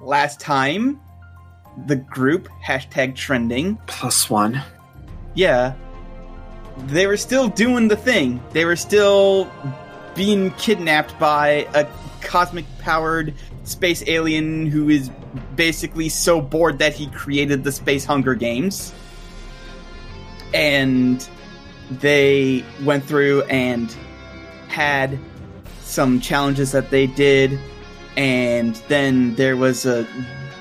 [0.00, 1.00] last time
[1.86, 4.60] the group hashtag trending, Plus one.
[5.34, 5.74] yeah,
[6.86, 8.42] they were still doing the thing.
[8.52, 9.50] They were still
[10.14, 11.86] being kidnapped by a
[12.22, 13.34] cosmic powered
[13.64, 15.10] space alien who is
[15.54, 18.92] basically so bored that he created the Space Hunger Games.
[20.52, 21.26] And
[21.90, 23.94] they went through and
[24.68, 25.18] had
[25.82, 27.58] some challenges that they did,
[28.16, 30.06] and then there was a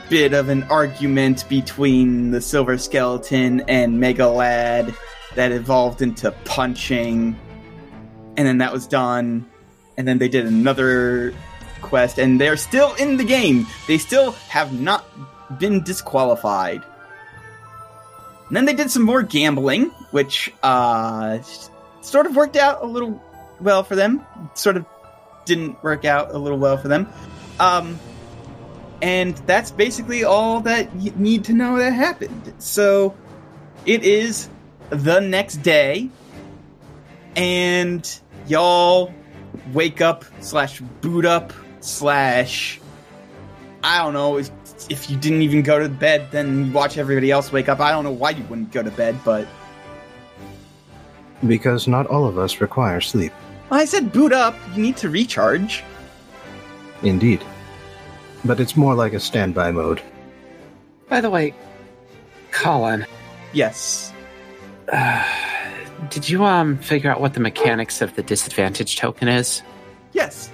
[0.09, 4.94] bit of an argument between the Silver Skeleton and Mega Lad
[5.35, 7.38] that evolved into punching,
[8.38, 9.45] and then that was done,
[9.98, 11.34] and then they did another
[11.81, 13.67] quest, and they're still in the game.
[13.88, 15.05] They still have not
[15.59, 16.84] been disqualified.
[18.47, 21.39] And then they did some more gambling, which uh,
[22.02, 23.22] sort of worked out a little
[23.61, 24.25] well for them.
[24.55, 24.86] Sort of
[25.45, 27.08] didn't work out a little well for them.
[27.59, 27.99] Um,
[29.02, 32.53] and that's basically all that you need to know that happened.
[32.58, 33.16] So
[33.86, 34.50] it is
[34.89, 36.09] the next day,
[37.36, 39.14] and y'all
[39.73, 42.80] wake up slash boot up slash
[43.84, 44.50] I don't know if,
[44.89, 47.80] if you didn't even go to bed, then you watch everybody else wake up.
[47.80, 49.47] I don't know why you wouldn't go to bed, but
[51.47, 53.31] Because not all of us require sleep.
[53.72, 54.56] I said boot up.
[54.75, 55.84] You need to recharge.
[57.03, 57.44] Indeed.
[58.45, 60.02] But it's more like a standby mode.
[61.08, 61.53] By the way,
[62.52, 63.06] Colin,
[63.53, 64.14] Yes.
[64.91, 65.23] uh,
[66.09, 69.61] did you um figure out what the mechanics of the disadvantage token is?
[70.14, 70.50] Yes.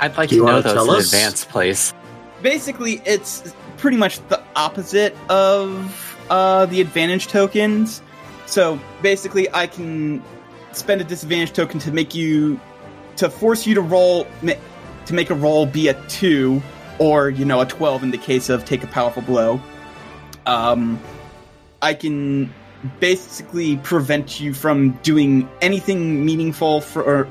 [0.00, 1.12] I'd like Do you to know wanna those tell in us?
[1.12, 1.94] advance, please.
[2.42, 8.02] basically it's pretty much the opposite of uh, the advantage tokens
[8.46, 10.22] so basically i can
[10.72, 12.58] spend a disadvantage token to make you
[13.16, 14.26] to force you to roll
[15.06, 16.62] to make a roll be a 2
[16.98, 19.60] or you know a 12 in the case of take a powerful blow.
[20.46, 21.00] Um
[21.82, 22.52] i can
[23.00, 27.28] basically prevent you from doing anything meaningful for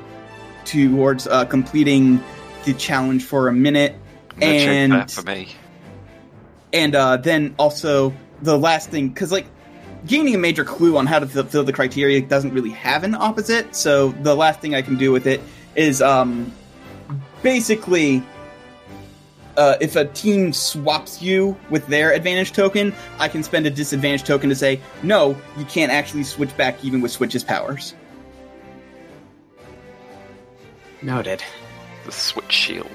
[0.64, 2.22] towards uh, completing
[2.64, 3.94] the challenge for a minute.
[4.40, 5.48] And- for me.
[6.72, 9.46] and uh, then also the last thing because like
[10.06, 13.76] gaining a major clue on how to fulfill the criteria doesn't really have an opposite.
[13.76, 15.40] So the last thing i can do with it
[15.76, 16.52] is um
[17.42, 18.22] basically
[19.56, 24.24] uh, if a team swaps you with their advantage token i can spend a disadvantage
[24.24, 27.94] token to say no you can't actually switch back even with switch's powers
[31.04, 31.44] Noted.
[32.06, 32.90] The switch shield.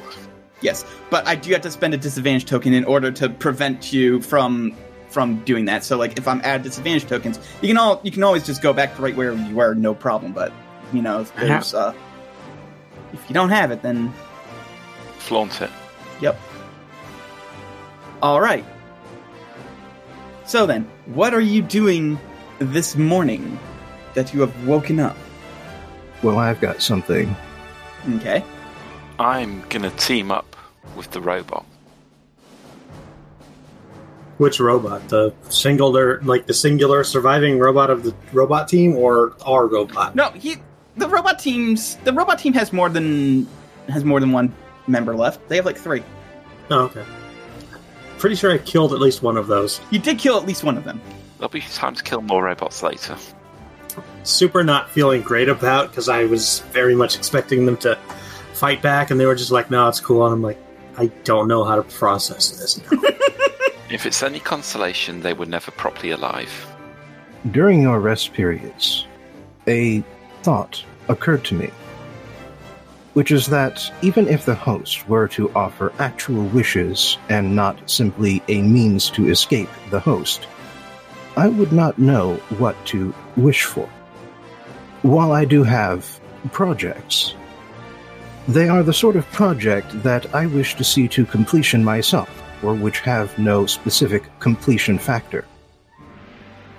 [0.62, 4.20] Yes, but I do have to spend a disadvantage token in order to prevent you
[4.22, 4.76] from
[5.10, 5.84] from doing that.
[5.84, 8.74] So like if I'm at disadvantage tokens, you can all you can always just go
[8.74, 10.34] back to right where you were, no problem.
[10.34, 10.52] But
[10.92, 11.94] you know, there's uh
[13.14, 14.14] if you don't have it then
[15.18, 15.70] Flaunt it.
[16.22, 16.40] yep.
[18.22, 18.66] All right.
[20.46, 22.20] So then, what are you doing
[22.58, 23.60] this morning
[24.16, 25.16] that you have woken up?
[26.24, 27.36] Well, I've got something.
[28.16, 28.44] Okay.
[29.20, 30.56] I'm gonna team up
[30.96, 31.66] with the robot.
[34.38, 35.08] Which robot?
[35.10, 40.16] The singular, like the singular surviving robot of the robot team, or our robot?
[40.16, 40.58] No, he
[41.00, 43.48] the robot teams the robot team has more than
[43.88, 44.54] has more than one
[44.88, 45.48] member left.
[45.50, 46.04] They have like three.
[46.70, 47.04] Oh, okay.
[48.18, 49.80] Pretty sure I killed at least one of those.
[49.92, 51.02] You did kill at least one of them.
[51.38, 53.16] There'll be time to kill more robots later.
[54.24, 57.98] Super not feeling great about because I was very much expecting them to
[58.54, 60.60] fight back, and they were just like, "No, it's cool." And I'm like,
[60.98, 62.92] I don't know how to process this.
[62.92, 63.00] Now.
[63.90, 66.52] If it's any consolation, they were never properly alive.
[67.50, 69.08] During your rest periods,
[69.68, 70.04] a
[70.44, 71.70] thought occurred to me,
[73.14, 78.42] which is that even if the host were to offer actual wishes and not simply
[78.48, 80.48] a means to escape the host,
[81.36, 83.90] I would not know what to wish for.
[85.02, 86.20] While I do have
[86.52, 87.36] projects,
[88.48, 92.30] they are the sort of project that I wish to see to completion myself,
[92.64, 95.46] or which have no specific completion factor.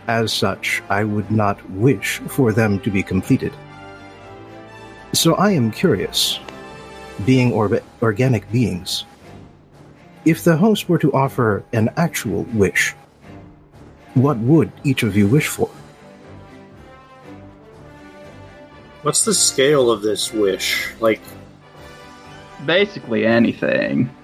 [0.09, 3.53] As such, I would not wish for them to be completed.
[5.13, 6.41] So I am curious,
[7.27, 9.05] being orb- organic beings,
[10.25, 12.95] if the host were to offer an actual wish,
[14.15, 15.71] what would each of you wish for?
[19.03, 20.93] What's the scale of this wish?
[21.01, 21.21] Like,
[22.67, 24.15] Basically anything.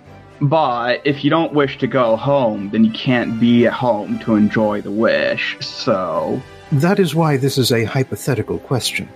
[0.40, 4.34] But if you don't wish to go home, then you can't be at home to
[4.34, 5.56] enjoy the wish.
[5.60, 6.40] So
[6.72, 9.08] That is why this is a hypothetical question.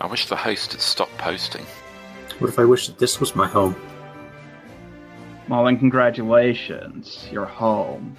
[0.00, 1.64] I wish the host had stopped posting.
[2.38, 3.76] what if I wish that this was my home?
[5.48, 7.28] Well, then congratulations.
[7.30, 8.16] You're home.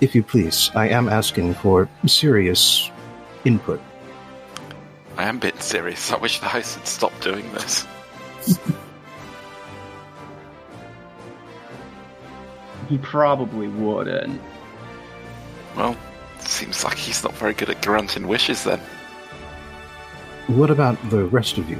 [0.00, 2.90] If you please, I am asking for serious
[3.44, 3.80] input.
[5.16, 6.12] I am a bit serious.
[6.12, 7.86] I wish the host had stopped doing this.
[12.88, 14.40] He probably wouldn't.
[15.76, 15.96] Well,
[16.40, 18.80] seems like he's not very good at granting wishes then.
[20.46, 21.78] What about the rest of you?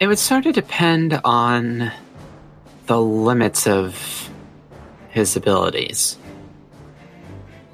[0.00, 1.92] It would sort of depend on
[2.86, 4.30] the limits of
[5.10, 6.16] his abilities.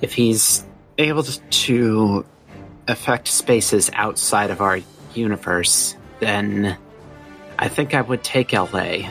[0.00, 0.64] If he's
[0.98, 2.24] able to- to
[2.88, 4.80] affect spaces outside of our
[5.14, 6.76] universe, then
[7.58, 9.08] I think I would take LA.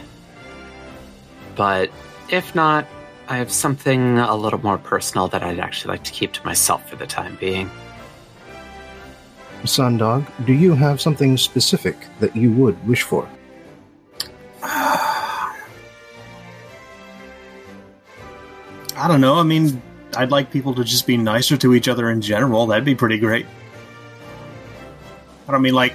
[1.55, 1.89] But
[2.29, 2.85] if not,
[3.29, 6.89] I have something a little more personal that I'd actually like to keep to myself
[6.89, 7.69] for the time being.
[9.63, 13.27] Sundog, do you have something specific that you would wish for?
[14.63, 15.57] I
[19.07, 19.35] don't know.
[19.35, 19.81] I mean,
[20.15, 22.65] I'd like people to just be nicer to each other in general.
[22.67, 23.45] That'd be pretty great.
[25.47, 25.93] I don't mean like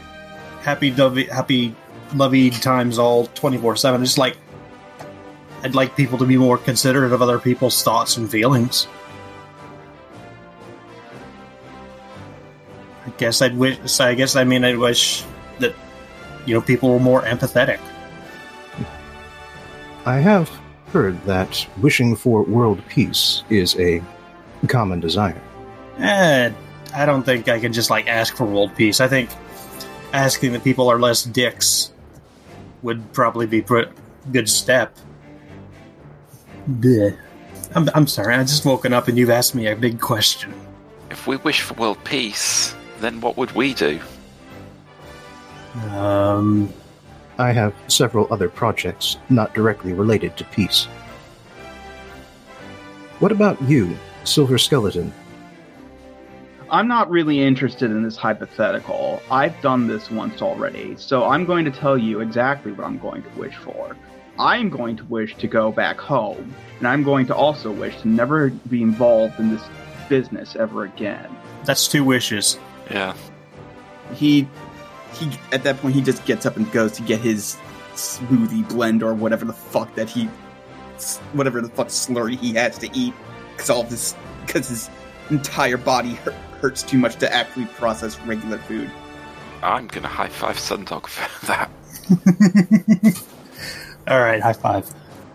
[0.61, 1.75] happy, dovey, happy,
[2.14, 4.05] lovey times all twenty four seven.
[4.05, 4.37] Just like
[5.62, 8.88] I'd like people to be more considerate of other people's thoughts and feelings.
[13.06, 14.00] I guess I'd wish.
[14.00, 15.25] I guess I mean I wish
[15.59, 15.75] that
[16.47, 17.79] you know people were more empathetic.
[20.05, 20.50] I have
[20.93, 24.03] heard that wishing for world peace is a
[24.67, 25.41] common desire.
[25.99, 26.50] Eh,
[26.94, 29.00] I don't think I can just like ask for world peace.
[29.00, 29.31] I think
[30.12, 31.93] asking that people are less dicks
[32.82, 33.87] would probably be a
[34.32, 34.97] good step.
[36.69, 37.17] Bleh.
[37.75, 40.53] I'm, I'm sorry, I just woken up and you've asked me a big question.
[41.11, 44.00] If we wish for world peace, then what would we do?
[45.91, 46.73] Um,
[47.38, 50.85] I have several other projects not directly related to peace.
[53.20, 55.12] What about you, Silver Skeleton?
[56.73, 59.23] I'm not really interested in this hypothetical.
[59.31, 63.23] I've done this once already, so I'm going to tell you exactly what I'm going
[63.23, 63.95] to wish for.
[64.39, 68.09] I'm going to wish to go back home, and I'm going to also wish to
[68.09, 69.63] never be involved in this
[70.09, 71.29] business ever again.
[71.65, 72.59] that's two wishes.
[72.91, 73.15] Yeah.
[74.15, 74.49] He
[75.13, 77.59] he at that point he just gets up and goes to get his
[77.95, 80.25] smoothie blend or whatever the fuck that he
[81.35, 83.13] whatever the fuck slurry he has to eat
[83.53, 84.17] because all of this
[84.47, 84.89] because his
[85.31, 88.88] entire body hurt, hurts too much to actually process regular food.
[89.62, 91.69] I'm gonna high five Sundog for that.
[94.09, 94.88] All right, high five.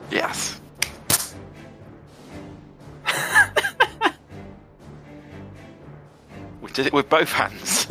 [0.09, 0.59] Yes.
[6.61, 7.85] we did it with both hands.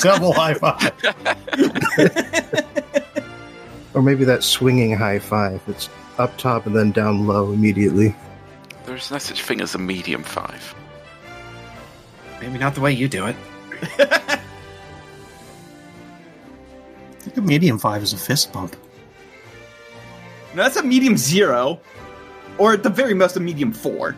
[0.00, 0.92] Double high five.
[3.94, 5.88] Or maybe that swinging high five that's
[6.18, 8.14] up top and then down low immediately.
[8.84, 10.74] There is no such thing as a medium five.
[12.42, 13.36] Maybe not the way you do it.
[13.98, 14.40] I
[17.20, 18.74] think a medium five is a fist bump.
[20.52, 21.80] No, that's a medium zero,
[22.58, 24.16] or at the very most a medium four.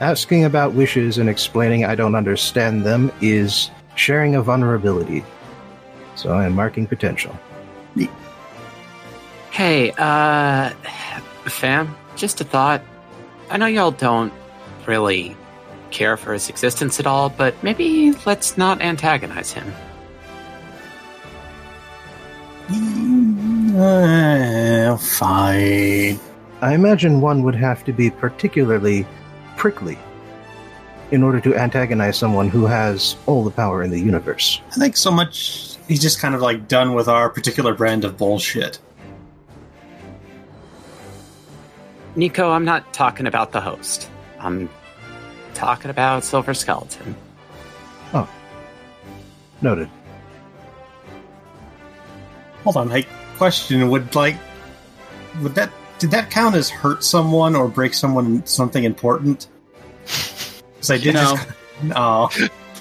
[0.00, 5.22] Asking about wishes and explaining I don't understand them is sharing a vulnerability.
[6.14, 7.38] So I am marking potential.
[9.50, 10.70] Hey, uh,
[11.44, 12.82] fam, just a thought.
[13.50, 14.32] I know y'all don't
[14.86, 15.36] really
[15.90, 19.72] care for his existence at all, but maybe let's not antagonize him.
[23.76, 26.18] Uh, fine.
[26.60, 29.06] I imagine one would have to be particularly
[29.56, 29.98] prickly
[31.10, 34.60] in order to antagonize someone who has all the power in the universe.
[34.68, 35.76] I think so much.
[35.88, 38.78] He's just kind of like done with our particular brand of bullshit.
[42.14, 44.10] Nico, I'm not talking about the host.
[44.40, 44.68] I'm
[45.54, 47.14] talking about Silver Skeleton.
[48.14, 48.28] Oh.
[49.62, 49.88] Noted.
[52.64, 53.02] Hold on, I
[53.36, 54.36] question: Would like,
[55.42, 59.48] would that did that count as hurt someone or break someone something important?
[60.80, 61.36] Because I did No.
[61.36, 61.48] just.
[61.94, 62.30] Oh,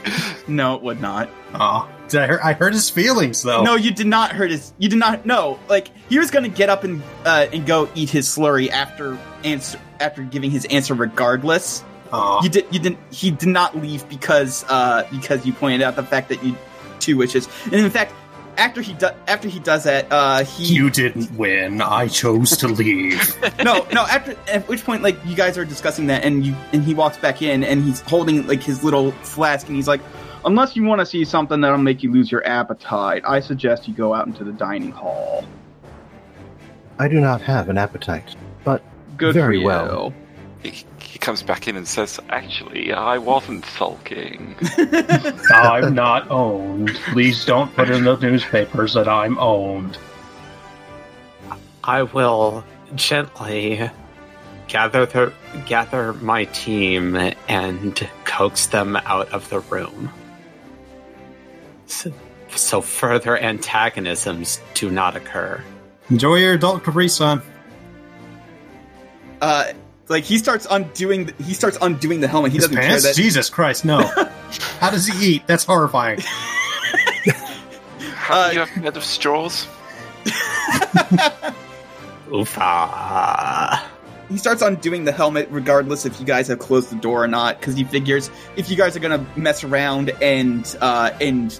[0.48, 1.30] No, it would not.
[1.54, 1.89] oh.
[2.08, 2.39] Did I hurt?
[2.44, 3.62] I hurt his feelings though.
[3.63, 4.74] No, you did not hurt his.
[4.78, 5.25] You did not.
[5.25, 9.18] No, like he was gonna get up and uh, and go eat his slurry after
[9.44, 11.84] answer after giving his answer, regardless.
[12.12, 12.44] Aw.
[12.44, 12.65] You did.
[12.72, 13.00] You didn't.
[13.12, 16.56] He did not leave because uh because you pointed out the fact that you
[17.00, 18.13] two wishes, and in fact,
[18.58, 21.82] after he do, after he does that, uh he You didn't win.
[21.82, 23.38] I chose to leave.
[23.63, 26.84] no no after at which point like you guys are discussing that and you and
[26.84, 30.01] he walks back in and he's holding like his little flask and he's like
[30.46, 33.94] Unless you want to see something that'll make you lose your appetite, I suggest you
[33.94, 35.44] go out into the dining hall.
[36.98, 38.82] I do not have an appetite, but
[39.19, 39.65] Good Very for you.
[39.65, 40.13] well.
[40.63, 44.55] He, he comes back in and says, Actually, I wasn't sulking.
[45.53, 46.95] I'm not owned.
[47.11, 49.97] Please don't put in the newspapers that I'm owned.
[51.83, 52.63] I will
[52.95, 53.89] gently
[54.67, 55.33] gather the,
[55.65, 57.15] gather my team
[57.47, 60.11] and coax them out of the room.
[61.88, 62.13] So,
[62.55, 65.61] so further antagonisms do not occur.
[66.09, 67.41] Enjoy your adult Capri Sun.
[69.41, 69.74] Uh,
[70.08, 71.25] like he starts undoing.
[71.27, 72.51] The, he starts undoing the helmet.
[72.51, 73.15] He His doesn't care that.
[73.15, 74.01] Jesus Christ, no.
[74.79, 75.48] How does he eat?
[75.48, 76.19] That's horrifying.
[76.19, 79.67] Have Uh, you ever heard of straws?
[82.29, 83.81] Oofa.
[84.29, 87.60] he starts undoing the helmet regardless if you guys have closed the door or not
[87.60, 91.60] because he figures if you guys are gonna mess around and uh and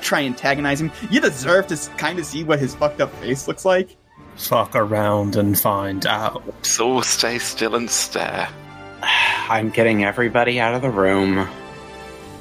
[0.00, 3.64] try antagonize him you deserve to kind of see what his fucked up face looks
[3.64, 3.96] like
[4.40, 6.42] Fuck around and find out.
[6.64, 8.48] So stay still and stare.
[9.02, 11.46] I'm getting everybody out of the room.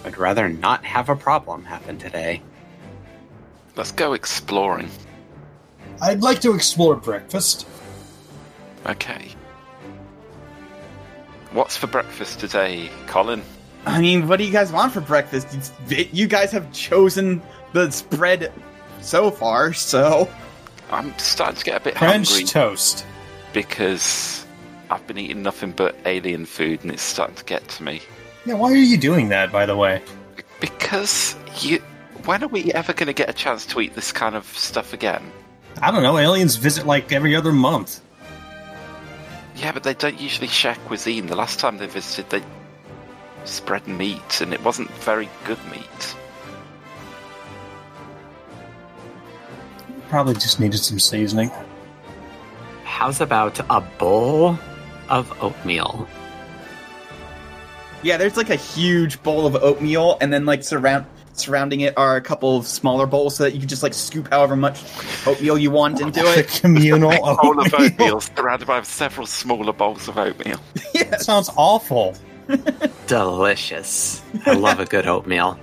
[0.05, 2.41] I'd rather not have a problem happen today.
[3.75, 4.89] Let's go exploring.
[6.01, 7.67] I'd like to explore breakfast.
[8.85, 9.29] Okay.
[11.51, 13.43] What's for breakfast today, Colin?
[13.85, 17.41] i mean what do you guys want for breakfast It's- you guys have chosen
[17.71, 18.51] the spread
[18.99, 20.29] so far so
[20.91, 23.05] I'm starting to get a bit French hungry toast.
[23.53, 24.45] because
[24.89, 28.01] I've been eating nothing but alien food and it's starting to get to me.
[28.45, 30.01] Yeah, why are you doing that, by the way?
[30.59, 31.79] Because you.
[32.25, 34.93] When are we ever going to get a chance to eat this kind of stuff
[34.93, 35.31] again?
[35.81, 36.17] I don't know.
[36.17, 38.01] Aliens visit like every other month.
[39.55, 41.27] Yeah, but they don't usually share cuisine.
[41.27, 42.43] The last time they visited, they
[43.45, 46.15] spread meat, and it wasn't very good meat.
[50.09, 51.51] Probably just needed some seasoning.
[52.83, 54.57] How's about a bowl
[55.09, 56.07] of oatmeal?
[58.01, 62.15] yeah there's like a huge bowl of oatmeal and then like surround surrounding it are
[62.15, 64.81] a couple of smaller bowls so that you can just like scoop however much
[65.27, 67.81] oatmeal you want into The it communal Big bowl of oatmeal.
[67.81, 70.61] oatmeal surrounded by several smaller bowls of oatmeal.
[70.93, 71.25] yes.
[71.25, 72.15] Sounds awful.
[73.07, 74.21] Delicious.
[74.45, 75.59] I love a good oatmeal.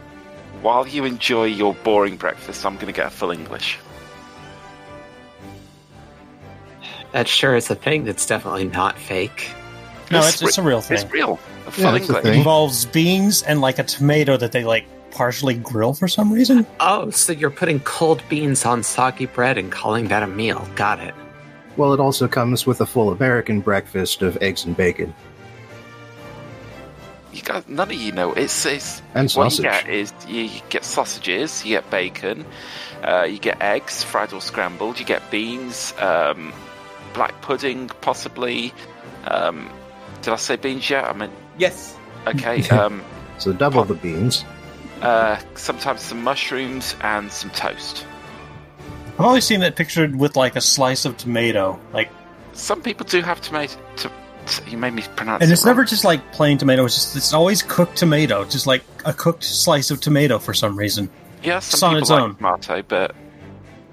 [0.60, 3.78] While you enjoy your boring breakfast, I'm going to get a full English.
[7.16, 9.50] That sure is a thing that's definitely not fake.
[10.10, 10.98] No, It's it's, it's a real thing.
[10.98, 11.38] It's real.
[11.78, 12.38] Yeah, it's a It thing.
[12.40, 16.66] involves beans and like a tomato that they like partially grill for some reason.
[16.78, 20.68] Oh, so you're putting cold beans on soggy bread and calling that a meal.
[20.76, 21.14] Got it.
[21.78, 25.14] well, it also comes with a full American breakfast of eggs and bacon
[27.32, 28.34] You got none of you know.
[28.34, 29.64] It's, it's and what sausage.
[29.64, 32.44] you get is you get sausages, you get bacon,
[33.02, 34.98] uh, you get eggs, fried or scrambled.
[35.00, 36.52] You get beans, um,
[37.16, 38.72] black pudding, possibly.
[39.26, 39.68] Um,
[40.22, 41.04] did I say beans yet?
[41.04, 41.96] I mean, yes
[42.28, 42.62] okay.
[42.78, 43.02] Um,
[43.38, 44.44] So double the beans.
[45.02, 48.06] uh, sometimes some mushrooms and some toast.
[49.18, 52.10] I've always seen that pictured with like a slice of tomato, like,
[52.52, 53.78] Some people do have tomato.
[53.96, 54.08] To,
[54.46, 55.74] to- you made me pronounce and it it's wrong.
[55.74, 56.84] never just like plain tomato.
[56.84, 60.76] It's just it's always cooked tomato, just like a cooked slice of tomato for some
[60.78, 61.08] reason.
[61.42, 62.36] Yeah, It's some on people its like own.
[62.36, 63.14] tomato, but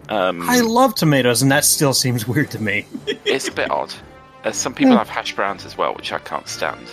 [0.09, 2.85] um, I love tomatoes, and that still seems weird to me.
[3.25, 3.93] it's a bit odd.
[4.43, 6.85] Uh, some people have hash browns as well, which I can't stand.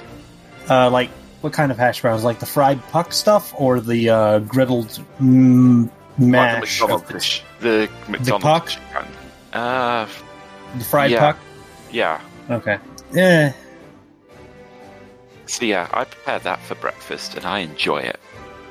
[0.68, 2.22] Uh, like what kind of hash browns?
[2.22, 6.60] Like the fried puck stuff or the uh, griddled mm, Like the?
[6.60, 7.42] McDonald's.
[7.60, 8.64] The McDonald's puck?
[8.66, 9.08] dish kind.
[9.52, 10.06] Uh,
[10.78, 11.18] the fried Yeah.
[11.32, 11.38] puck.
[11.90, 12.20] yeah.
[12.50, 12.78] Okay.
[13.12, 13.52] Yeah.
[15.46, 18.20] So yeah, I prepare that for breakfast, and I enjoy it.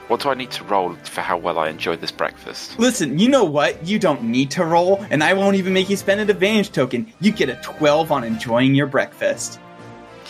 [0.10, 2.80] What do I need to roll for how well I enjoy this breakfast?
[2.80, 3.86] Listen, you know what?
[3.86, 7.14] You don't need to roll, and I won't even make you spend an advantage token.
[7.22, 9.60] You get a 12 on enjoying your breakfast.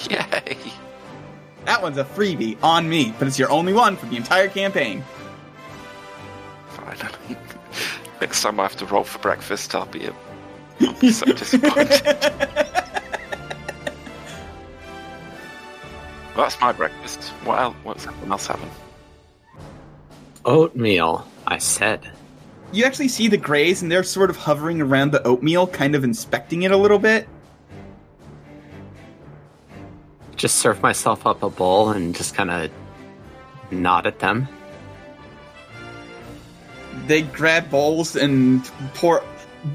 [0.10, 0.58] Yay!
[1.64, 5.02] That one's a freebie on me, but it's your only one for the entire campaign.
[6.72, 7.38] Finally.
[8.20, 10.10] Next time I have to roll for breakfast, I'll be,
[10.82, 12.04] I'll be so disappointed.
[16.36, 17.30] Well, that's my breakfast.
[17.46, 17.76] What else?
[17.84, 18.70] What's everyone else having?
[20.46, 22.10] Oatmeal, I said.
[22.72, 26.04] You actually see the Greys, and they're sort of hovering around the oatmeal, kind of
[26.04, 27.28] inspecting it a little bit.
[30.36, 32.72] Just serve myself up a bowl and just kind of
[33.72, 34.48] nod at them.
[37.08, 39.24] They grab bowls and pour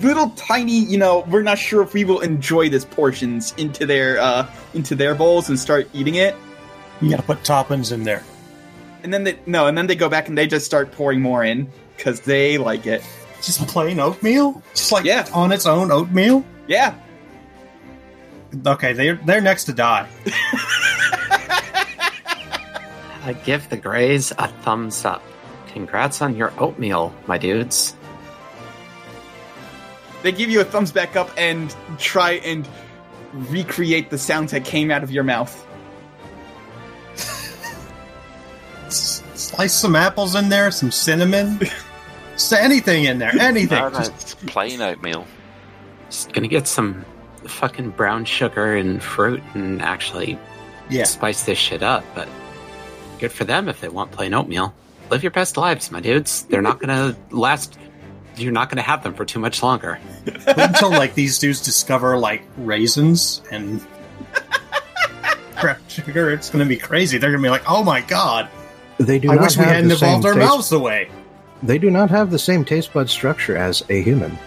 [0.00, 4.18] little tiny, you know, we're not sure if we will enjoy this portions into their
[4.18, 6.34] uh into their bowls and start eating it.
[7.00, 8.22] You gotta put toppings in there.
[9.04, 11.44] And then they no, and then they go back and they just start pouring more
[11.44, 13.02] in because they like it.
[13.42, 14.62] Just plain oatmeal?
[14.74, 15.26] Just like Yeah.
[15.32, 16.44] on its own oatmeal?
[16.66, 16.94] Yeah,
[18.66, 20.08] Okay, they're they're next to die.
[23.26, 25.22] I give the Greys a thumbs up.
[25.68, 27.94] Congrats on your oatmeal, my dudes.
[30.22, 32.66] they give you a thumbs back up and try and
[33.32, 35.63] recreate the sounds that came out of your mouth.
[39.54, 41.60] Slice some apples in there, some cinnamon.
[42.34, 43.78] S- anything in there, anything.
[43.78, 45.26] No, no, Just- plain oatmeal.
[46.10, 47.04] Just gonna get some
[47.46, 50.38] fucking brown sugar and fruit and actually
[50.90, 51.04] yeah.
[51.04, 52.28] spice this shit up, but
[53.18, 54.74] good for them if they want plain oatmeal.
[55.10, 56.42] Live your best lives, my dudes.
[56.44, 57.78] They're not gonna last.
[58.36, 60.00] You're not gonna have them for too much longer.
[60.26, 63.80] Wait until like these dudes discover like raisins and
[65.60, 66.30] brown sugar.
[66.32, 67.18] It's gonna be crazy.
[67.18, 68.48] They're gonna be like, "Oh my god!
[69.04, 71.08] They do I not wish we have hadn't the same evolved our taste- mouths away."
[71.62, 74.38] They do not have the same taste bud structure as a human.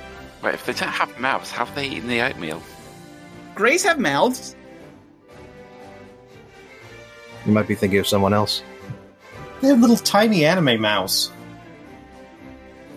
[0.44, 2.62] Wait, if they don't have mouths, how have they eaten the oatmeal?
[3.56, 4.56] Greys have mouths.
[7.46, 8.62] You might be thinking of someone else.
[9.62, 11.32] They have little tiny anime mouths.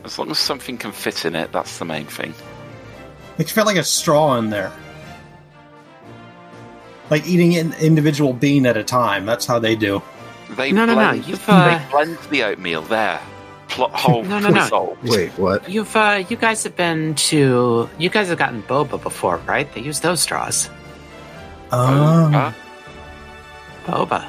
[0.05, 2.35] As long as something can fit in it, that's the main thing.
[3.37, 4.71] They can fit like a straw in there,
[7.11, 9.25] like eating an individual bean at a time.
[9.25, 10.03] That's how they do.
[10.57, 13.21] They No, no, no, you've, uh, they blend the oatmeal there.
[13.69, 14.63] Plot hole No, no, no.
[14.63, 15.09] resolved.
[15.09, 15.69] Wait, what?
[15.71, 19.73] You've uh, you guys have been to you guys have gotten boba before, right?
[19.75, 20.69] They use those straws.
[21.73, 22.53] Oh, Huh?
[23.87, 24.27] Boba.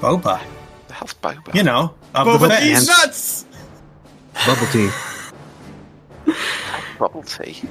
[0.00, 0.40] boba.
[0.88, 1.54] The hell's boba?
[1.54, 2.62] You know, of Boba Fett.
[2.62, 2.88] Tea's Ants.
[2.88, 3.44] nuts.
[4.46, 4.90] Bubble tea.
[6.98, 7.62] bubble tea.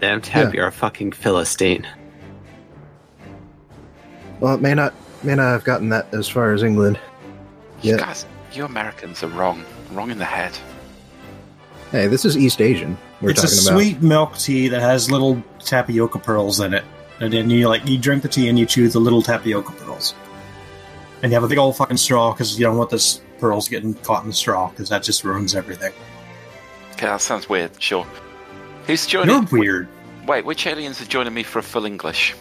[0.00, 0.60] Damn tab, Yeah.
[0.60, 1.86] you're a fucking philistine.
[4.40, 4.92] Well, it may not
[5.26, 6.98] may not have gotten that as far as England.
[7.82, 7.98] You Yeah.
[7.98, 9.64] guys, you Americans are wrong.
[9.92, 10.52] Wrong in the head.
[11.92, 12.96] Hey, this is East Asian.
[13.20, 13.78] We're it's a about.
[13.78, 16.84] sweet milk tea that has little tapioca pearls in it,
[17.20, 20.14] and then you like you drink the tea and you chew the little tapioca pearls,
[21.22, 23.94] and you have a big old fucking straw because you don't want the pearls getting
[23.94, 25.92] caught in the straw because that just ruins everything.
[26.92, 27.70] Okay, that sounds weird.
[27.80, 28.06] Sure.
[28.86, 29.30] Who's joining?
[29.50, 29.88] You're weird.
[30.26, 32.34] Wait, which aliens are joining me for a full English?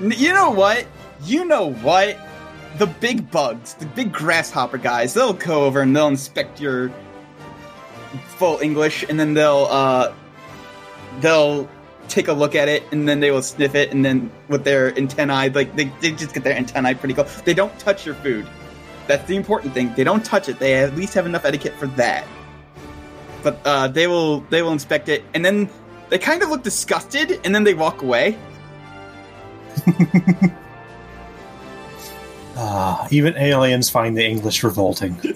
[0.00, 0.86] N- You know what?
[1.24, 2.16] You know what?
[2.78, 6.92] The big bugs, the big grasshopper guys, they'll go over and they'll inspect your
[8.36, 10.12] full English, and then they'll uh,
[11.20, 11.68] they'll
[12.08, 14.96] take a look at it, and then they will sniff it, and then with their
[14.96, 17.40] antennae, like they, they just get their antennae pretty close.
[17.42, 18.46] They don't touch your food.
[19.06, 19.92] That's the important thing.
[19.94, 20.58] They don't touch it.
[20.58, 22.26] They at least have enough etiquette for that.
[23.42, 25.68] But uh, they will they will inspect it, and then
[26.10, 28.38] they kind of look disgusted, and then they walk away.
[32.60, 35.16] Ah, even aliens find the English revolting.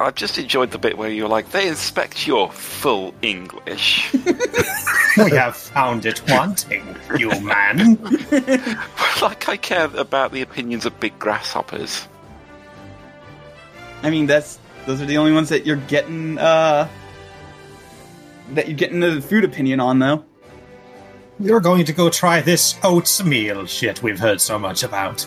[0.00, 4.12] I just enjoyed the bit where you're like, they inspect your full English.
[5.16, 7.96] we have found it wanting, you man.
[9.22, 12.06] like I care about the opinions of big grasshoppers.
[14.02, 16.86] I mean, that's those are the only ones that you're getting uh
[18.50, 20.24] that you're getting the food opinion on though.
[21.40, 25.24] We're going to go try this oatmeal shit we've heard so much about.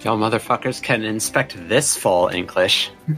[0.00, 2.90] Y'all motherfuckers can inspect this full English.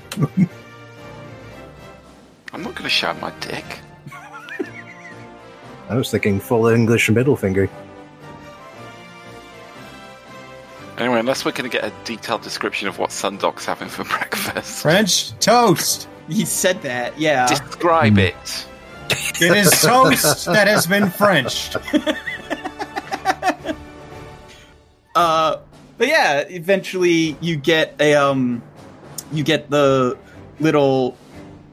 [2.52, 3.64] I'm not going to show my dick.
[5.88, 7.70] I was thinking full English middle finger.
[10.98, 14.82] Anyway, unless we're going to get a detailed description of what Sundog's having for breakfast.
[14.82, 16.08] French toast.
[16.28, 17.46] He said that, yeah.
[17.46, 18.18] Describe hmm.
[18.20, 18.66] it.
[19.40, 21.76] It is toast that has been Frenched.
[25.16, 25.58] Uh,
[25.96, 28.62] but yeah, eventually you get a um,
[29.32, 30.16] you get the
[30.60, 31.16] little.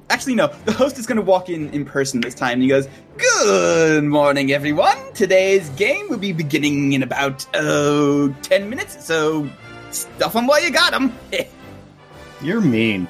[0.09, 0.47] Actually, no.
[0.65, 2.53] The host is going to walk in in person this time.
[2.53, 4.97] And he goes, "Good morning, everyone.
[5.13, 9.05] Today's game will be beginning in about oh ten minutes.
[9.05, 9.49] So
[9.91, 11.13] stuff them while you got them."
[12.41, 13.09] You're mean.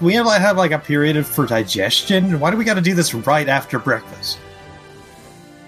[0.00, 2.38] We have like have like a period of- for digestion.
[2.40, 4.38] Why do we got to do this right after breakfast?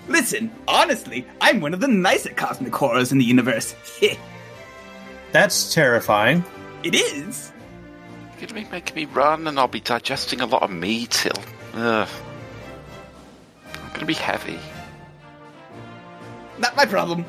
[0.09, 3.75] Listen, honestly, I'm one of the nicer cosmic horrors in the universe.
[5.33, 6.45] That's terrifying.
[6.83, 7.53] it is.
[8.41, 11.11] You're going to be making me run, and I'll be digesting a lot of meat.
[11.11, 11.33] Till
[11.75, 12.07] I'm
[13.89, 14.59] going to be heavy.
[16.59, 17.25] Not my problem.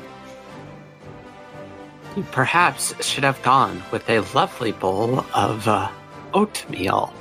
[2.16, 5.90] You perhaps should have gone with a lovely bowl of uh,
[6.34, 7.12] oatmeal.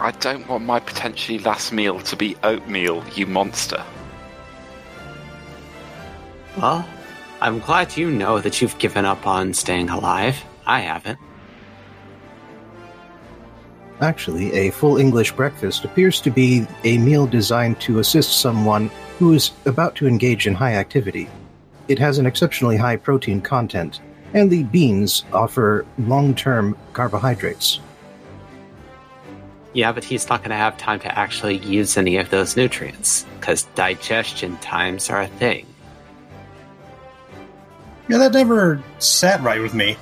[0.00, 3.82] I don't want my potentially last meal to be oatmeal, you monster.
[6.56, 6.86] Well,
[7.40, 10.42] I'm glad you know that you've given up on staying alive.
[10.66, 11.18] I haven't.
[14.00, 19.32] Actually, a full English breakfast appears to be a meal designed to assist someone who
[19.32, 21.28] is about to engage in high activity.
[21.86, 24.00] It has an exceptionally high protein content,
[24.34, 27.78] and the beans offer long term carbohydrates.
[29.74, 33.24] Yeah, but he's not going to have time to actually use any of those nutrients,
[33.40, 35.66] because digestion times are a thing.
[38.08, 39.96] Yeah, that never sat right with me.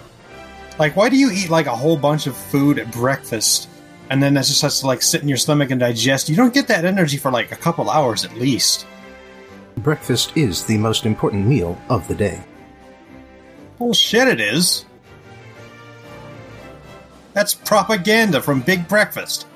[0.79, 3.69] Like, why do you eat like a whole bunch of food at breakfast,
[4.09, 6.29] and then that just has to like sit in your stomach and digest?
[6.29, 8.87] You don't get that energy for like a couple hours at least.
[9.77, 12.43] Breakfast is the most important meal of the day.
[13.79, 14.85] Bullshit, it is.
[17.35, 19.47] That's propaganda from Big Breakfast.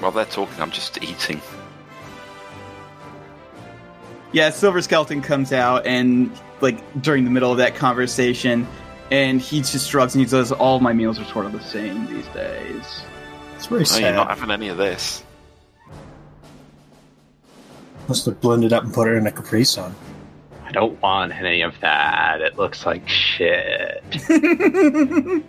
[0.00, 1.40] While they're talking, I'm just eating.
[4.32, 8.66] Yeah, Silver Skeleton comes out and like during the middle of that conversation,
[9.10, 12.06] and he just shrugs and he says, "All my meals are sort of the same
[12.12, 13.02] these days."
[13.56, 14.00] It's very Oh, sad.
[14.02, 15.22] you're not having any of this.
[18.08, 19.94] Must have blended up and put it in a Capri Sun.
[20.74, 22.40] I don't want any of that.
[22.40, 24.02] It looks like shit.
[24.28, 25.44] and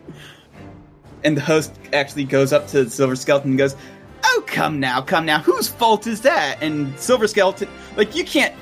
[1.24, 3.76] the host actually goes up to Silver Skeleton and goes,
[4.24, 5.40] "Oh, come now, come now.
[5.40, 8.54] Whose fault is that?" And Silver Skeleton, like you can't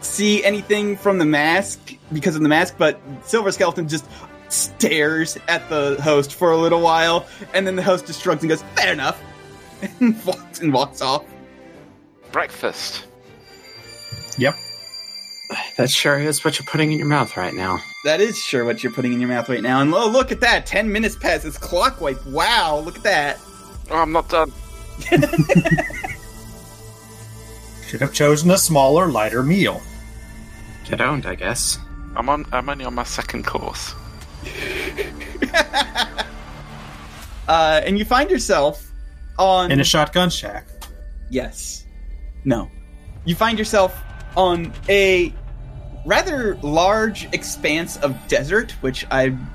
[0.00, 4.04] see anything from the mask because of the mask, but Silver Skeleton just
[4.48, 8.50] stares at the host for a little while, and then the host just shrugs and
[8.50, 9.22] goes, "Fair enough,"
[10.00, 11.24] and walks and walks off.
[12.32, 13.04] Breakfast.
[14.36, 14.56] Yep.
[15.76, 17.78] That sure is what you're putting in your mouth right now.
[18.04, 19.80] That is sure what you're putting in your mouth right now.
[19.80, 22.24] And oh, look at that, ten minutes past its clock wipe.
[22.26, 23.40] Wow, look at that.
[23.90, 24.52] Oh, I'm not done.
[27.86, 29.80] Should have chosen a smaller, lighter meal.
[30.86, 31.78] You don't, I guess.
[32.16, 32.44] I'm on.
[32.52, 33.94] I'm only on my second course.
[37.48, 38.92] Uh, and you find yourself
[39.38, 40.66] on In a shotgun shack.
[41.30, 41.86] Yes.
[42.44, 42.70] No.
[43.24, 43.98] You find yourself
[44.36, 45.32] on a
[46.08, 49.46] rather large expanse of desert, which I'm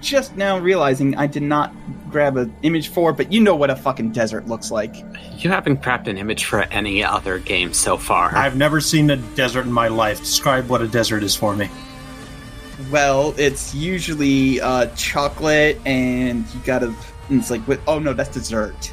[0.00, 1.72] just now realizing I did not
[2.10, 4.96] grab an image for, but you know what a fucking desert looks like.
[5.36, 8.34] You haven't grabbed an image for any other game so far.
[8.36, 10.18] I've never seen a desert in my life.
[10.18, 11.70] Describe what a desert is for me.
[12.90, 16.94] Well, it's usually uh, chocolate, and you gotta.
[17.28, 18.92] and It's like, oh no, that's dessert.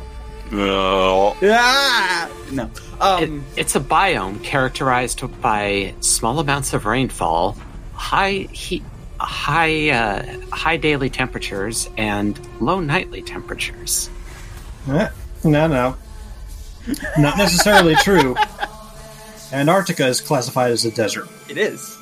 [0.51, 2.63] Oh, Ah, no.
[2.65, 2.81] It-
[3.29, 7.57] Um, it's a biome characterized by small amounts of rainfall,
[7.93, 8.83] high heat,
[9.19, 14.09] high uh, high daily temperatures, and low nightly temperatures.
[14.89, 15.09] Eh,
[15.43, 15.97] no, no.
[17.17, 18.35] Not necessarily true.
[19.51, 21.27] Antarctica is classified as a desert.
[21.49, 21.97] it is.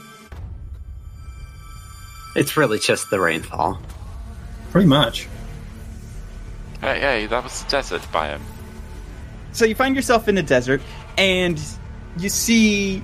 [2.35, 3.79] It's really just the rainfall.
[4.71, 5.27] Pretty much.
[6.83, 8.41] Uh, hey, hey, that was the desert biome.
[9.53, 10.81] so you find yourself in a desert
[11.17, 11.57] and
[12.17, 13.01] you see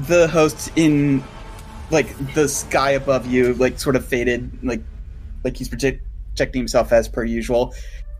[0.00, 1.22] the host in
[1.92, 4.82] like the sky above you like sort of faded like
[5.44, 7.72] like he's projecting himself as per usual.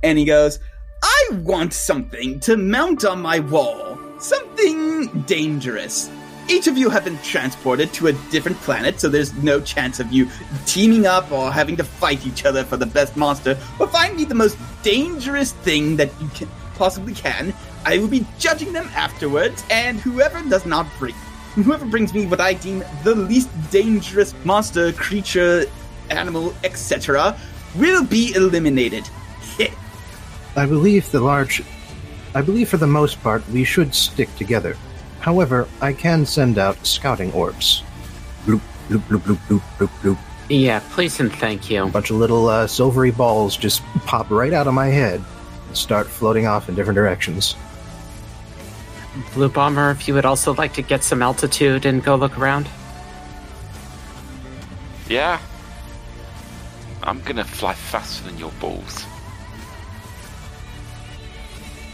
[0.05, 0.61] And he goes
[1.03, 3.99] i want something to mount on my wall.
[4.21, 6.09] Something dangerous
[6.49, 10.13] each of you have been transported to a different planet so there's no chance of
[10.13, 10.29] you
[10.67, 14.25] teaming up or having to fight each other for the best monster but find me
[14.25, 16.49] the most dangerous thing that you can
[16.83, 17.55] possibly can.
[17.85, 21.15] I will be judging them afterwards, and whoever does not bring,
[21.55, 25.67] whoever brings me what I deem the least dangerous monster, creature,
[26.11, 27.37] animal, etc.,
[27.77, 29.09] will be eliminated.
[30.57, 31.63] I believe the large.
[32.35, 34.77] I believe for the most part we should stick together.
[35.23, 37.85] However, I can send out scouting orbs.
[38.45, 40.19] Bloop, bloop, bloop, bloop, bloop, bloop, bloop.
[40.49, 41.85] Yeah, please and thank you.
[41.85, 45.23] A bunch of little uh, silvery balls just pop right out of my head
[45.69, 47.55] and start floating off in different directions.
[49.33, 52.69] Blue Bomber, if you would also like to get some altitude and go look around.
[55.09, 55.39] Yeah.
[57.05, 59.05] I'm gonna fly faster than your balls.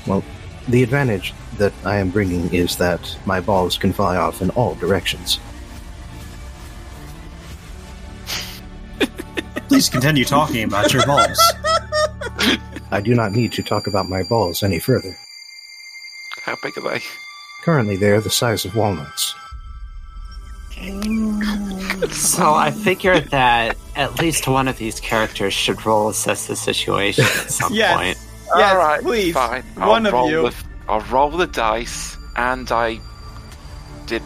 [0.07, 0.25] Well,
[0.69, 4.75] the advantage that I am bringing is that my balls can fly off in all
[4.77, 5.41] directions.
[9.69, 11.39] Please continue talking about your balls.
[12.91, 15.17] I do not need to talk about my balls any further.
[16.43, 17.01] How big are they?
[17.63, 19.35] Currently, they are the size of walnuts.
[22.13, 27.25] So I figured that at least one of these characters should roll assess the situation
[27.25, 27.97] at some Yes.
[27.97, 28.19] point.
[28.57, 29.35] Yes, All right, please.
[29.35, 29.63] Fine.
[29.75, 30.43] One I'll of roll you.
[30.45, 33.01] With, I'll roll the dice, and I
[34.07, 34.23] did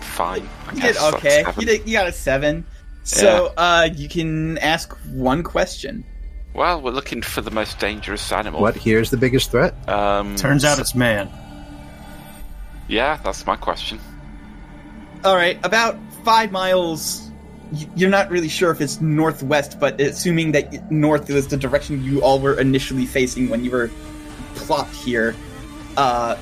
[0.00, 0.48] fine.
[0.66, 1.44] I You did okay.
[1.58, 1.86] You did.
[1.86, 2.64] You got a seven.
[3.02, 6.04] So uh, you can ask one question.
[6.54, 8.60] Well, we're looking for the most dangerous animal.
[8.60, 8.76] What?
[8.76, 9.88] Here's the biggest threat.
[9.88, 11.30] Um, Turns out it's man.
[12.88, 14.00] yeah, that's my question.
[15.24, 17.29] All right, about five miles.
[17.94, 22.22] You're not really sure if it's northwest, but assuming that north was the direction you
[22.22, 23.90] all were initially facing when you were
[24.54, 25.36] plopped here,
[25.96, 26.34] uh,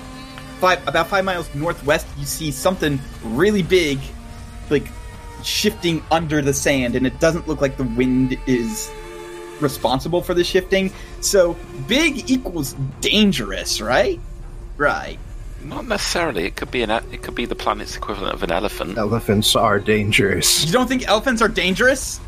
[0.59, 3.99] five about five miles northwest, you see something really big,
[4.71, 4.88] like
[5.43, 8.91] shifting under the sand, and it doesn't look like the wind is
[9.61, 10.91] responsible for the shifting.
[11.21, 14.21] So big equals dangerous, right?
[14.77, 15.19] Right.
[15.62, 16.44] Not necessarily.
[16.44, 16.90] It could be an.
[16.90, 18.97] e- It could be the planet's equivalent of an elephant.
[18.97, 20.64] Elephants are dangerous.
[20.64, 22.21] You don't think elephants are dangerous?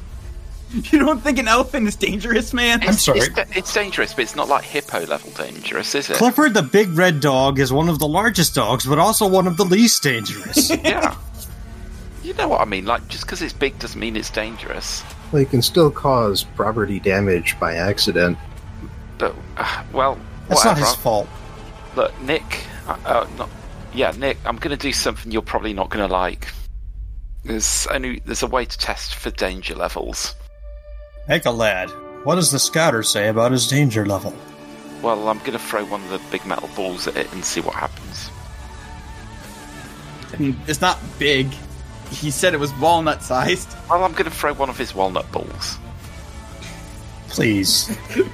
[0.72, 2.80] You don't think an elephant is dangerous, man?
[2.86, 3.18] I'm sorry.
[3.20, 6.16] It's, da- it's dangerous, but it's not like hippo level dangerous, is it?
[6.16, 9.56] Clifford the big red dog is one of the largest dogs, but also one of
[9.56, 10.70] the least dangerous.
[10.84, 11.16] yeah.
[12.22, 12.84] You know what I mean?
[12.84, 15.02] Like, just because it's big doesn't mean it's dangerous.
[15.32, 18.38] Well, it can still cause property damage by accident.
[19.18, 21.28] But, uh, well, That's not his fault.
[21.96, 22.64] Look, Nick.
[22.90, 23.48] Uh, uh, not,
[23.94, 24.36] yeah, Nick.
[24.44, 26.48] I'm going to do something you're probably not going to like.
[27.44, 30.34] There's only there's a way to test for danger levels.
[31.28, 31.88] Heck, a lad.
[32.24, 34.34] What does the scouter say about his danger level?
[35.02, 37.60] Well, I'm going to throw one of the big metal balls at it and see
[37.60, 38.30] what happens.
[40.68, 41.46] It's not big.
[42.10, 43.68] He said it was walnut sized.
[43.88, 45.78] Well, I'm going to throw one of his walnut balls.
[47.28, 47.96] Please.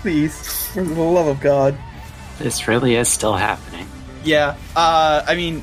[0.00, 1.76] Please, for the love of God.
[2.38, 3.86] This really is still happening.
[4.24, 4.56] Yeah.
[4.74, 5.62] Uh, I mean,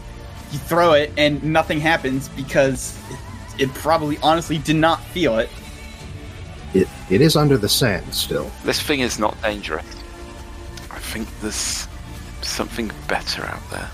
[0.51, 2.97] you throw it and nothing happens because
[3.57, 5.49] it, it probably honestly did not feel it.
[6.73, 8.49] It, it is under the sand still.
[8.63, 9.85] This thing is not dangerous.
[10.89, 11.87] I think there's
[12.41, 13.89] something better out there.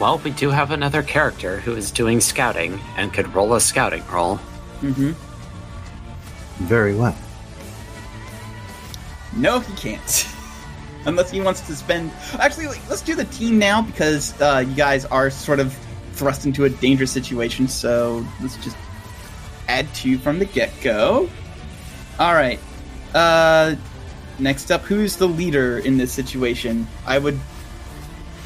[0.00, 4.04] Well, we do have another character who is doing scouting and could roll a scouting
[4.08, 4.38] roll.
[4.80, 5.12] Mm-hmm.
[6.64, 7.16] Very well.
[9.36, 10.28] No, he can't.
[11.06, 12.10] Unless he wants to spend.
[12.38, 15.76] Actually, let's do the team now because uh, you guys are sort of
[16.12, 17.68] thrust into a dangerous situation.
[17.68, 18.76] So let's just
[19.68, 21.28] add two from the get go.
[22.18, 22.60] All right.
[23.14, 23.74] Uh,
[24.38, 26.86] next up, who's the leader in this situation?
[27.06, 27.38] I would,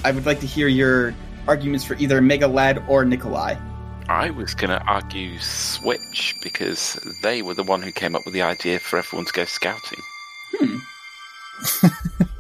[0.05, 1.15] I would like to hear your
[1.47, 3.57] arguments for either Mega Lad or Nikolai.
[4.09, 8.35] I was going to argue Switch because they were the one who came up with
[8.35, 10.01] the idea for everyone to go scouting.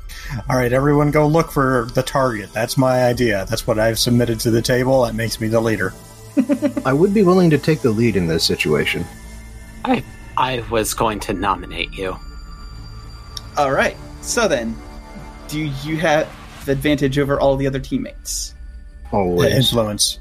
[0.48, 2.52] All right, everyone go look for the target.
[2.52, 3.46] That's my idea.
[3.48, 5.02] That's what I've submitted to the table.
[5.04, 5.92] That makes me the leader.
[6.84, 9.04] I would be willing to take the lead in this situation.
[9.84, 10.04] I
[10.36, 12.16] I was going to nominate you.
[13.56, 13.96] All right.
[14.20, 14.76] So then,
[15.48, 16.28] do you have
[16.68, 18.54] advantage over all the other teammates?
[19.12, 19.54] Always.
[19.54, 20.18] Influence.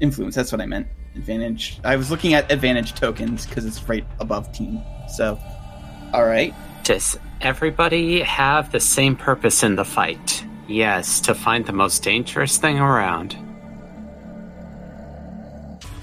[0.00, 0.86] influence that's what i meant
[1.16, 4.80] advantage i was looking at advantage tokens because it's right above team
[5.12, 5.38] so
[6.14, 10.44] all right Does everybody have the same purpose in the fight?
[10.68, 13.36] Yes, to find the most dangerous thing around.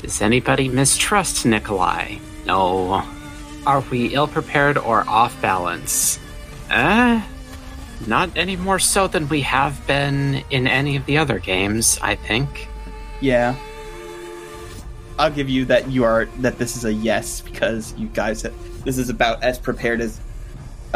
[0.01, 2.17] Does anybody mistrust Nikolai?
[2.45, 3.03] No.
[3.65, 6.19] Are we ill prepared or off balance?
[6.69, 7.21] Eh?
[8.05, 12.15] Not any more so than we have been in any of the other games, I
[12.15, 12.67] think.
[13.21, 13.55] yeah
[15.17, 18.53] i'll give you that you are that this is a yes because you guys have,
[18.85, 20.21] this is about as prepared as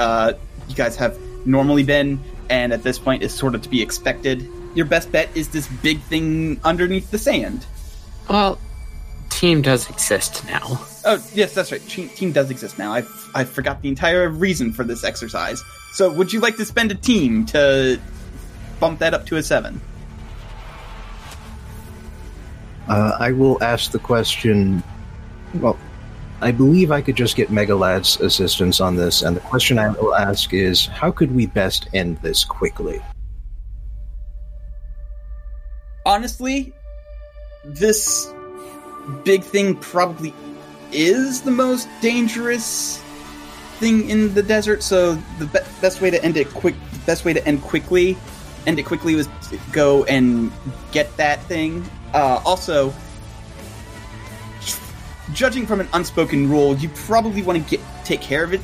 [0.02, 0.34] uh
[0.68, 1.14] you guys have
[1.46, 5.30] normally been and at this point is sort of to be expected your best bet
[5.36, 7.66] is this big thing underneath the sand
[8.30, 8.58] Well,
[9.30, 10.66] team does exist now.
[11.04, 11.82] Oh, yes, that's right.
[11.90, 12.94] Team, team does exist now.
[12.94, 15.64] I I forgot the entire reason for this exercise.
[15.94, 18.00] So, would you like to spend a team to
[18.80, 19.82] bump that up to a seven?
[22.88, 24.84] Uh, I will ask the question.
[25.56, 25.78] Well,
[26.43, 30.15] I believe I could just get Megalad's assistance on this, and the question I will
[30.15, 32.99] ask is how could we best end this quickly?
[36.04, 36.73] Honestly,
[37.63, 38.34] this
[39.23, 40.34] big thing probably
[40.91, 42.97] is the most dangerous
[43.77, 44.82] thing in the desert.
[44.82, 46.73] So, the be- best way to end it quick,
[47.06, 48.17] best way to end quickly,
[48.65, 49.27] end it quickly was
[49.71, 50.51] go and
[50.91, 51.88] get that thing.
[52.15, 52.91] Uh, also,
[55.34, 58.62] judging from an unspoken rule, you probably want to get take care of it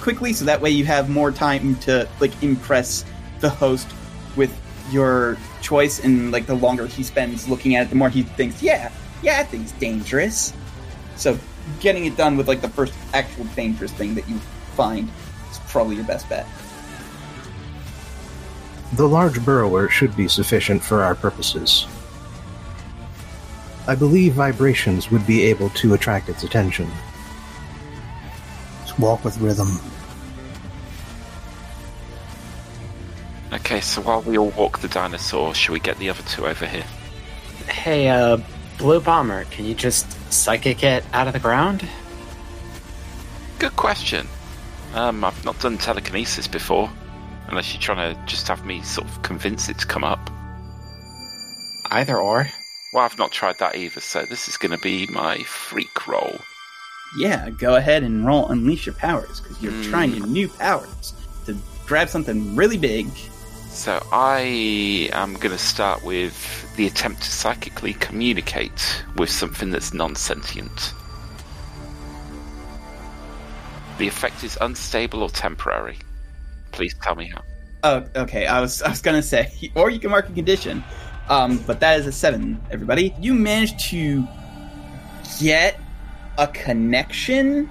[0.00, 3.04] quickly, so that way you have more time to like impress
[3.40, 3.88] the host
[4.36, 4.54] with
[4.90, 5.98] your choice.
[6.04, 9.42] And like the longer he spends looking at it, the more he thinks, yeah, yeah,
[9.42, 10.52] that thing's dangerous.
[11.16, 11.38] So
[11.80, 14.38] getting it done with like the first actual dangerous thing that you
[14.76, 15.08] find
[15.50, 16.46] is probably your best bet.
[18.94, 21.86] The large burrower should be sufficient for our purposes.
[23.86, 26.90] I believe vibrations would be able to attract its attention.
[28.82, 29.78] Just walk with rhythm.
[33.52, 36.66] Okay, so while we all walk the dinosaur, should we get the other two over
[36.66, 36.84] here?
[37.68, 38.38] Hey, uh,
[38.78, 41.86] Blue Bomber, can you just psychic it out of the ground?
[43.58, 44.26] Good question.
[44.94, 46.90] Um, I've not done telekinesis before,
[47.48, 50.30] unless you're trying to just have me sort of convince it to come up.
[51.90, 52.48] Either or.
[52.94, 56.38] Well, I've not tried that either, so this is going to be my freak roll.
[57.18, 59.90] Yeah, go ahead and roll Unleash Your Powers because you're Hmm.
[59.90, 61.12] trying your new powers
[61.46, 63.08] to grab something really big.
[63.68, 66.36] So I am going to start with
[66.76, 70.94] the attempt to psychically communicate with something that's non-sentient.
[73.98, 75.98] The effect is unstable or temporary.
[76.70, 77.42] Please tell me how.
[77.84, 78.46] Oh, okay.
[78.46, 80.82] I was I was gonna say, or you can mark a condition,
[81.28, 82.60] um, but that is a seven.
[82.70, 84.26] Everybody, you managed to
[85.40, 85.80] get
[86.38, 87.70] a connection,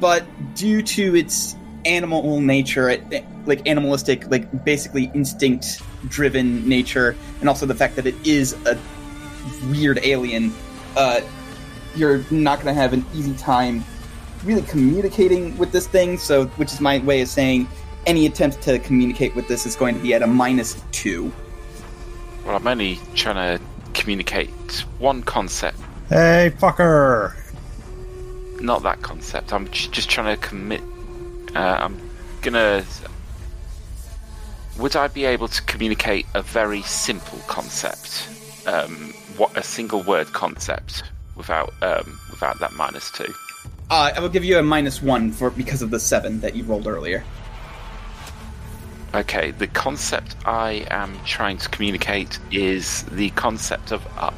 [0.00, 0.24] but
[0.54, 7.74] due to its animal nature, it, like animalistic, like basically instinct-driven nature, and also the
[7.74, 8.78] fact that it is a
[9.70, 10.52] weird alien,
[10.96, 11.20] uh,
[11.94, 13.84] you're not gonna have an easy time
[14.44, 16.18] really communicating with this thing.
[16.18, 17.68] So, which is my way of saying
[18.06, 21.32] any attempt to communicate with this is going to be at a minus two.
[22.46, 24.50] Well, I'm only trying to communicate
[25.00, 25.78] one concept,
[26.08, 27.34] Hey, fucker!
[28.60, 29.52] not that concept.
[29.52, 30.80] I'm just trying to commit.
[31.56, 32.00] Uh, I'm
[32.42, 32.84] gonna.
[34.78, 38.28] Would I be able to communicate a very simple concept,
[38.66, 41.02] um, what a single word concept,
[41.34, 43.34] without um, without that minus two?
[43.90, 46.62] Uh, I will give you a minus one for because of the seven that you
[46.62, 47.24] rolled earlier.
[49.14, 54.34] Okay, the concept I am trying to communicate is the concept of up.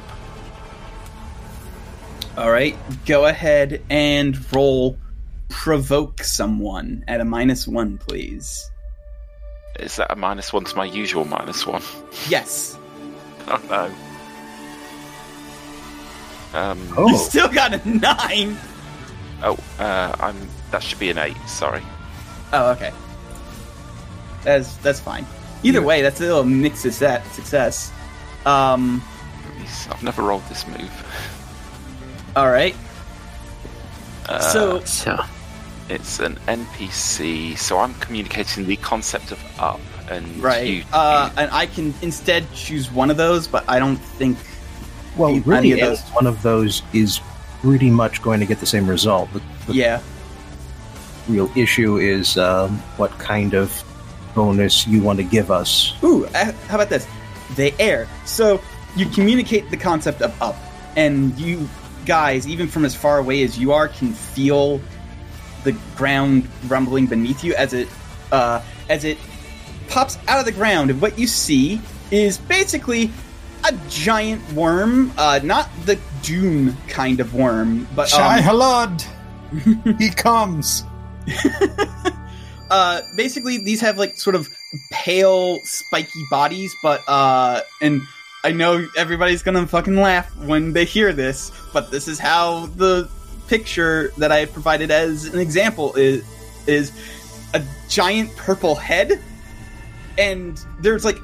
[2.37, 2.76] All right,
[3.07, 4.96] go ahead and roll
[5.48, 8.70] provoke someone at a minus one, please.
[9.81, 11.83] Is that a minus one to my usual minus one?
[12.28, 12.78] Yes,
[13.48, 13.90] Oh no.
[16.59, 18.57] Um, you Oh, still got a nine.
[19.42, 20.37] oh, uh, I'm.
[20.70, 21.37] That should be an eight.
[21.46, 21.83] Sorry.
[22.52, 22.92] Oh, okay.
[24.42, 25.27] That's that's fine.
[25.62, 27.27] Either way, that's a little mixed success.
[27.35, 27.92] success.
[28.46, 29.03] Um,
[29.90, 30.90] I've never rolled this move.
[32.37, 32.74] all right.
[34.29, 35.18] Uh, so So,
[35.88, 41.51] it's an NPC, so I'm communicating the concept of up, and right, you, uh, and
[41.51, 44.37] I can instead choose one of those, but I don't think
[45.16, 47.20] well, any really, of those- one of those is
[47.62, 49.33] pretty much going to get the same result.
[49.33, 50.01] The, the yeah.
[51.27, 53.83] real issue is um, what kind of
[54.38, 55.92] bonus you want to give us.
[56.05, 57.09] Ooh, uh, how about this?
[57.57, 58.07] They air.
[58.24, 58.61] So
[58.94, 60.55] you communicate the concept of up,
[60.96, 61.68] and you
[62.07, 64.81] guys, even from as far away as you are, can feel
[65.64, 67.88] the ground rumbling beneath you as it
[68.31, 69.18] uh, as it
[69.88, 70.90] pops out of the ground.
[70.90, 71.81] And what you see
[72.12, 73.11] is basically
[73.68, 79.98] a giant worm, uh, not the Doom kind of worm, but Shai um, Hulud!
[79.98, 80.85] he comes!
[82.70, 84.48] uh basically these have like sort of
[84.90, 88.02] pale spiky bodies but uh and
[88.44, 93.09] i know everybody's gonna fucking laugh when they hear this but this is how the
[93.46, 96.22] picture that i provided as an example is
[96.66, 96.92] is
[97.54, 99.20] a giant purple head
[100.18, 101.16] and there's like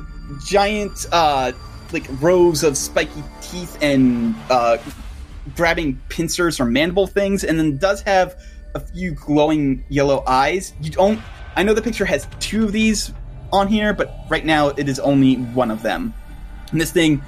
[0.46, 1.52] giant uh
[1.92, 4.78] like rows of spiky teeth and uh
[5.54, 8.34] grabbing pincers or mandible things and then does have
[8.74, 10.72] a few glowing yellow eyes.
[10.80, 11.20] You don't.
[11.56, 13.12] I know the picture has two of these
[13.52, 16.12] on here, but right now it is only one of them.
[16.72, 17.22] And this thing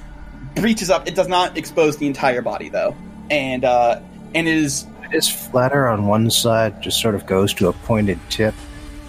[0.55, 1.07] breaches up.
[1.07, 2.95] It does not expose the entire body though,
[3.29, 4.01] and uh,
[4.35, 7.73] and it is It is flatter on one side, just sort of goes to a
[7.73, 8.53] pointed tip.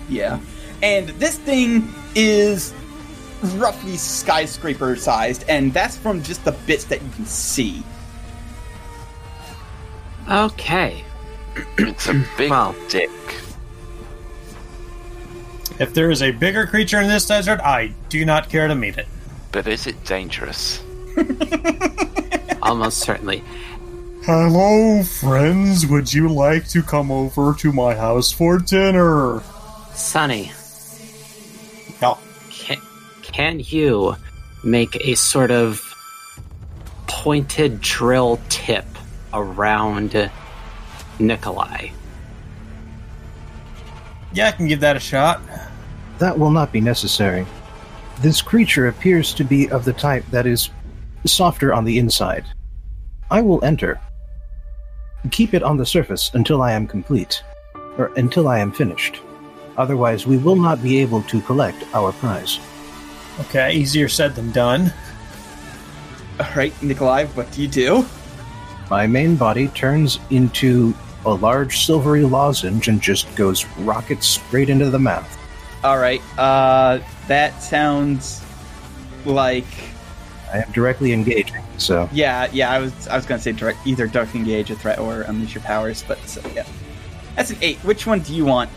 [0.09, 0.39] yeah.
[0.81, 2.73] And this thing is
[3.57, 7.83] roughly skyscraper sized, and that's from just the bits that you can see.
[10.31, 11.05] okay.
[11.79, 12.75] It's a big Well.
[12.89, 13.11] dick.
[15.79, 18.99] If there is a bigger creature in this desert, I do not care to meet
[18.99, 19.07] it.
[19.53, 20.83] But is it dangerous?
[22.63, 23.43] Almost certainly.
[24.25, 25.87] Hello, friends.
[25.87, 29.41] Would you like to come over to my house for dinner?
[29.95, 30.53] Sonny,
[32.03, 32.19] No.
[32.51, 32.79] can,
[33.23, 34.17] can you
[34.63, 35.81] make a sort of
[37.07, 38.85] pointed drill tip
[39.33, 40.31] around
[41.19, 41.91] Nikolai?
[44.33, 45.41] Yeah, I can give that a shot.
[46.19, 47.47] That will not be necessary.
[48.21, 50.71] this creature appears to be of the type that is
[51.25, 52.45] softer on the inside.
[53.31, 54.01] I will enter.
[55.31, 57.43] Keep it on the surface until I am complete,
[57.97, 59.21] or until I am finished.
[59.77, 62.59] Otherwise, we will not be able to collect our prize.
[63.41, 64.93] Okay, easier said than done.
[66.41, 68.05] All right, Nikolai, what do you do?
[68.91, 70.95] My main body turns into
[71.27, 75.37] a large silvery lozenge and just goes rocket straight into the mouth.
[75.85, 78.45] All right, uh, that sounds
[79.25, 79.67] like
[80.53, 82.71] I am directly engaging, so yeah, yeah.
[82.71, 85.63] I was I was gonna say direct, either direct engage a threat or unleash your
[85.63, 86.67] powers, but so, yeah,
[87.37, 87.79] that's an eight.
[87.79, 88.71] Which one do you want?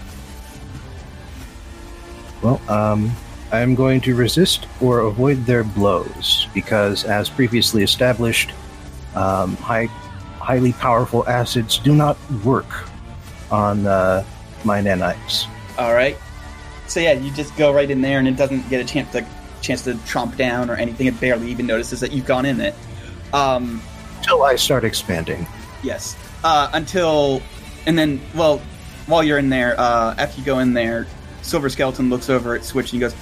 [2.42, 3.12] well, um,
[3.52, 8.52] I am going to resist or avoid their blows because, as previously established,
[9.16, 9.89] um, high,
[10.42, 12.68] highly powerful acids do not work
[13.52, 14.24] on uh,
[14.64, 15.46] my nanites.
[15.78, 16.18] All right.
[16.88, 19.26] So yeah, you just go right in there, and it doesn't get a chance to
[19.62, 21.08] chance to tromp down or anything.
[21.08, 22.76] It barely even notices that you've gone in it.
[23.34, 23.82] Um,
[24.18, 25.48] Until I start expanding.
[25.84, 26.18] yes.
[26.44, 27.42] Uh, until,
[27.86, 28.58] and then, well,
[29.06, 31.06] while you're in there, uh, after you go in there,
[31.44, 33.16] Silver Skeleton looks over at Switch and he goes,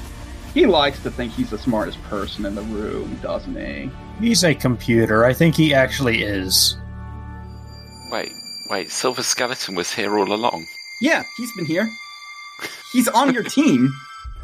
[0.53, 3.91] He likes to think he's the smartest person in the room, doesn't he?
[4.21, 5.25] He's a computer.
[5.25, 6.77] I think he actually is.
[8.09, 8.33] Wait,
[8.69, 8.91] wait.
[8.91, 10.67] Silver Skeleton was here all along.
[11.01, 11.89] "Yeah, he's been here.
[12.91, 13.93] He's on your team."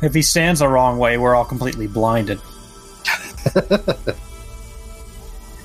[0.01, 2.39] If he stands the wrong way, we're all completely blinded.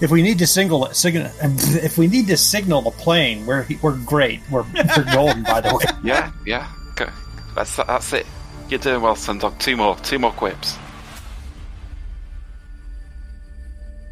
[0.01, 3.97] if we need to signal, signal if we need to signal the plane, we're we're
[4.05, 4.41] great.
[4.51, 4.65] We're,
[4.97, 5.85] we're golden, by the way.
[6.05, 6.69] Yeah, yeah.
[6.97, 7.07] Go.
[7.55, 8.27] That's that's it.
[8.69, 9.59] You're doing well, Sundog.
[9.59, 10.79] Two more, two more quips.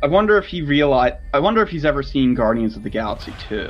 [0.02, 1.16] I wonder if he realized.
[1.34, 3.68] I wonder if he's ever seen Guardians of the Galaxy 2.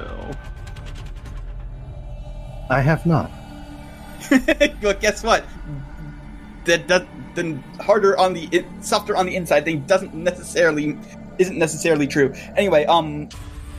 [2.70, 3.30] I have not.
[4.82, 5.44] well, guess what?
[6.66, 7.02] That does
[7.34, 10.98] the harder on the in, softer on the inside thing doesn't necessarily
[11.38, 12.34] isn't necessarily true.
[12.56, 13.28] Anyway, um,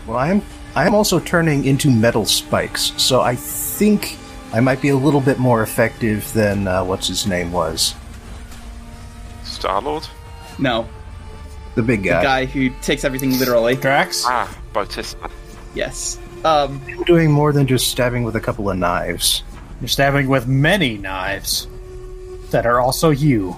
[0.08, 0.42] Well, I am.
[0.76, 4.18] I am also turning into metal spikes, so I think
[4.54, 7.96] I might be a little bit more effective than uh, what's his name was
[9.44, 10.08] Star Lord.
[10.58, 10.88] no,
[11.80, 12.18] the big guy.
[12.20, 12.46] the guy.
[12.46, 13.76] guy who takes everything literally.
[13.76, 15.30] Drax, Ah, Bautista.
[15.74, 16.20] Yes.
[16.44, 19.44] Um, I'm doing more than just stabbing with a couple of knives.
[19.82, 21.68] you're stabbing with many knives
[22.52, 23.56] that are also you.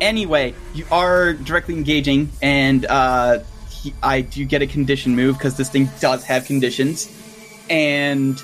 [0.00, 3.38] anyway, you are directly engaging, and uh,
[3.70, 7.08] he, I do get a condition move because this thing does have conditions,
[7.70, 8.40] and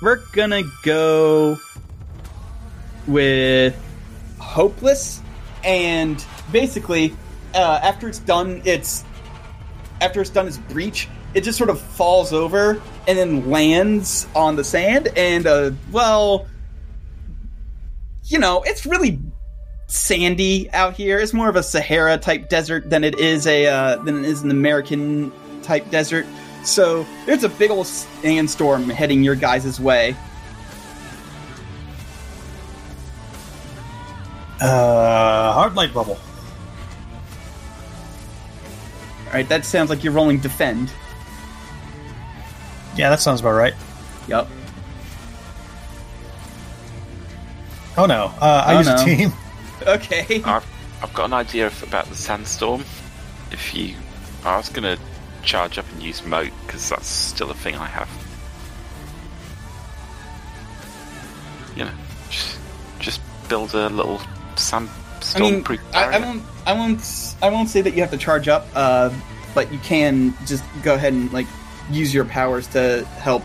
[0.00, 1.58] we're gonna go
[3.06, 3.74] with
[4.38, 5.20] hopeless,
[5.66, 7.14] and basically,
[7.54, 9.04] uh, after it's done, it's
[10.00, 14.56] after it's done its breach, it just sort of falls over and then lands on
[14.56, 16.46] the sand, and uh, well.
[18.28, 19.20] You know, it's really
[19.86, 21.20] sandy out here.
[21.20, 24.42] It's more of a Sahara type desert than it is a uh, than it is
[24.42, 26.26] an American type desert.
[26.64, 30.16] So there's a big old sandstorm heading your guys' way.
[34.60, 36.18] Uh, hard light bubble.
[39.26, 40.90] All right, that sounds like you're rolling defend.
[42.96, 43.74] Yeah, that sounds about right.
[44.28, 44.48] Yep.
[47.98, 48.94] Oh no, uh, I Oh, use no.
[48.94, 49.32] a team.
[49.86, 50.42] Okay.
[50.42, 50.66] I've
[51.02, 52.80] I've got an idea of, about the sandstorm.
[53.52, 53.94] If you,
[54.42, 54.96] I was gonna
[55.42, 58.08] charge up and use moat because that's still a thing I have.
[61.76, 61.90] You know,
[62.30, 62.58] just
[63.00, 64.18] just build a little
[65.34, 68.18] I mean, proof I, I won't, I won't, I won't say that you have to
[68.18, 69.12] charge up, uh,
[69.54, 71.46] but you can just go ahead and like
[71.90, 73.42] use your powers to help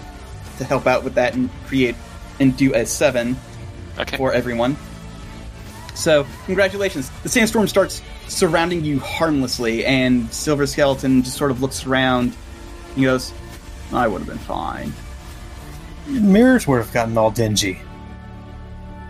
[0.57, 1.95] to help out with that and create
[2.39, 3.37] and do a seven.
[3.99, 4.17] Okay.
[4.17, 4.77] for everyone.
[5.93, 7.11] So, congratulations.
[7.23, 12.35] The sandstorm starts surrounding you harmlessly, and Silver Skeleton just sort of looks around.
[12.95, 13.33] He goes,
[13.91, 14.93] I would have been fine.
[16.07, 17.81] Mirrors would have gotten all dingy.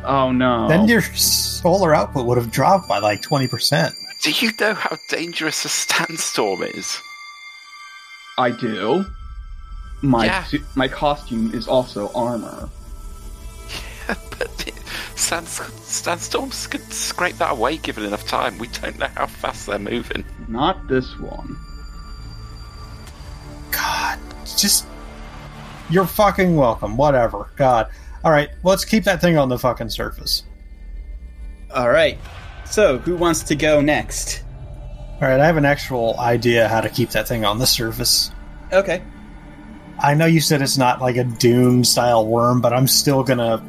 [0.04, 0.68] Oh no.
[0.68, 3.96] Then your solar output would have dropped by like twenty percent.
[4.24, 7.00] Do you know how dangerous a sandstorm is?
[8.38, 9.06] I do.
[10.02, 10.44] My Yeah.
[10.46, 12.70] su- my costume is also armor.
[14.08, 14.74] Yeah, but it-
[15.16, 15.52] sands,
[15.84, 18.58] sandstorms could scrape that away given enough time.
[18.58, 20.24] We don't know how fast they're moving.
[20.48, 21.56] Not this one.
[23.72, 24.20] God,
[24.58, 24.86] just
[25.90, 26.98] you're fucking welcome.
[26.98, 27.50] Whatever.
[27.56, 27.88] God.
[28.24, 30.44] All right, let's keep that thing on the fucking surface.
[31.74, 32.18] All right.
[32.66, 34.44] So, who wants to go next?
[35.22, 38.32] All right, I have an actual idea how to keep that thing on the surface.
[38.72, 39.02] Okay.
[40.00, 43.64] I know you said it's not like a Doom style worm, but I'm still gonna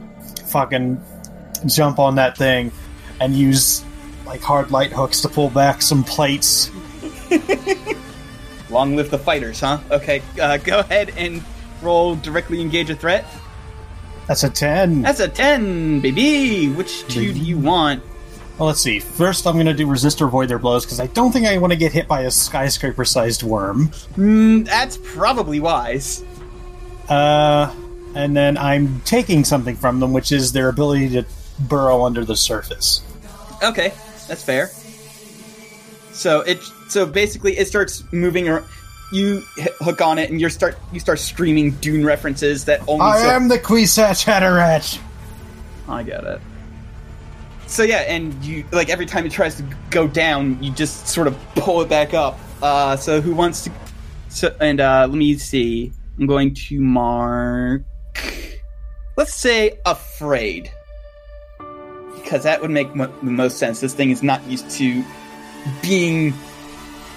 [0.46, 1.02] fucking
[1.66, 2.72] jump on that thing
[3.20, 3.84] and use
[4.26, 6.70] like hard light hooks to pull back some plates.
[8.70, 9.80] Long live the fighters, huh?
[9.90, 11.42] Okay, uh, go ahead and
[11.82, 13.26] roll directly engage a threat.
[14.32, 15.02] That's a ten.
[15.02, 16.70] That's a 10, baby!
[16.70, 18.02] Which two do you want?
[18.56, 18.98] Well, let's see.
[18.98, 21.58] First, I'm going to do resist or avoid their blows because I don't think I
[21.58, 23.88] want to get hit by a skyscraper-sized worm.
[24.16, 26.24] Mm, that's probably wise.
[27.10, 27.74] Uh,
[28.14, 31.26] and then I'm taking something from them, which is their ability to
[31.58, 33.02] burrow under the surface.
[33.62, 33.92] Okay,
[34.28, 34.68] that's fair.
[36.12, 38.64] So it so basically it starts moving around.
[39.12, 39.42] You
[39.80, 43.04] hook on it, and you start you start screaming Dune references that only.
[43.04, 44.98] I so- am the Kwisatz Haderach.
[45.88, 46.40] I get it.
[47.66, 51.26] So yeah, and you like every time it tries to go down, you just sort
[51.26, 52.38] of pull it back up.
[52.62, 53.72] Uh, so who wants to?
[54.28, 55.92] So and uh, let me see.
[56.18, 57.82] I'm going to mark.
[59.16, 60.70] Let's say afraid,
[62.14, 63.80] because that would make mo- the most sense.
[63.80, 65.04] This thing is not used to
[65.82, 66.32] being,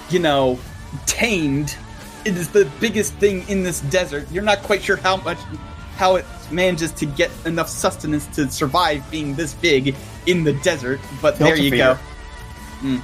[0.09, 0.59] you know,
[1.05, 1.75] tamed.
[2.25, 4.27] It is the biggest thing in this desert.
[4.31, 5.37] You're not quite sure how much,
[5.95, 9.95] how it manages to get enough sustenance to survive being this big
[10.25, 10.99] in the desert.
[11.21, 11.97] But there you go.
[12.81, 13.01] Mm.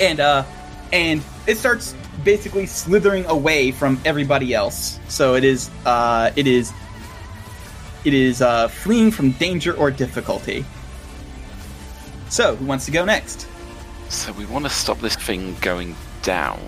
[0.00, 0.44] And uh,
[0.92, 4.98] and it starts basically slithering away from everybody else.
[5.08, 6.72] So it is uh, it is
[8.04, 10.64] it is uh, fleeing from danger or difficulty.
[12.28, 13.46] So who wants to go next?
[14.08, 16.60] So we want to stop this thing going down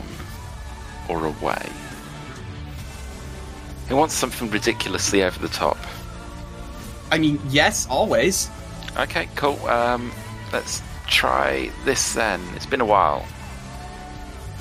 [1.09, 1.69] or away.
[3.89, 5.77] He wants something ridiculously over the top.
[7.13, 8.51] I mean, yes, always.
[8.99, 9.65] Okay, cool.
[9.67, 10.13] Um,
[10.53, 12.41] let's try this then.
[12.55, 13.27] It's been a while.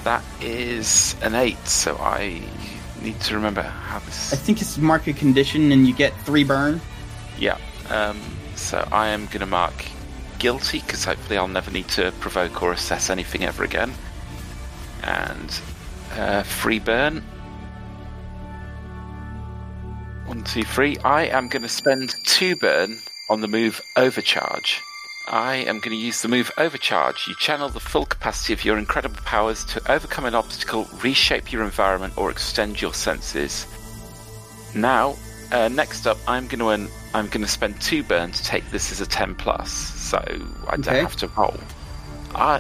[0.04, 2.42] That is an eight, so I
[3.02, 4.34] need to remember how this.
[4.34, 6.82] I think it's market condition, and you get three burn.
[7.40, 7.58] Yeah.
[7.90, 8.20] Um,
[8.56, 9.86] so I am going to mark
[10.40, 13.94] guilty because hopefully I'll never need to provoke or assess anything ever again.
[15.04, 15.50] And
[16.16, 17.24] uh, free burn.
[20.26, 20.98] One, two, three.
[21.00, 23.00] I am going to spend two burn
[23.30, 24.82] on the move overcharge.
[25.28, 27.28] I am going to use the move overcharge.
[27.28, 31.64] You channel the full capacity of your incredible powers to overcome an obstacle, reshape your
[31.64, 33.66] environment, or extend your senses.
[34.76, 35.16] Now,
[35.52, 38.70] uh, next up, I'm going to earn, I'm going to spend two burn to take
[38.72, 40.18] this as a ten plus, so
[40.68, 41.58] I don't have to roll.
[42.36, 42.60] Uh,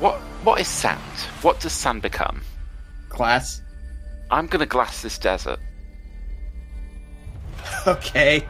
[0.00, 1.00] what what is sand?
[1.42, 2.40] What does sand become?
[3.14, 3.62] Class.
[4.30, 5.58] I'm to glass this desert.
[7.86, 8.46] Okay.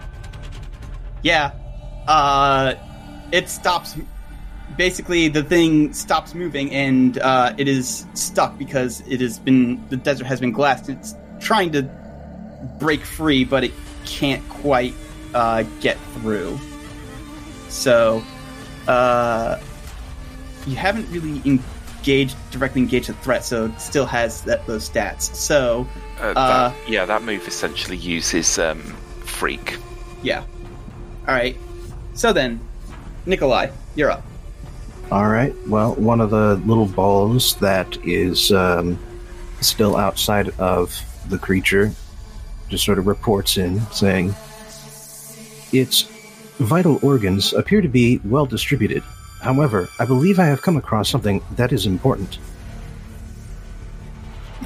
[1.23, 1.51] Yeah.
[2.07, 2.75] Uh,
[3.33, 3.97] it stops.
[4.77, 9.97] Basically, the thing stops moving, and uh, it is stuck because it has been the
[9.97, 10.89] desert has been glassed.
[10.89, 11.83] It's trying to
[12.79, 13.73] break free, but it
[14.05, 14.95] can't quite
[15.35, 16.59] uh, get through.
[17.69, 18.23] So,
[18.87, 19.61] uh,
[20.67, 21.41] you haven't really
[22.05, 25.35] engaged directly engage the threat, so it still has that those stats.
[25.35, 25.87] So,
[26.21, 28.81] Uh, Uh, that, yeah, that move essentially uses um,
[29.25, 29.79] freak.
[30.23, 30.43] yeah.
[31.27, 31.57] All right.
[32.15, 32.61] So then,
[33.27, 34.23] Nikolai, you're up.
[35.11, 35.55] All right.
[35.67, 38.99] Well, one of the little balls that is um,
[39.61, 40.95] still outside of
[41.31, 41.91] the creature
[42.69, 44.35] just sort of reports in, saying,
[45.73, 46.05] "Its
[46.61, 49.03] vital organs appear to be well distributed.
[49.45, 52.39] However, I believe I have come across something that is important,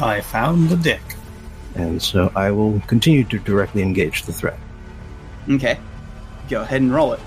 [0.00, 1.00] I found the dick.
[1.74, 4.58] and so I will continue to directly engage the threat,
[5.50, 5.78] Okay.
[6.48, 7.20] Go ahead and roll it.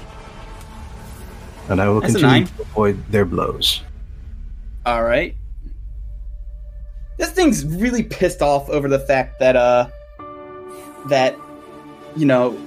[1.69, 3.81] and I will That's continue to avoid their blows."
[4.85, 5.35] All right.
[7.17, 9.87] This thing's really pissed off over the fact that uh
[11.07, 11.35] that
[12.15, 12.57] you know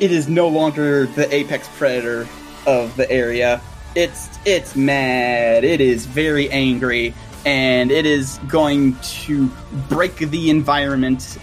[0.00, 2.28] it is no longer the apex predator
[2.66, 3.60] of the area.
[3.94, 5.64] It's it's mad.
[5.64, 7.14] It is very angry
[7.46, 9.48] and it is going to
[9.88, 11.38] break the environment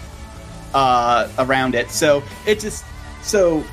[0.74, 1.90] uh around it.
[1.90, 2.84] So it just
[3.22, 3.64] so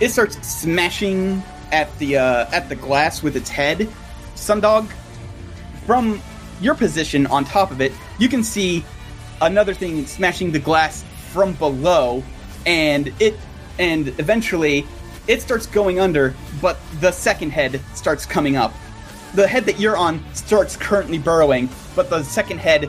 [0.00, 1.42] it starts smashing
[1.72, 3.88] at the uh at the glass with its head.
[4.34, 4.88] Sundog
[5.86, 6.20] from
[6.60, 8.84] your position on top of it, you can see
[9.40, 12.22] another thing smashing the glass from below,
[12.66, 13.34] and it
[13.78, 14.86] and eventually
[15.26, 18.72] it starts going under, but the second head starts coming up.
[19.34, 22.88] The head that you're on starts currently burrowing, but the second head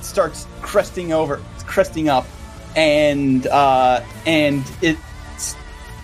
[0.00, 2.26] starts cresting over, cresting up,
[2.76, 5.56] and uh, and it's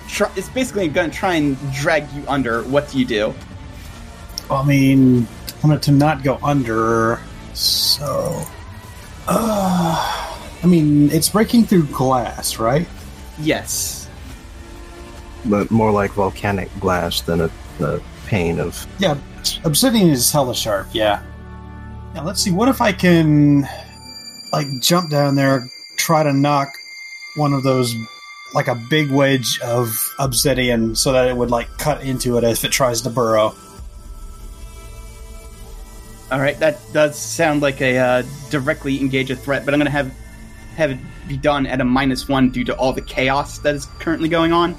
[0.09, 2.63] tr- it's basically going to try and drag you under.
[2.65, 3.35] What do you do?
[4.51, 5.27] I mean,
[5.63, 7.21] I want it to not go under,
[7.55, 8.43] so.
[9.27, 12.89] Uh, I mean, it's breaking through glass, right?
[13.39, 13.98] Yes.
[15.49, 18.87] But more like volcanic glass than a, a pane of.
[18.99, 19.19] Yeah,
[19.65, 20.89] obsidian is hella sharp.
[20.93, 21.23] Yeah.
[22.15, 22.51] Now let's see.
[22.51, 23.69] What if I can,
[24.53, 26.73] like, jump down there, try to knock
[27.37, 27.95] one of those,
[28.55, 32.65] like a big wedge of obsidian, so that it would like cut into it if
[32.65, 33.55] it tries to burrow.
[36.31, 39.87] All right, that does sound like a uh, directly engage a threat, but I'm going
[39.87, 40.13] to have
[40.77, 43.87] have it be done at a minus one due to all the chaos that is
[43.99, 44.77] currently going on.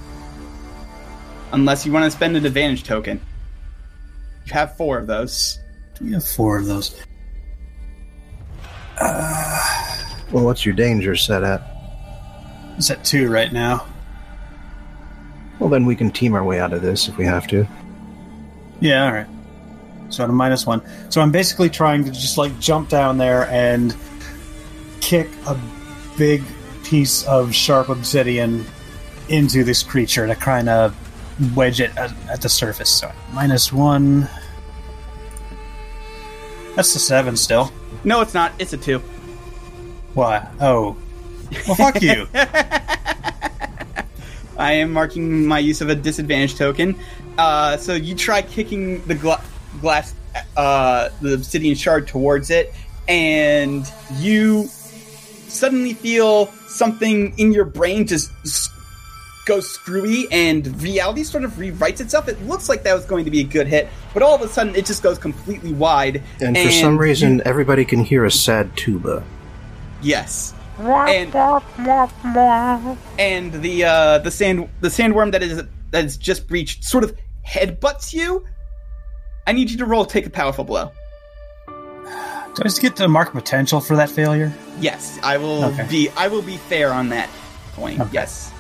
[1.52, 3.20] Unless you want to spend an advantage token,
[4.46, 5.60] you have four of those.
[6.02, 6.96] We have four of those.
[9.00, 11.62] Uh, well, what's your danger set at?
[12.78, 13.86] It's at two right now.
[15.60, 17.68] Well, then we can team our way out of this if we have to.
[18.80, 19.28] Yeah, all right.
[20.10, 20.82] So at a minus one.
[21.10, 23.96] So I'm basically trying to just like jump down there and
[25.02, 25.60] kick a
[26.18, 26.44] big
[26.84, 28.66] piece of sharp obsidian
[29.28, 30.96] into this creature to kind of
[31.56, 32.90] wedge it at, at the surface.
[32.90, 34.28] So minus one.
[36.76, 37.72] That's the seven still.
[38.04, 38.54] No, it's not.
[38.60, 39.00] It's a two.
[40.14, 40.48] Why?
[40.62, 40.96] Oh.
[41.68, 42.28] Well, fuck you.
[44.58, 46.96] I am marking my use of a disadvantage token.
[47.38, 49.42] Uh, so you try kicking the gla-
[49.80, 50.14] glass,
[50.58, 52.74] uh, the obsidian shard towards it,
[53.08, 54.68] and you
[55.48, 58.32] suddenly feel something in your brain just
[59.40, 62.28] s- go screwy, and reality sort of rewrites itself.
[62.28, 64.48] It looks like that was going to be a good hit, but all of a
[64.48, 66.22] sudden it just goes completely wide.
[66.42, 69.24] And for some you- reason, everybody can hear a sad tuba.
[70.02, 70.54] Yes.
[70.80, 71.36] And,
[73.20, 75.62] and the uh, the sand the sandworm that is
[75.92, 78.46] that is just breached sort of headbutts you.
[79.46, 80.92] I need you to roll take a powerful blow.
[81.68, 81.74] Do
[82.62, 84.54] I just get to mark potential for that failure?
[84.80, 85.86] Yes, I will Okay.
[85.90, 87.30] be I will be fair on that
[87.74, 88.00] point.
[88.00, 88.10] Okay.
[88.14, 88.52] Yes.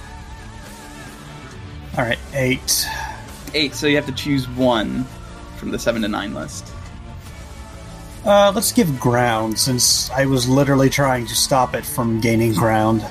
[1.99, 2.87] All right, eight.
[3.53, 5.03] Eight, so you have to choose one
[5.57, 6.65] from the seven to nine list.
[8.23, 13.05] Uh, let's give ground since I was literally trying to stop it from gaining ground.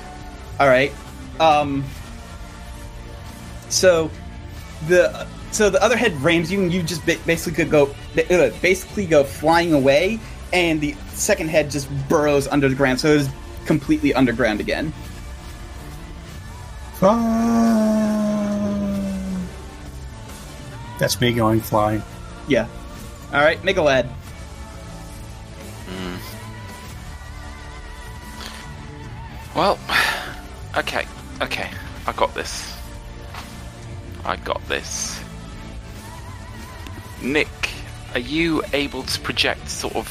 [0.59, 0.91] Alright.
[1.39, 1.83] Um
[3.69, 4.09] so
[4.87, 7.93] the so the other head rams you and you just basically could go
[8.31, 10.19] uh, basically go flying away
[10.51, 13.29] and the second head just burrows under the ground so it is
[13.65, 14.91] completely underground again
[20.99, 22.03] That's me going flying.
[22.47, 22.67] yeah
[23.33, 24.05] all right make a lad
[25.87, 26.15] hmm.
[29.55, 29.79] Well,
[30.77, 31.05] okay,
[31.41, 31.69] okay,
[32.07, 32.77] I got this.
[34.23, 35.21] I got this.
[37.21, 37.49] Nick,
[38.13, 40.07] are you able to project sort of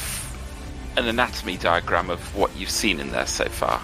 [0.96, 3.80] an anatomy diagram of what you've seen in there so far?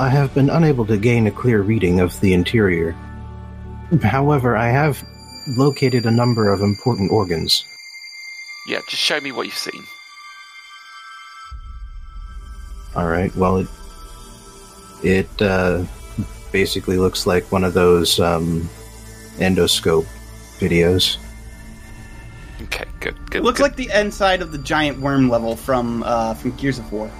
[0.00, 2.96] I have been unable to gain a clear reading of the interior.
[4.02, 5.02] However, I have
[5.56, 7.64] located a number of important organs.
[8.66, 9.84] Yeah, just show me what you've seen.
[12.96, 13.34] All right.
[13.36, 13.68] Well, it
[15.02, 15.84] it uh,
[16.52, 18.68] basically looks like one of those um,
[19.36, 20.06] endoscope
[20.58, 21.18] videos.
[22.62, 23.38] Okay, good, good.
[23.38, 26.78] it looks good, like the inside of the giant worm level from uh from gears
[26.78, 27.10] of war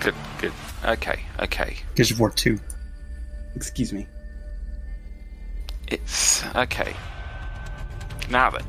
[0.00, 0.52] good, good.
[0.84, 1.76] Okay, okay.
[1.94, 2.58] Gears of War 2.
[3.54, 4.06] excuse me
[5.90, 6.94] It's okay.
[8.30, 8.62] Now then,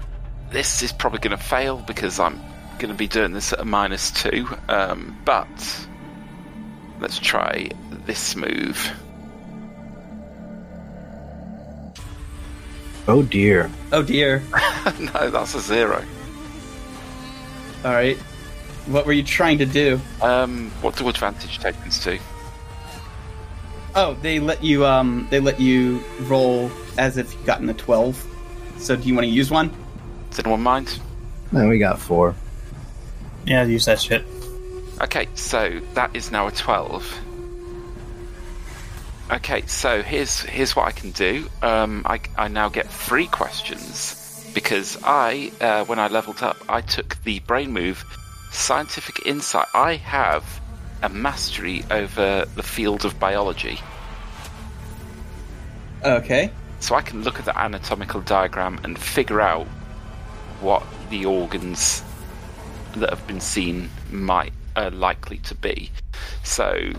[0.52, 2.40] this is probably going to fail because I'm
[2.80, 4.48] going to be doing this at a minus two.
[4.68, 5.48] Um, but
[7.00, 7.70] let's try
[8.06, 8.92] this move.
[13.08, 13.70] Oh dear.
[13.92, 14.40] oh dear
[15.00, 16.06] no, that's a zero.
[17.84, 18.16] all right
[18.86, 22.20] what were you trying to do Um, what do advantage tokens do?
[23.96, 28.26] Oh, they let you um they let you roll as if you've gotten a twelve.
[28.78, 29.74] So do you want to use one?
[30.30, 31.00] Does anyone mind?
[31.52, 32.36] No, we got four.
[33.46, 34.24] Yeah, use that shit.
[35.02, 37.06] Okay, so that is now a twelve.
[39.32, 41.50] Okay, so here's here's what I can do.
[41.62, 46.82] Um, I, I now get three questions because I, uh, when I leveled up, I
[46.82, 48.04] took the brain move,
[48.52, 49.68] scientific insight.
[49.74, 50.61] I have
[51.02, 53.80] a mastery over the field of biology,
[56.04, 56.52] Okay.
[56.80, 59.68] so I can look at the anatomical diagram and figure out
[60.62, 62.04] what the organs
[62.96, 65.92] that have been seen might are likely to be.
[66.44, 66.92] So,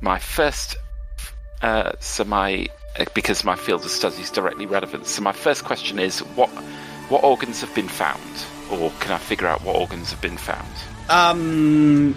[0.00, 0.76] my first,
[1.62, 2.68] uh, so my
[2.98, 5.06] uh, because my field of study is directly relevant.
[5.06, 6.50] So my first question is what
[7.08, 8.22] what organs have been found,
[8.70, 10.68] or can I figure out what organs have been found?
[11.10, 12.16] Um,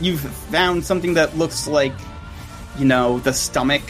[0.00, 1.94] you've found something that looks like,
[2.78, 3.82] you know, the stomach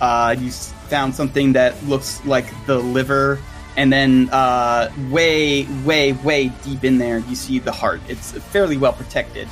[0.00, 0.50] Uh, you
[0.88, 3.38] found something that looks like the liver,
[3.76, 8.00] and then uh, way, way, way deep in there, you see the heart.
[8.08, 9.46] It's fairly well protected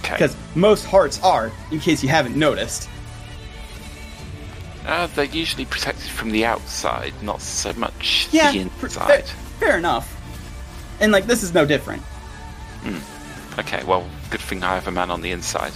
[0.00, 0.12] Okay.
[0.12, 2.86] because most hearts are, in case you haven't noticed.
[4.86, 9.06] Uh, they're usually protected from the outside, not so much Yeah, the inside.
[9.08, 9.22] fair,
[9.58, 10.06] fair enough.
[11.00, 12.02] And like this is no different.
[13.58, 15.72] Okay, well, good thing I have a man on the inside.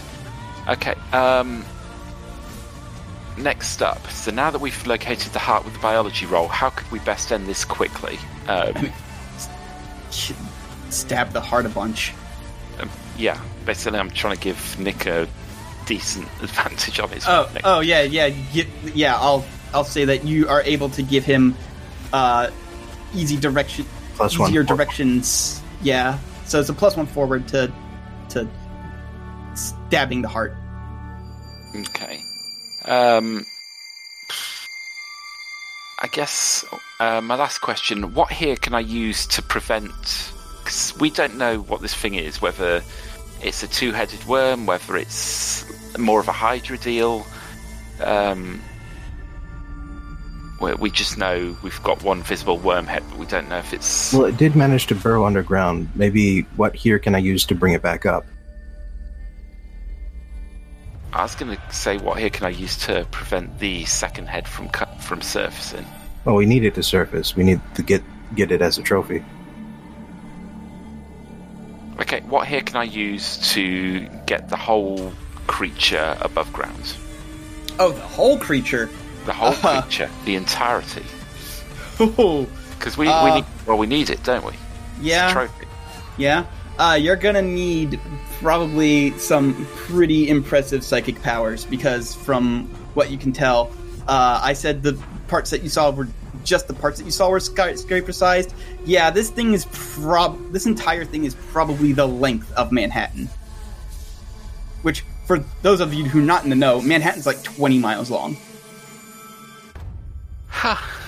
[0.68, 1.64] Okay, um.
[3.38, 6.90] Next up, so now that we've located the heart with the biology roll, how could
[6.92, 8.18] we best end this quickly?
[8.46, 8.92] Um,
[10.90, 12.12] Stab the heart a bunch.
[12.78, 15.26] um, yeah, basically, I'm trying to give Nick a
[15.86, 17.24] decent advantage on his.
[17.26, 19.16] Oh, next- oh yeah, yeah, y- yeah.
[19.16, 21.56] I'll I'll say that you are able to give him
[22.12, 22.50] uh,
[23.14, 24.76] easy direction, Plus one easier forward.
[24.76, 25.62] directions.
[25.82, 26.18] Yeah,
[26.52, 27.72] so it's a plus one forward to
[28.28, 28.46] to
[29.54, 30.54] stabbing the heart.
[31.74, 32.22] Okay.
[32.84, 33.46] Um,
[35.98, 36.62] I guess
[37.00, 39.90] uh, my last question: What here can I use to prevent?
[40.58, 42.42] Because we don't know what this thing is.
[42.42, 42.82] Whether
[43.40, 45.64] it's a two-headed worm, whether it's
[45.98, 47.24] more of a Hydra deal.
[47.98, 48.60] Um,
[50.62, 53.72] we, we just know we've got one visible worm head, but we don't know if
[53.72, 54.12] it's.
[54.12, 55.90] Well, it did manage to burrow underground.
[55.94, 58.24] Maybe what here can I use to bring it back up?
[61.12, 64.48] I was going to say, what here can I use to prevent the second head
[64.48, 65.84] from cut from surfacing?
[66.24, 67.36] Well, we need it to surface.
[67.36, 68.02] We need to get
[68.34, 69.22] get it as a trophy.
[72.00, 75.12] Okay, what here can I use to get the whole
[75.46, 76.96] creature above ground?
[77.78, 78.88] Oh, the whole creature.
[79.26, 79.82] The whole Uh-huh.
[79.82, 81.02] creature, the entirety.
[82.78, 84.50] Because we, Uh, we need well, we need it, don't we?
[84.52, 85.66] It's a yeah, trophy.
[86.16, 86.44] yeah.
[86.78, 88.00] Uh, you're gonna need
[88.40, 93.70] probably some pretty impressive psychic powers because, from what you can tell,
[94.08, 94.98] uh, I said the
[95.28, 96.08] parts that you saw were
[96.42, 98.52] just the parts that you saw were skyscraper sized.
[98.84, 100.52] Yeah, this thing is prob.
[100.52, 103.28] This entire thing is probably the length of Manhattan.
[104.82, 108.10] Which, for those of you who are not in the know, Manhattan's like 20 miles
[108.10, 108.36] long.
[110.52, 110.98] Ha.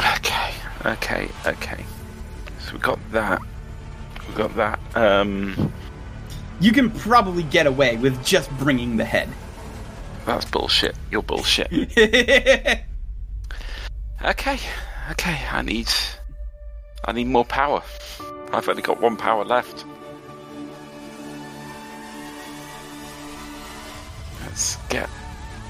[0.00, 0.52] Okay,
[0.86, 1.84] okay, okay.
[2.60, 3.40] So we got that.
[4.28, 4.78] We got that.
[4.94, 5.72] Um,
[6.60, 9.28] You can probably get away with just bringing the head.
[10.26, 10.94] that's bullshit.
[11.10, 11.70] You're bullshit.
[14.22, 14.58] Okay,
[15.12, 15.38] okay.
[15.50, 15.88] I need,
[17.06, 17.82] I need more power.
[18.52, 19.86] I've only got one power left.
[24.50, 25.08] Let's get.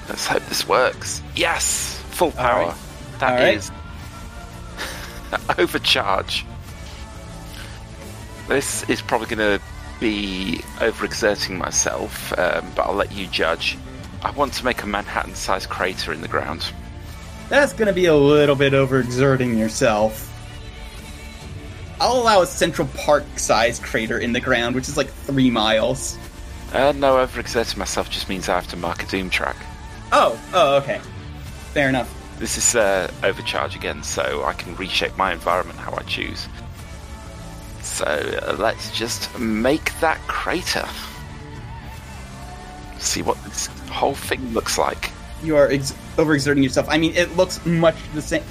[0.08, 1.22] Let's hope this works.
[1.36, 2.68] Yes, full power.
[2.68, 2.76] right.
[3.18, 3.56] That right.
[3.56, 3.70] is
[5.58, 6.46] overcharge.
[8.48, 9.64] This is probably going to
[10.00, 13.76] be overexerting myself, um, but I'll let you judge.
[14.22, 16.72] I want to make a Manhattan-sized crater in the ground.
[17.50, 20.28] That's gonna be a little bit overexerting yourself.
[22.00, 26.16] I'll allow a Central Park sized crater in the ground, which is like three miles.
[26.72, 29.56] Uh, no, overexerting myself just means I have to mark a doom track.
[30.12, 31.00] Oh, oh, okay.
[31.72, 32.12] Fair enough.
[32.38, 36.48] This is uh, overcharge again, so I can reshape my environment how I choose.
[37.82, 40.86] So uh, let's just make that crater.
[42.98, 45.10] See what this whole thing looks like.
[45.42, 46.86] You are ex- overexerting yourself.
[46.88, 48.42] I mean, it looks much the same.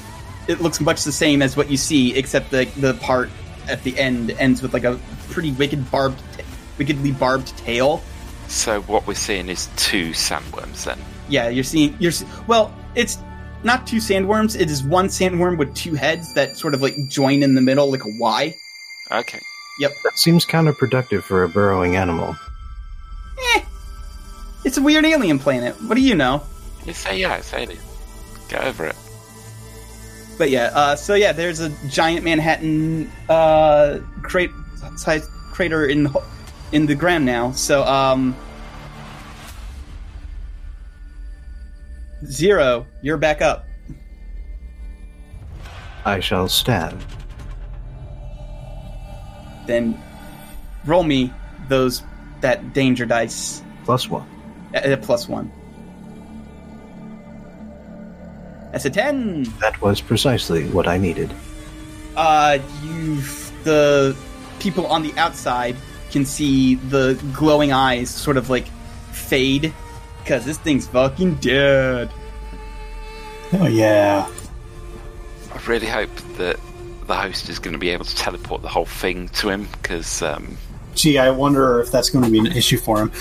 [0.47, 3.29] It looks much the same as what you see, except the the part
[3.67, 4.99] at the end ends with like a
[5.29, 6.43] pretty wicked barbed, ta-
[6.79, 8.01] wickedly barbed tail.
[8.47, 10.97] So what we're seeing is two sandworms then.
[11.27, 11.95] Yeah, you're seeing.
[11.99, 12.13] You're
[12.47, 12.73] well.
[12.95, 13.19] It's
[13.63, 14.59] not two sandworms.
[14.59, 17.91] It is one sandworm with two heads that sort of like join in the middle,
[17.91, 18.55] like a Y.
[19.11, 19.39] Okay.
[19.79, 19.91] Yep.
[20.03, 22.35] That seems counterproductive for a burrowing animal.
[23.55, 23.61] Eh,
[24.65, 25.75] it's a weird alien planet.
[25.83, 26.41] What do you know?
[26.85, 27.81] You say yeah, it's alien.
[28.49, 28.95] Get over it.
[30.39, 34.51] But yeah, uh, so yeah, there's a giant Manhattan uh, crate
[34.95, 36.23] size crater in the,
[36.71, 37.51] in the gram now.
[37.51, 38.35] So um,
[42.25, 43.65] zero, you're back up.
[46.05, 46.99] I shall stab.
[49.67, 50.01] Then
[50.85, 51.33] roll me
[51.67, 52.03] those
[52.41, 54.27] that danger dice Plus one.
[54.73, 55.51] at, at plus one.
[58.71, 59.43] That's a ten.
[59.59, 61.31] That was precisely what I needed.
[62.15, 63.21] uh, you
[63.63, 64.15] the
[64.59, 65.75] people on the outside
[66.09, 68.67] can see the glowing eyes sort of like
[69.11, 69.73] fade
[70.19, 72.09] because this thing's fucking dead.
[73.53, 74.29] Oh yeah.
[75.51, 76.59] I really hope that
[77.07, 80.21] the host is going to be able to teleport the whole thing to him because
[80.21, 80.57] um,
[80.95, 83.11] Gee, I wonder if that's going to be an issue for him.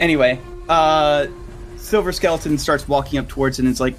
[0.00, 1.26] Anyway, uh,
[1.76, 3.96] Silver Skeleton starts walking up towards it and is like,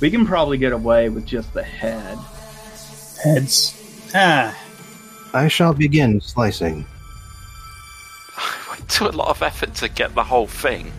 [0.00, 2.18] We can probably get away with just the head.
[3.22, 3.74] Heads.
[4.14, 4.56] Ah,
[5.34, 6.86] I shall begin slicing.
[8.88, 10.92] I to a lot of effort to get the whole thing.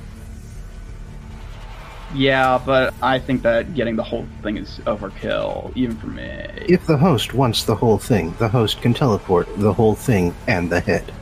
[2.14, 6.24] Yeah, but I think that getting the whole thing is overkill, even for me.
[6.68, 10.72] If the host wants the whole thing, the host can teleport the whole thing and
[10.72, 11.14] the head.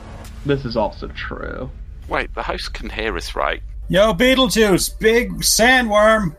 [0.46, 1.70] This is also true.
[2.08, 3.62] Wait, the host can hear us, right?
[3.88, 6.36] yo, Beetlejuice, big sandworm.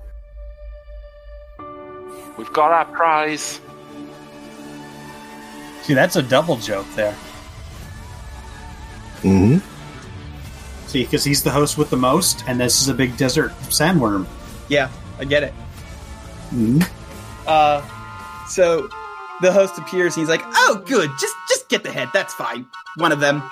[2.38, 3.60] We've got our prize.
[5.84, 7.14] See, that's a double joke there.
[9.22, 9.58] hmm
[10.90, 14.26] See, because he's the host with the most, and this is a big desert sandworm.
[14.68, 15.54] "Yeah, I get it."
[16.52, 16.84] Mhm.
[17.46, 17.82] Uh,
[18.48, 18.90] so
[19.42, 21.12] the host appears and he's like, "Oh, good.
[21.22, 22.10] Just just get the head.
[22.14, 22.66] That's fine.
[22.98, 23.44] One of them."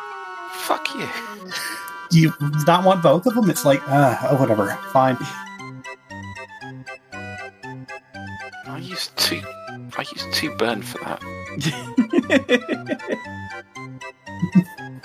[0.51, 1.07] Fuck you.
[2.09, 2.33] Do you
[2.65, 3.49] not want both of them?
[3.51, 5.17] It's like, uh, oh, whatever, fine.
[8.65, 9.41] I used two.
[9.97, 11.21] I used two burn for that.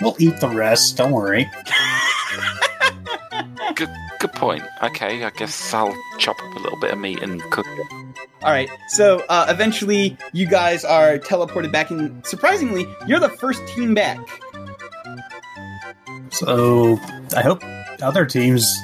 [0.01, 0.97] We'll eat the rest.
[0.97, 1.49] Don't worry.
[3.75, 3.89] Good,
[4.19, 4.63] good point.
[4.83, 7.87] Okay, I guess I'll chop up a little bit of meat and cook it.
[8.43, 8.69] All right.
[8.89, 14.19] So uh, eventually, you guys are teleported back, and surprisingly, you're the first team back.
[16.31, 16.99] So
[17.35, 17.61] I hope
[18.01, 18.75] other teams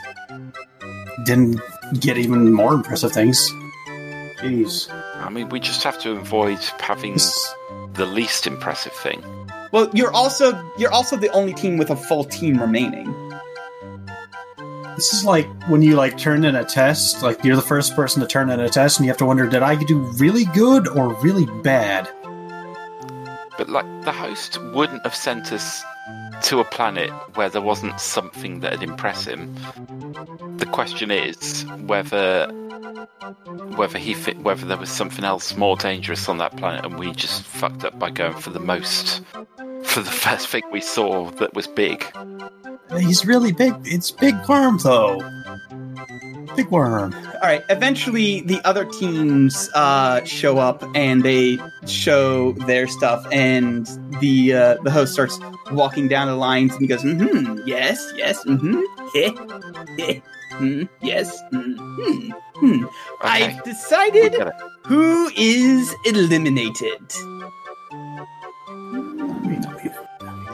[1.25, 1.59] didn't
[1.99, 3.51] get even more impressive things.
[4.39, 4.89] Jeez.
[5.15, 7.53] I mean, we just have to avoid having This-
[7.93, 9.21] the least impressive thing.
[9.71, 13.13] Well, you're also you're also the only team with a full team remaining.
[14.99, 18.19] This is like when you like turn in a test, like you're the first person
[18.19, 20.89] to turn in a test and you have to wonder did I do really good
[20.89, 22.09] or really bad?
[23.57, 25.81] But like, the host wouldn't have sent us
[26.41, 29.55] to a planet where there wasn't something that'd impress him.
[30.57, 32.47] The question is whether
[33.77, 37.13] whether he fit, whether there was something else more dangerous on that planet, and we
[37.13, 39.23] just fucked up by going for the most
[39.83, 42.05] for the first thing we saw that was big.
[42.97, 43.73] He's really big.
[43.85, 45.21] It's big worm though.
[46.55, 47.13] Big worm.
[47.13, 47.63] All right.
[47.69, 53.85] Eventually, the other teams uh, show up and they show their stuff, and
[54.19, 55.39] the uh, the host starts
[55.71, 58.81] walking down the lines, and he goes, "Hmm, yes, yes, hmm,
[59.13, 59.31] heh,
[59.97, 60.19] heh,
[60.53, 62.85] hmm, yes, hmm, hmm, hmm.
[62.85, 62.89] Okay,
[63.21, 64.35] I've decided
[64.85, 67.13] who is eliminated."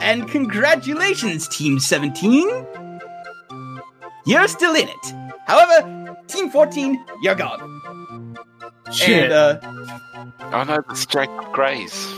[0.06, 2.48] And congratulations, Team 17!
[4.24, 5.14] You're still in it.
[5.48, 8.38] However, Team 14, you're gone.
[8.92, 9.24] Shit.
[9.24, 9.58] And, uh,
[10.52, 12.08] Oh no, that's Jacob Gray's.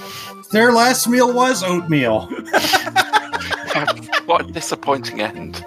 [0.51, 2.27] Their last meal was oatmeal.
[4.27, 5.65] what a disappointing end.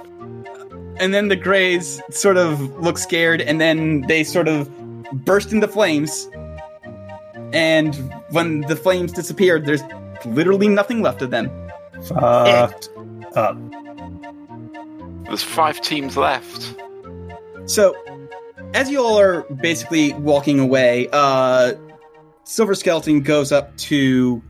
[0.99, 4.69] and then the Greys sort of look scared, and then they sort of
[5.25, 6.29] burst into flames.
[7.51, 7.95] And
[8.29, 9.81] when the flames disappeared, there's
[10.23, 11.49] literally nothing left of them.
[12.07, 12.89] Fucked
[13.35, 13.57] up.
[15.25, 16.75] There's five teams left.
[17.65, 17.95] So,
[18.73, 21.73] as you all are basically walking away, uh,
[22.43, 24.41] Silver Skeleton goes up to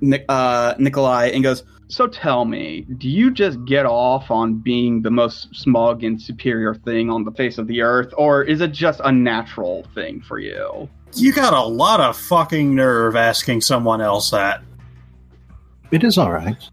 [0.00, 5.02] Ni- uh, Nikolai and goes, So tell me, do you just get off on being
[5.02, 8.72] the most smug and superior thing on the face of the earth, or is it
[8.72, 10.88] just a natural thing for you?
[11.14, 14.62] You got a lot of fucking nerve asking someone else that.
[15.92, 16.70] It is alright.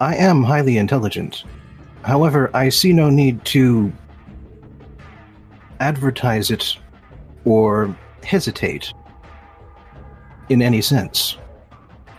[0.00, 1.44] I am highly intelligent.
[2.02, 3.92] However, I see no need to
[5.78, 6.78] advertise it
[7.44, 7.94] or
[8.24, 8.92] hesitate
[10.48, 11.36] in any sense.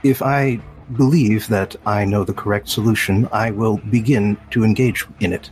[0.03, 0.61] If I
[0.95, 5.49] believe that I know the correct solution, I will begin to engage in it.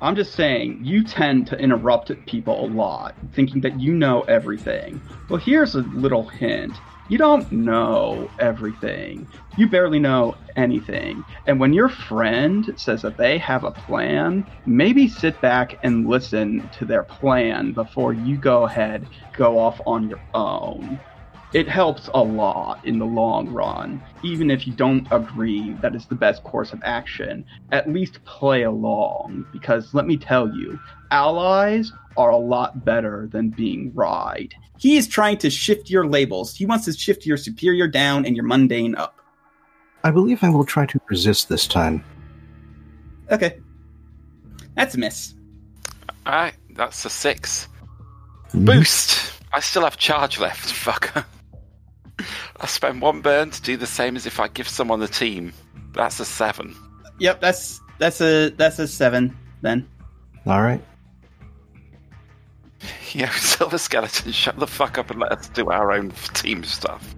[0.00, 5.00] I'm just saying, you tend to interrupt people a lot, thinking that you know everything.
[5.28, 6.72] Well, here's a little hint.
[7.08, 9.28] You don't know everything.
[9.56, 11.24] You barely know anything.
[11.46, 16.68] And when your friend says that they have a plan, maybe sit back and listen
[16.72, 21.02] to their plan before you go ahead, go off on your own.
[21.54, 24.02] It helps a lot in the long run.
[24.22, 28.64] Even if you don't agree that it's the best course of action, at least play
[28.64, 29.46] along.
[29.50, 30.78] Because let me tell you,
[31.10, 34.54] allies are a lot better than being ride.
[34.76, 36.54] He is trying to shift your labels.
[36.54, 39.18] He wants to shift your superior down and your mundane up.
[40.04, 42.04] I believe I will try to resist this time.
[43.30, 43.58] Okay.
[44.76, 45.34] That's a miss.
[46.26, 47.68] Alright, that's a 6
[48.52, 48.64] Mhm.
[48.66, 49.32] Boost!
[49.52, 51.24] I still have charge left, fucker.
[52.60, 55.52] I spend one burn to do the same as if I give someone a team.
[55.92, 56.74] That's a seven.
[57.18, 59.88] Yep, that's that's a that's a seven then.
[60.46, 60.82] All right.
[63.12, 67.16] Yeah, Silver Skeleton, shut the fuck up and let us do our own team stuff.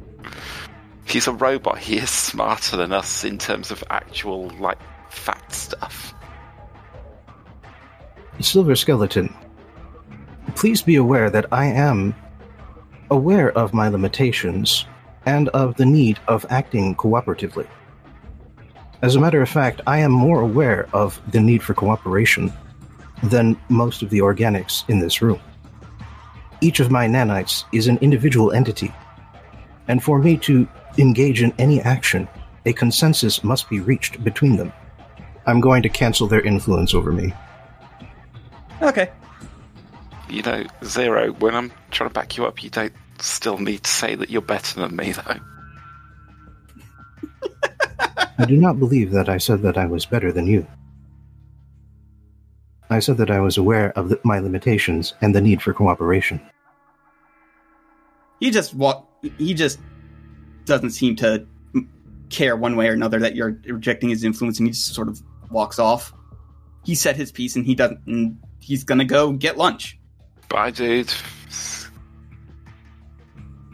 [1.04, 1.78] He's a robot.
[1.78, 4.78] He is smarter than us in terms of actual, like,
[5.10, 6.14] fact stuff.
[8.38, 9.34] Silver Skeleton,
[10.54, 12.14] please be aware that I am
[13.10, 14.86] aware of my limitations
[15.30, 17.66] and of the need of acting cooperatively.
[19.02, 22.52] As a matter of fact, I am more aware of the need for cooperation
[23.22, 25.40] than most of the organics in this room.
[26.60, 28.92] Each of my nanites is an individual entity,
[29.88, 30.68] and for me to
[30.98, 32.28] engage in any action,
[32.66, 34.72] a consensus must be reached between them.
[35.46, 37.32] I'm going to cancel their influence over me.
[38.82, 39.10] Okay.
[40.28, 42.92] You know, Zero, when I'm trying to back you up, you don't
[43.22, 45.40] still need to say that you're better than me, though.
[48.38, 50.66] I do not believe that I said that I was better than you.
[52.88, 56.40] I said that I was aware of the, my limitations and the need for cooperation.
[58.40, 59.06] He just walk.
[59.38, 59.78] He just
[60.64, 61.46] doesn't seem to
[62.30, 65.22] care one way or another that you're rejecting his influence, and he just sort of
[65.50, 66.12] walks off.
[66.84, 68.00] He said his piece, and he doesn't.
[68.06, 69.98] And he's gonna go get lunch.
[70.48, 71.12] Bye, dude.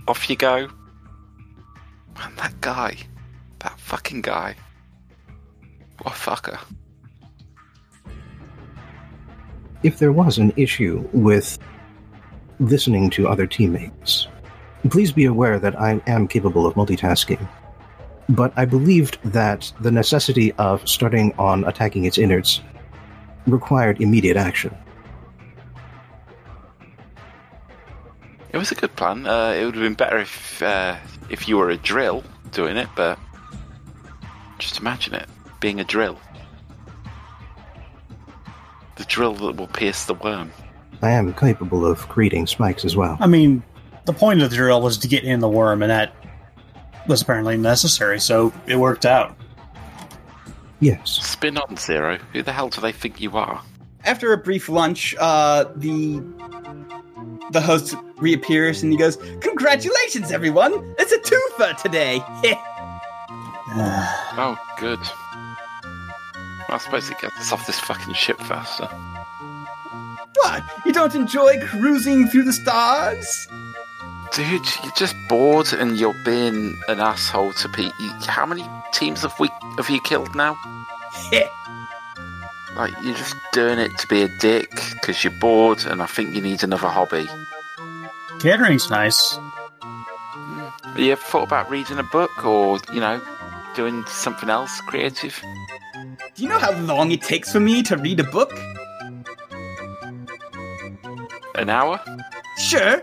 [0.09, 0.69] Off you go.
[2.17, 2.97] Man, that guy.
[3.61, 4.55] That fucking guy.
[6.03, 6.59] What a fucker.
[9.83, 11.59] If there was an issue with
[12.61, 14.29] listening to other teammates,
[14.91, 17.47] please be aware that I am capable of multitasking.
[18.29, 22.61] But I believed that the necessity of starting on attacking its innards
[23.47, 24.77] required immediate action.
[28.57, 29.27] It was a good plan.
[29.27, 30.97] Uh, it would have been better if uh,
[31.29, 33.19] if you were a drill doing it, but
[34.59, 35.29] just imagine it
[35.61, 36.19] being a drill.
[38.95, 40.53] The drill that will pierce the worm.
[41.03, 43.19] I am capable of creating spikes as well.
[43.21, 43.63] I mean,
[44.07, 46.15] the point of the drill was to get in the worm, and that
[47.07, 49.37] was apparently necessary, so it worked out.
[50.81, 51.11] Yes.
[51.11, 52.17] Spin on Zero.
[52.33, 53.61] Who the hell do they think you are?
[54.03, 56.23] After a brief lunch, uh, the
[57.53, 60.95] the host reappears and he goes, "Congratulations, everyone!
[60.99, 62.23] It's a twofer today."
[64.39, 64.99] Oh, good.
[66.69, 68.87] I suppose it gets us off this fucking ship faster.
[70.37, 70.63] what?
[70.85, 73.49] You don't enjoy cruising through the stars?
[74.33, 77.93] Dude, you're just bored and you're being an asshole to Pete.
[78.27, 80.57] How many teams have we have you killed now?
[82.77, 86.35] Like you're just doing it to be a dick because you're bored, and I think
[86.35, 87.27] you need another hobby.
[88.41, 89.39] Catering's nice.
[89.81, 93.21] Have you ever thought about reading a book or you know
[93.75, 95.41] doing something else creative?
[96.35, 98.53] Do you know how long it takes for me to read a book?
[101.55, 101.99] An hour?
[102.59, 103.03] Sure.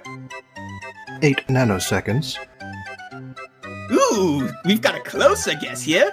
[1.24, 2.38] Eight nanoseconds.
[3.92, 6.12] Ooh, we've got a closer guess here.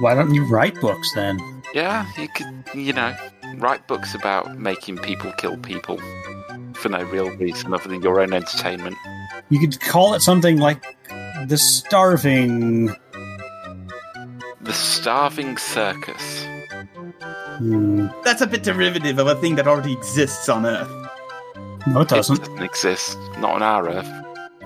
[0.00, 1.38] Why don't you write books then?
[1.74, 3.14] Yeah, you could, you know,
[3.56, 5.98] write books about making people kill people
[6.74, 8.96] for no real reason other than your own entertainment.
[9.50, 10.96] You could call it something like
[11.46, 12.94] the starving.
[14.60, 16.44] The Starving Circus.
[17.58, 20.90] Hmm, That's a bit derivative of a thing that already exists on Earth.
[21.86, 22.36] no, it doesn't.
[22.38, 23.16] It doesn't exist.
[23.38, 24.10] Not on our Earth.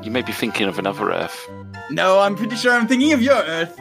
[0.03, 1.49] You may be thinking of another Earth.
[1.91, 3.79] No, I'm pretty sure I'm thinking of your Earth.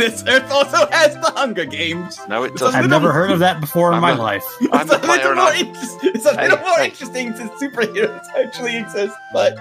[0.00, 2.18] This Earth also has the Hunger Games.
[2.28, 2.74] No, it doesn't.
[2.84, 4.44] I've never heard of that before in I'm my a- life.
[4.72, 6.78] I'm it's the a player little and more, I- inter- it's a Hey, little more
[6.78, 6.84] hey.
[6.86, 9.58] interesting since superheroes actually exist, but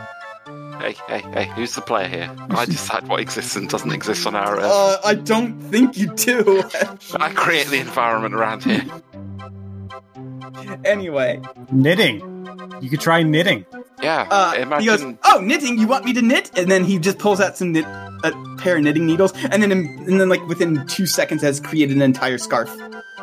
[0.80, 2.36] Hey, hey, hey, who's the player here?
[2.52, 4.64] I decide what exists and doesn't exist on our Earth.
[4.64, 6.64] uh, I don't think you do.
[7.20, 8.86] I create the environment around here.
[10.86, 12.39] anyway, Knitting.
[12.82, 13.66] You could try knitting.
[14.02, 14.80] Yeah, uh, imagine.
[14.80, 15.78] he goes, "Oh, knitting!
[15.78, 18.78] You want me to knit?" And then he just pulls out some knit, a pair
[18.78, 22.38] of knitting needles, and then and then like within two seconds has created an entire
[22.38, 22.70] scarf.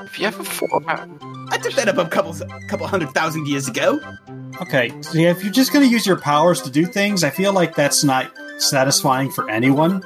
[0.05, 1.09] If you ever thought about?
[1.51, 2.34] I took that up a couple
[2.68, 4.01] couple hundred thousand years ago.
[4.61, 7.53] Okay, so if you're just going to use your powers to do things, I feel
[7.53, 10.01] like that's not satisfying for anyone.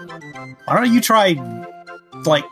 [0.65, 1.35] Why don't you try,
[2.25, 2.45] like,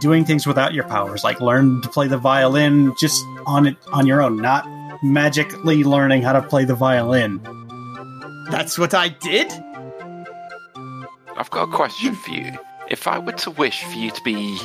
[0.00, 1.24] doing things without your powers?
[1.24, 4.66] Like, learn to play the violin just on it on your own, not
[5.02, 7.40] magically learning how to play the violin.
[8.50, 9.52] That's what I did.
[11.36, 12.52] I've got a question for you.
[12.88, 14.58] If I were to wish for you to be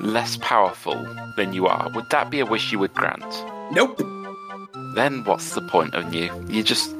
[0.00, 1.06] less powerful
[1.36, 3.44] than you are, would that be a wish you would grant?
[3.72, 4.00] Nope.
[4.94, 6.30] Then what's the point of you?
[6.48, 6.94] You're just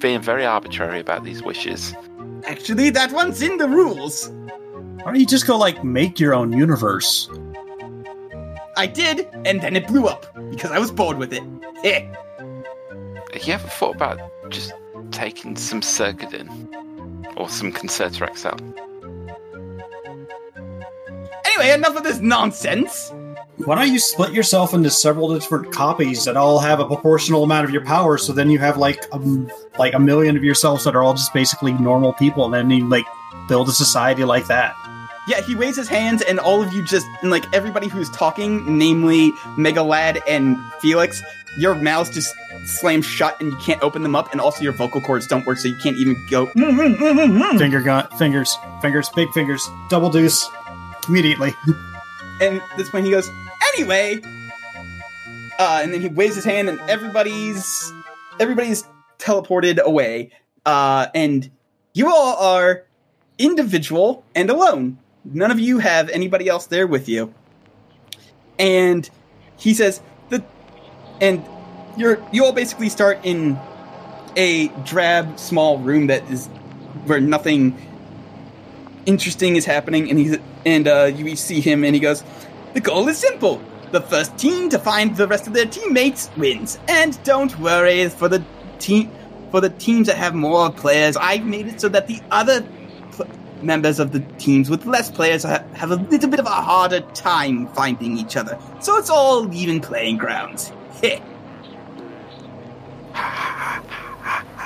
[0.00, 1.94] being very arbitrary about these wishes.
[2.44, 4.30] Actually, that one's in the rules.
[5.02, 7.28] Why don't you just go like make your own universe?
[8.76, 11.42] I did, and then it blew up because I was bored with it.
[13.32, 14.18] Have You ever thought about
[14.50, 14.72] just
[15.10, 16.48] taking some Sergadin
[17.36, 18.56] or some Concerta XL?
[21.44, 23.12] Anyway, enough of this nonsense.
[23.64, 27.64] Why don't you split yourself into several different copies that all have a proportional amount
[27.64, 28.18] of your power?
[28.18, 31.32] So then you have like um, like a million of yourselves that are all just
[31.32, 33.06] basically normal people, and then you like
[33.48, 34.76] build a society like that.
[35.28, 38.78] Yeah, he waves his hands, and all of you just, and like everybody who's talking,
[38.78, 41.20] namely Megalad and Felix,
[41.58, 42.32] your mouths just
[42.64, 45.58] slam shut and you can't open them up, and also your vocal cords don't work,
[45.58, 46.46] so you can't even go.
[47.58, 50.48] Finger gun, fingers, fingers, big fingers, double deuce,
[51.08, 51.52] immediately.
[52.38, 53.30] And at this point, he goes,
[53.74, 54.20] anyway.
[55.58, 57.90] Uh, and then he waves his hand, and everybody's
[58.38, 58.84] everybody's
[59.18, 60.30] teleported away.
[60.66, 61.50] Uh, and
[61.94, 62.84] you all are
[63.38, 64.98] individual and alone.
[65.32, 67.34] None of you have anybody else there with you.
[68.58, 69.08] And
[69.56, 70.44] he says the
[71.20, 71.44] and
[71.96, 73.58] you're you all basically start in
[74.36, 76.46] a drab small room that is
[77.06, 77.76] where nothing
[79.06, 80.08] interesting is happening.
[80.10, 82.22] And he's and uh, you see him and he goes
[82.74, 83.60] the goal is simple.
[83.92, 86.78] The first team to find the rest of their teammates wins.
[86.88, 88.44] And don't worry for the
[88.78, 89.10] team
[89.50, 91.16] for the teams that have more players.
[91.16, 92.66] I've made it so that the other
[93.66, 97.66] members of the teams with less players have a little bit of a harder time
[97.68, 101.20] finding each other so it's all even playing grounds Heh.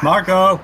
[0.03, 0.59] Marco,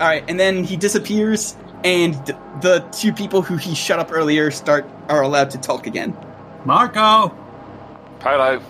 [0.00, 2.14] All right, and then he disappears, and
[2.62, 6.16] the two people who he shut up earlier start are allowed to talk again.
[6.64, 7.36] Marco.
[8.20, 8.62] Polo,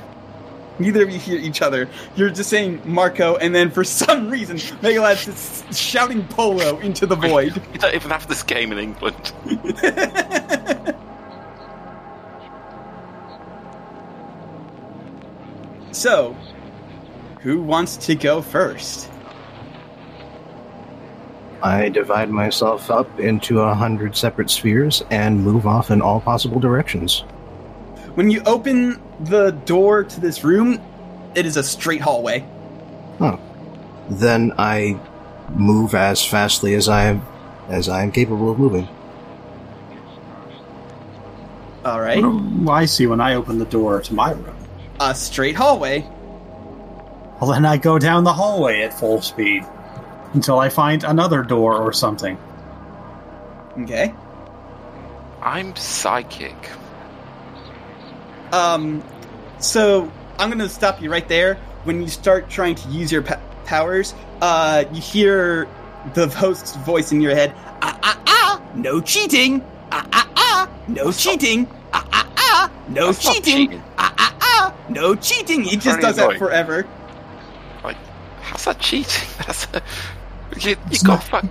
[0.83, 1.89] Neither of you hear each other.
[2.17, 7.15] You're just saying Marco, and then for some reason, Megalad's just shouting Polo into the
[7.15, 7.55] void.
[7.73, 9.33] you don't even have this game in England.
[15.93, 16.37] so,
[17.43, 19.09] who wants to go first?
[21.63, 26.59] I divide myself up into a hundred separate spheres and move off in all possible
[26.59, 27.25] directions.
[28.15, 30.81] When you open the door to this room,
[31.35, 32.45] it is a straight hallway.
[34.11, 34.99] Then I
[35.55, 37.23] move as fastly as I am
[37.69, 38.89] as I am capable of moving.
[41.85, 44.57] All right, What do I see when I open the door to my room?
[45.01, 46.01] a straight hallway.
[47.41, 49.65] Well, then I go down the hallway at full speed
[50.33, 52.39] until I find another door or something.
[53.79, 54.15] Okay.
[55.41, 56.55] I'm psychic.
[58.53, 59.03] Um,
[59.59, 61.55] so I'm going to stop you right there.
[61.85, 65.67] When you start trying to use your pa- powers, uh, you hear
[66.15, 67.53] the host's voice in your head.
[67.83, 68.63] Ah ah ah!
[68.77, 69.65] No cheating!
[69.91, 70.71] Ah ah ah!
[70.87, 71.67] No cheating!
[71.93, 72.71] Ah ah ah!
[72.89, 73.69] No That's not cheating!
[73.69, 73.83] cheating.
[73.99, 74.75] Ah ah ah!
[74.89, 75.63] No cheating!
[75.65, 76.39] He just Very does that annoying.
[76.39, 76.87] forever.
[77.83, 77.97] Like,
[78.43, 79.29] how's that cheating?
[79.39, 79.83] That's a,
[80.61, 81.45] you, you It's got not- fuck.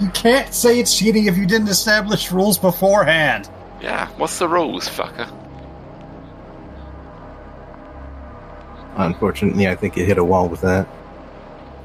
[0.00, 3.48] You can't say it's cheating if you didn't establish rules beforehand.
[3.80, 5.28] Yeah, what's the rules, fucker?
[8.96, 10.86] Unfortunately, I think it hit a wall with that.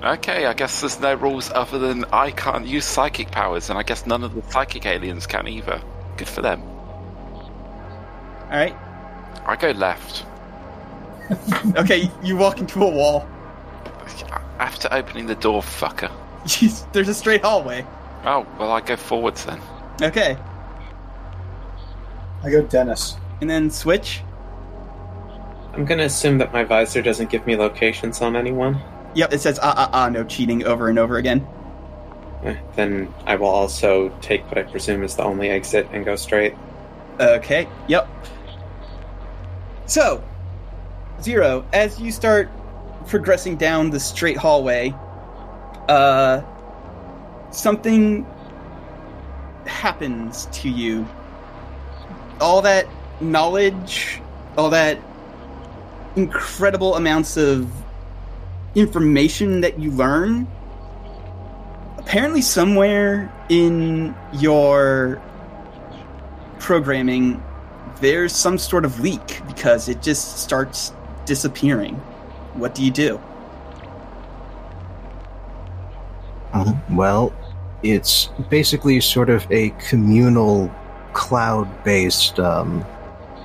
[0.04, 3.84] Okay, I guess there's no rules other than I can't use psychic powers, and I
[3.84, 5.82] guess none of the psychic aliens can either.
[6.18, 6.62] Good for them.
[6.62, 8.76] All right.
[9.46, 10.26] I go left.
[11.78, 13.28] Okay, you walk into a wall.
[14.58, 16.12] After opening the door, fucker.
[16.92, 17.86] There's a straight hallway.
[18.26, 19.62] Oh, well, I go forwards then.
[20.02, 20.36] Okay,
[22.44, 23.16] I go Dennis.
[23.42, 24.22] and then switch.
[25.74, 28.82] I'm gonna assume that my visor doesn't give me locations on anyone.
[29.16, 31.48] Yep, it says ah ah ah, no cheating over and over again.
[32.44, 36.16] Eh, Then I will also take what I presume is the only exit and go
[36.16, 36.56] straight.
[37.20, 38.08] Okay, yep.
[39.86, 40.24] So,
[41.22, 42.50] Zero, as you start
[43.08, 44.94] progressing down the straight hallway,
[45.90, 46.42] uh,
[47.52, 48.26] something
[49.66, 51.08] happens to you.
[52.40, 52.88] All that
[53.20, 54.22] knowledge,
[54.58, 54.98] all that
[56.16, 57.72] incredible amounts of
[58.76, 60.48] information that you learn,
[61.98, 65.22] apparently, somewhere in your
[66.60, 67.44] programming,
[68.02, 70.94] there's some sort of leak because it just starts
[71.26, 71.96] disappearing.
[72.54, 73.20] What do you do?
[76.54, 77.34] Uh, well,
[77.84, 80.72] it's basically sort of a communal
[81.14, 82.86] cloud-based um,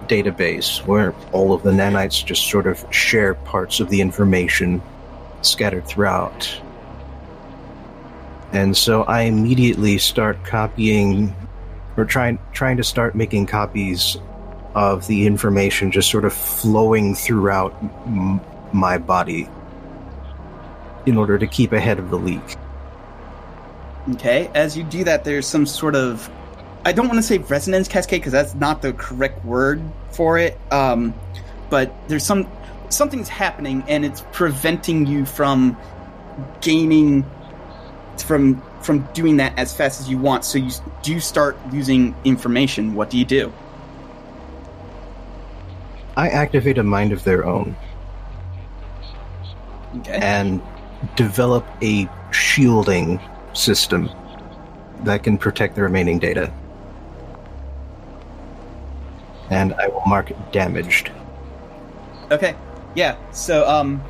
[0.05, 4.83] database where all of the nanites just sort of share parts of the information
[5.43, 6.61] scattered throughout.
[8.53, 11.35] And so I immediately start copying
[11.97, 14.17] or trying trying to start making copies
[14.75, 17.75] of the information just sort of flowing throughout
[18.07, 18.41] m-
[18.73, 19.49] my body
[21.07, 22.57] in order to keep ahead of the leak.
[24.13, 26.31] Okay, as you do that, there's some sort of.
[26.85, 30.59] I don't want to say resonance cascade because that's not the correct word for it.
[30.71, 31.15] Um,
[31.71, 32.47] but there's some
[32.91, 35.77] something's happening and it's preventing you from
[36.61, 37.25] gaining
[38.19, 40.45] from from doing that as fast as you want.
[40.45, 40.71] So you
[41.03, 42.95] do start losing information.
[42.95, 43.53] What do you do?
[46.17, 47.75] I activate a mind of their own
[49.97, 50.13] Okay.
[50.13, 50.61] and
[51.17, 53.21] develop a shielding
[53.53, 54.11] system
[55.05, 56.53] that can protect the remaining data.
[59.55, 61.11] And I will mark damaged.
[62.31, 62.55] Okay.
[62.95, 63.17] Yeah.
[63.33, 64.03] So um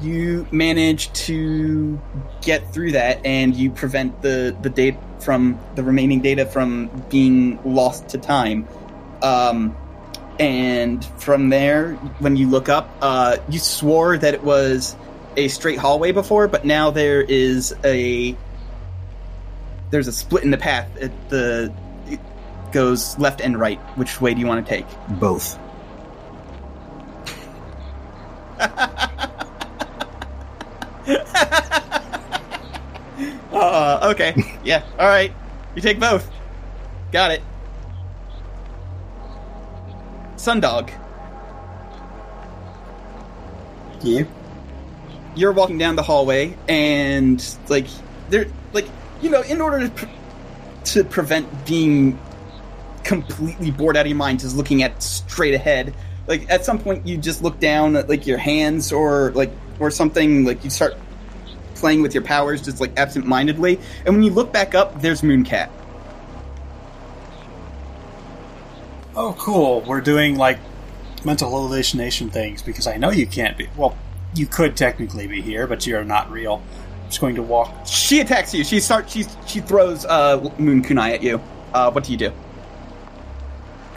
[0.00, 2.00] you manage to
[2.40, 7.58] get through that and you prevent the the data from the remaining data from being
[7.64, 8.66] lost to time.
[9.22, 9.76] Um
[10.38, 14.96] and from there when you look up uh you swore that it was
[15.36, 18.34] a straight hallway before but now there is a
[19.90, 20.88] there's a split in the path
[21.28, 21.70] the
[22.72, 24.86] goes left and right which way do you want to take
[25.18, 25.58] Both.
[33.52, 34.34] Uh, okay.
[34.64, 34.82] yeah.
[34.98, 35.32] All right.
[35.74, 36.30] You take both.
[37.12, 37.42] Got it.
[40.36, 40.90] Sundog,
[44.00, 44.22] Yeah.
[45.34, 47.86] you're walking down the hallway, and like
[48.30, 48.86] there, like
[49.20, 50.08] you know, in order to pre-
[50.84, 52.18] to prevent being
[53.04, 55.94] completely bored out of your mind, just looking at straight ahead.
[56.26, 59.90] Like at some point, you just look down at like your hands or like or
[59.90, 60.44] something.
[60.44, 60.94] Like you start
[61.74, 63.80] playing with your powers, just like absent-mindedly.
[64.04, 65.70] And when you look back up, there's Mooncat.
[69.16, 69.80] Oh, cool.
[69.82, 70.58] We're doing like
[71.24, 73.68] mental hallucination things because I know you can't be.
[73.76, 73.96] Well,
[74.34, 76.62] you could technically be here, but you're not real.
[77.02, 77.86] I'm just going to walk.
[77.86, 78.62] She attacks you.
[78.62, 79.12] She starts.
[79.12, 81.40] She she throws uh, Moon Kunai at you.
[81.74, 82.32] Uh, what do you do?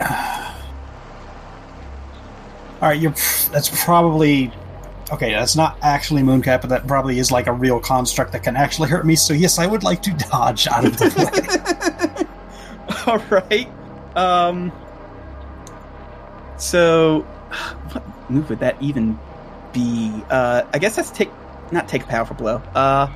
[2.80, 3.12] All right, you're.
[3.52, 4.52] That's probably.
[5.12, 8.56] Okay, that's not actually Mooncat, but that probably is like a real construct that can
[8.56, 9.16] actually hurt me.
[9.16, 12.26] So yes, I would like to dodge out of the way.
[13.06, 13.68] All right.
[14.16, 14.72] Um.
[16.56, 17.20] So,
[17.92, 19.18] what move would that even
[19.72, 20.22] be?
[20.30, 21.30] Uh, I guess that's take
[21.72, 22.56] not take a powerful blow.
[22.74, 23.08] Uh,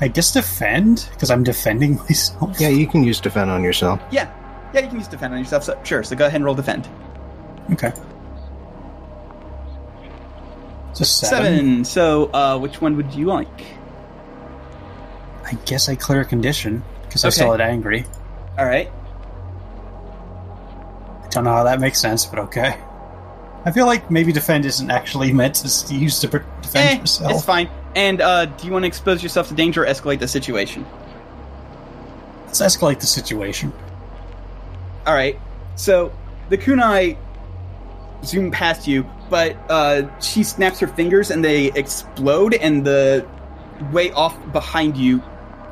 [0.00, 2.60] I guess defend because I'm defending myself.
[2.60, 4.00] Yeah, you can use defend on yourself.
[4.10, 4.30] yeah,
[4.76, 4.82] yeah.
[4.82, 5.64] You can use defend on yourself.
[5.64, 6.02] So, sure.
[6.02, 6.88] So go ahead and roll defend.
[7.72, 7.92] Okay.
[10.94, 11.44] Just Seven.
[11.44, 11.84] seven.
[11.84, 13.48] So, uh, which one would you like?
[15.44, 17.34] I guess I clear a condition because I Okay.
[17.34, 18.04] still had angry.
[18.58, 18.90] All right.
[21.24, 22.76] I don't know how that makes sense, but okay.
[23.66, 26.44] I feel like maybe defend isn't actually meant to use to defend
[26.76, 27.32] Eh, yourself.
[27.32, 27.68] it's fine.
[27.94, 30.86] And uh, do you want to expose yourself to danger or escalate the situation?
[32.46, 33.72] Let's escalate the situation.
[35.06, 35.38] All right.
[35.76, 36.12] So
[36.48, 37.16] the kunai
[38.24, 43.26] zoom past you, but uh, she snaps her fingers and they explode, and the
[43.92, 45.22] way off behind you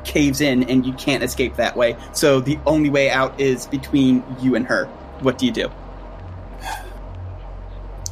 [0.03, 1.97] caves in, and you can't escape that way.
[2.13, 4.85] So the only way out is between you and her.
[5.21, 5.69] What do you do?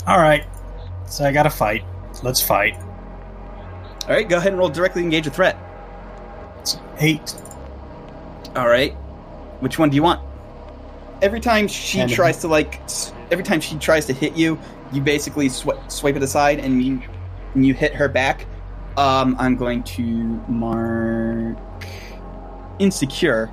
[0.08, 0.46] All right.
[1.06, 1.84] So I gotta fight.
[2.24, 2.76] Let's fight.
[2.76, 5.58] All right, go ahead and roll directly engage a threat.
[6.60, 7.36] It's eight.
[8.56, 8.94] All right.
[9.62, 10.22] Which one do you want?
[11.24, 12.82] Every time she And- tries to like,
[13.32, 14.60] every time she tries to hit you,
[14.92, 17.02] you basically sw- swipe it aside and you
[17.56, 18.46] and you hit her back.
[18.98, 20.04] Um, I'm going to
[20.48, 21.58] mark
[22.80, 23.50] insecure,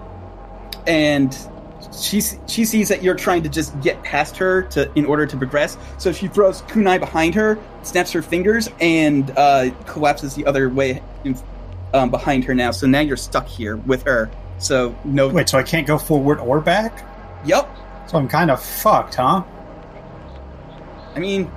[0.87, 1.37] and
[1.97, 5.37] she she sees that you're trying to just get past her to in order to
[5.37, 5.79] progress.
[5.99, 11.03] So she throws kunai behind her, snaps her fingers, and uh, collapses the other way
[11.25, 11.39] in,
[11.95, 12.71] um, behind her now.
[12.73, 14.29] So now you're stuck here with her.
[14.59, 15.29] So no.
[15.29, 17.07] Wait, so I can't go forward or back?
[17.45, 17.77] Yep.
[18.09, 19.45] So I'm kind of fucked, huh?
[21.15, 21.51] I mean,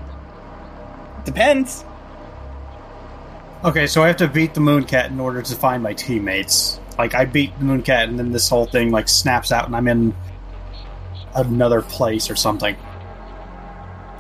[1.26, 1.84] depends.
[3.64, 6.80] Okay, so I have to beat the Mooncat in order to find my teammates.
[6.98, 9.88] Like I beat the Mooncat, and then this whole thing like snaps out, and I'm
[9.88, 10.14] in
[11.34, 12.76] another place or something.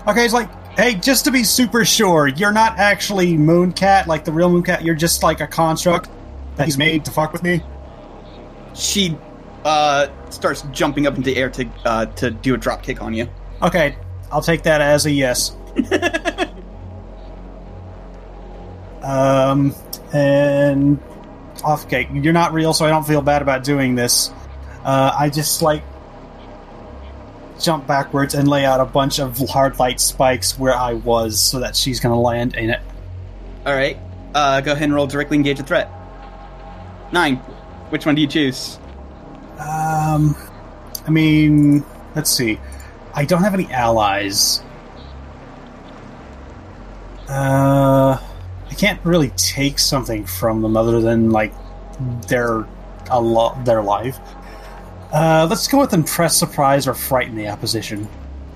[0.07, 4.31] Okay, it's like, hey, just to be super sure, you're not actually Mooncat, like the
[4.31, 4.84] real Mooncat.
[4.84, 6.10] You're just like a construct
[6.56, 7.61] that he's made to fuck with me.
[8.73, 9.18] She
[9.65, 13.14] uh, starts jumping up into the air to uh, to do a drop kick on
[13.14, 13.30] you.
[13.61, 13.95] Okay,
[14.31, 15.56] I'll take that as a yes.
[19.03, 19.73] um,
[20.14, 20.99] and
[21.64, 22.10] off cake.
[22.11, 24.31] you're not real, so I don't feel bad about doing this.
[24.84, 25.84] Uh, I just like
[27.60, 31.60] jump backwards and lay out a bunch of hard light spikes where I was, so
[31.61, 32.81] that she's gonna land in it.
[33.65, 33.98] All right.
[34.35, 35.90] Uh, go ahead and roll directly engage a threat.
[37.11, 37.38] Nine.
[37.90, 38.80] Which one do you choose?
[39.64, 40.35] Um,
[41.07, 41.85] I mean,
[42.15, 42.60] let's see.
[43.14, 44.61] I don't have any allies.
[47.30, 48.18] Uh,
[48.69, 51.53] I can't really take something from them other than like
[52.27, 52.68] their
[53.10, 54.19] a lot their life.
[55.11, 58.07] Uh, let's go with impress, surprise, or frighten the opposition.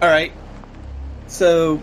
[0.01, 0.31] All right.
[1.27, 1.81] So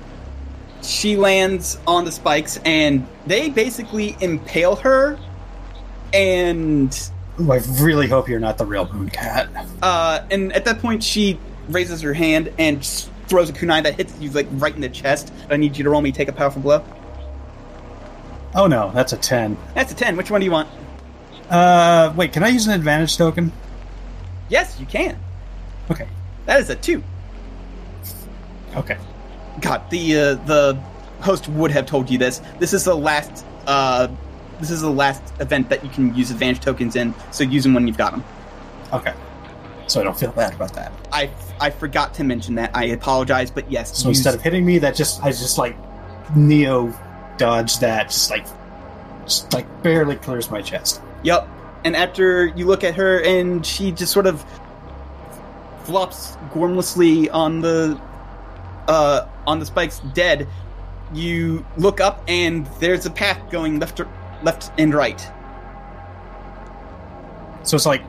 [0.82, 5.18] she lands on the spikes, and they basically impale her.
[6.12, 7.10] And
[7.40, 9.48] Ooh, I really hope you're not the real Mooncat.
[9.82, 11.39] uh, and at that point, she
[11.69, 12.85] raises her hand and
[13.27, 15.32] throws a kunai that hits you like right in the chest.
[15.51, 16.85] I need you to roll me take a powerful blow.
[18.55, 19.56] Oh no, that's a ten.
[19.74, 20.16] That's a ten.
[20.16, 20.69] Which one do you want?
[21.51, 23.51] Uh, wait, can I use an advantage token?
[24.48, 25.19] Yes, you can.
[25.90, 26.06] Okay,
[26.47, 27.02] That is a two.
[28.77, 28.97] okay.
[29.61, 30.74] God, the uh, the
[31.20, 32.40] host would have told you this.
[32.59, 33.44] This is the last.
[33.66, 34.09] Uh,
[34.64, 37.14] this is the last event that you can use advantage tokens in.
[37.32, 38.24] So use them when you've got them.
[38.92, 39.12] Okay.
[39.86, 40.90] So I don't feel bad about that.
[41.12, 41.30] I
[41.60, 42.74] I forgot to mention that.
[42.74, 43.98] I apologize, but yes.
[43.98, 45.76] So use- instead of hitting me, that just I just like
[46.34, 46.92] neo
[47.36, 48.46] dodge that, just like
[49.24, 51.02] just like barely clears my chest.
[51.22, 51.46] Yep.
[51.84, 54.42] And after you look at her, and she just sort of
[55.84, 58.00] flops gormlessly on the
[58.88, 60.48] uh, on the spikes, dead.
[61.12, 64.08] You look up, and there's a path going left, or,
[64.44, 65.20] left and right.
[67.62, 68.02] So it's like,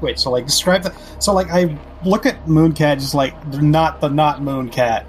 [0.00, 0.94] wait, so like describe the.
[1.18, 5.04] So like I look at Mooncat, just like they're not the not Mooncat,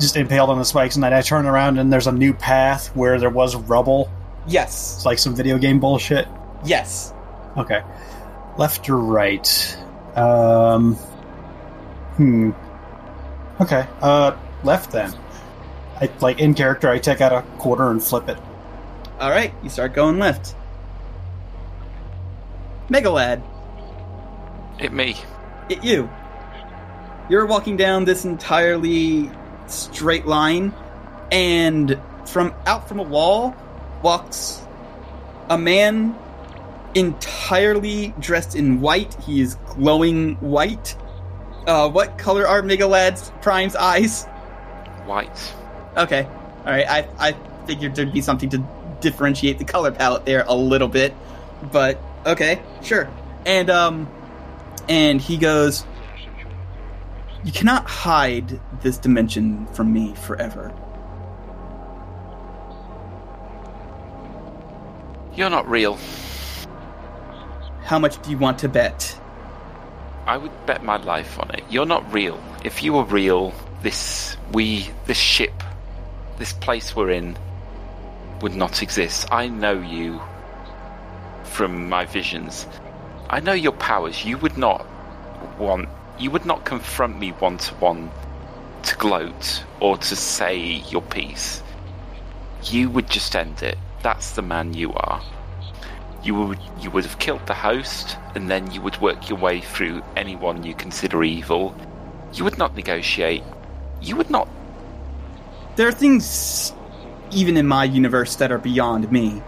[0.00, 2.94] just impaled on the spikes, and then I turn around and there's a new path
[2.96, 4.10] where there was rubble.
[4.46, 4.96] Yes.
[4.96, 6.26] It's like some video game bullshit.
[6.64, 7.14] Yes.
[7.56, 7.82] Okay,
[8.56, 9.78] left or right?
[10.16, 10.94] Um,
[12.16, 12.50] hmm.
[13.60, 15.12] Okay, uh, left then.
[16.00, 16.88] I like in character.
[16.88, 18.38] I take out a quarter and flip it.
[19.20, 19.52] All right.
[19.62, 20.54] You start going left.
[22.88, 23.42] Megalad.
[24.78, 25.16] Hit me.
[25.68, 26.08] it you.
[27.28, 29.30] You're walking down this entirely
[29.66, 30.72] straight line,
[31.30, 33.54] and from out from a wall
[34.02, 34.62] walks
[35.50, 36.16] a man
[36.94, 39.14] entirely dressed in white.
[39.24, 40.96] He is glowing white.
[41.66, 44.24] Uh, what color are Megalad's Prime's eyes?
[45.04, 45.54] White.
[45.98, 46.88] Okay, all right.
[46.88, 48.64] I I figured there'd be something to
[49.00, 51.14] differentiate the color palette there a little bit,
[51.72, 53.08] but okay, sure.
[53.46, 54.08] And um,
[54.88, 55.84] and he goes,
[57.44, 60.74] "You cannot hide this dimension from me forever."
[65.34, 65.96] You're not real.
[67.84, 69.18] How much do you want to bet?
[70.26, 71.64] I would bet my life on it.
[71.70, 72.42] You're not real.
[72.64, 75.62] If you were real, this we this ship,
[76.38, 77.38] this place we're in
[78.40, 79.26] would not exist.
[79.32, 80.20] I know you
[81.44, 82.66] from my visions.
[83.30, 84.24] I know your powers.
[84.24, 84.86] You would not
[85.58, 85.88] want
[86.18, 88.10] you would not confront me one to one
[88.82, 90.56] to gloat or to say
[90.90, 91.62] your piece.
[92.64, 93.78] You would just end it.
[94.02, 95.22] That's the man you are.
[96.22, 99.60] You would you would have killed the host, and then you would work your way
[99.60, 101.74] through anyone you consider evil.
[102.34, 103.42] You would not negotiate.
[104.00, 104.48] You would not.
[105.76, 106.72] There are things,
[107.32, 109.42] even in my universe, that are beyond me.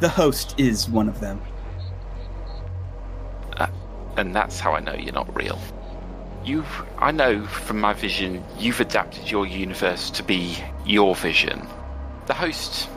[0.00, 1.40] The host is one of them.
[3.56, 3.68] Uh,
[4.16, 5.58] and that's how I know you're not real.
[6.44, 6.64] You,
[6.98, 11.66] I know from my vision, you've adapted your universe to be your vision.
[12.26, 12.88] The host,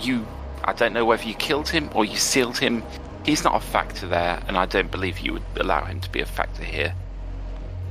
[0.00, 0.26] you,
[0.64, 2.82] I don't know whether you killed him or you sealed him.
[3.24, 6.20] He's not a factor there, and I don't believe you would allow him to be
[6.20, 6.94] a factor here.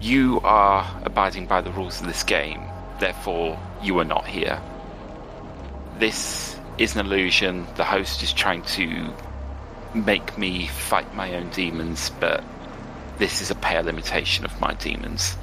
[0.01, 2.61] You are abiding by the rules of this game,
[2.99, 4.59] therefore, you are not here.
[5.99, 7.65] This is an illusion.
[7.76, 9.11] The host is trying to
[9.95, 12.44] make me fight my own demons, but
[13.18, 15.36] this is a pale imitation of my demons.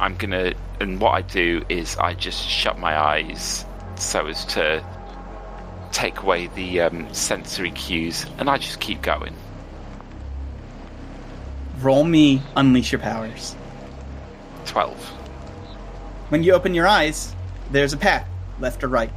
[0.00, 3.64] I'm gonna, and what I do is I just shut my eyes
[3.94, 4.84] so as to
[5.92, 9.36] take away the um, sensory cues, and I just keep going.
[11.78, 13.54] Roll me unleash your powers.
[14.66, 14.96] 12.
[16.30, 17.36] When you open your eyes,
[17.70, 18.26] there's a path,
[18.58, 19.12] left or right.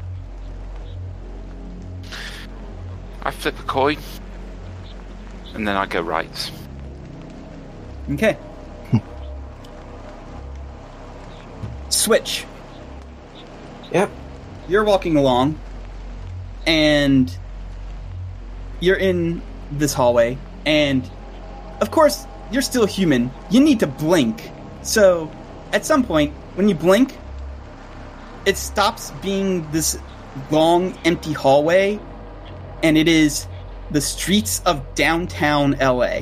[3.25, 3.97] I flip a coin,
[5.55, 6.51] and then I go right.
[8.11, 8.37] Okay.
[11.89, 12.45] Switch.
[13.91, 14.11] Yep.
[14.69, 15.59] You're walking along,
[16.67, 17.35] and
[18.79, 19.41] you're in
[19.71, 21.09] this hallway, and
[21.81, 23.31] of course, you're still human.
[23.49, 24.51] You need to blink.
[24.83, 25.31] So,
[25.73, 27.17] at some point, when you blink,
[28.45, 29.97] it stops being this
[30.51, 31.99] long, empty hallway,
[32.85, 33.47] and it is
[33.89, 36.19] the streets of downtown LA.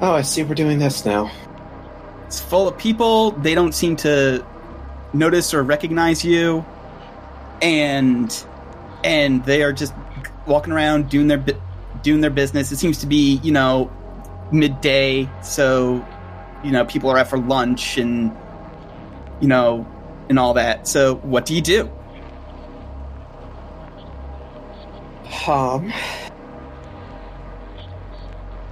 [0.00, 1.30] Oh, I see we're doing this now.
[2.26, 3.30] It's full of people.
[3.30, 4.44] They don't seem to
[5.12, 6.66] notice or recognize you,
[7.62, 8.44] and
[9.04, 9.94] and they are just
[10.48, 11.44] walking around doing their
[12.02, 12.72] doing their business.
[12.72, 13.88] It seems to be you know
[14.50, 16.04] midday, so
[16.64, 18.36] you know people are out for lunch and
[19.40, 19.86] you know
[20.28, 20.86] and all that.
[20.88, 21.90] So what do you do?
[25.46, 25.92] Um,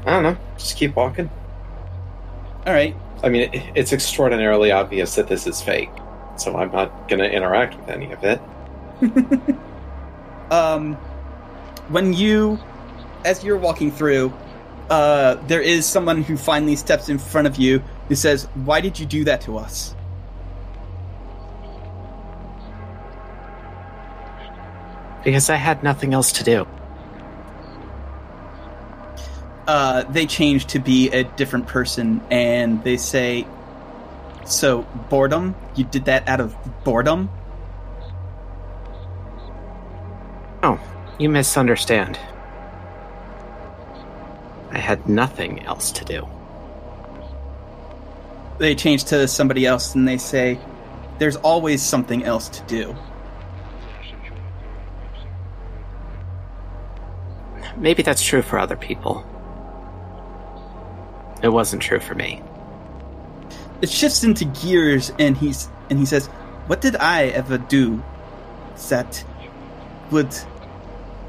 [0.06, 0.36] I don't know.
[0.56, 1.28] Just keep walking.
[2.66, 2.96] All right.
[3.22, 5.90] I mean, it, it's extraordinarily obvious that this is fake,
[6.36, 8.40] so I'm not going to interact with any of it.
[10.50, 10.94] um,
[11.88, 12.58] when you,
[13.24, 14.32] as you're walking through,
[14.90, 18.98] uh, there is someone who finally steps in front of you who says, "Why did
[18.98, 19.94] you do that to us?"
[25.24, 26.66] Because I had nothing else to do.
[29.66, 33.46] uh, they change to be a different person and they say,
[34.44, 35.54] So, boredom?
[35.76, 37.30] You did that out of boredom?
[40.62, 40.80] Oh,
[41.18, 42.18] you misunderstand.
[44.70, 46.26] I had nothing else to do.
[48.58, 50.58] They change to somebody else and they say,
[51.18, 52.96] There's always something else to do.
[57.76, 59.24] Maybe that's true for other people.
[61.42, 62.42] It wasn't true for me.
[63.80, 66.28] It shifts into gears and he's and he says,
[66.68, 68.02] What did I ever do
[68.88, 69.24] that
[70.10, 70.34] would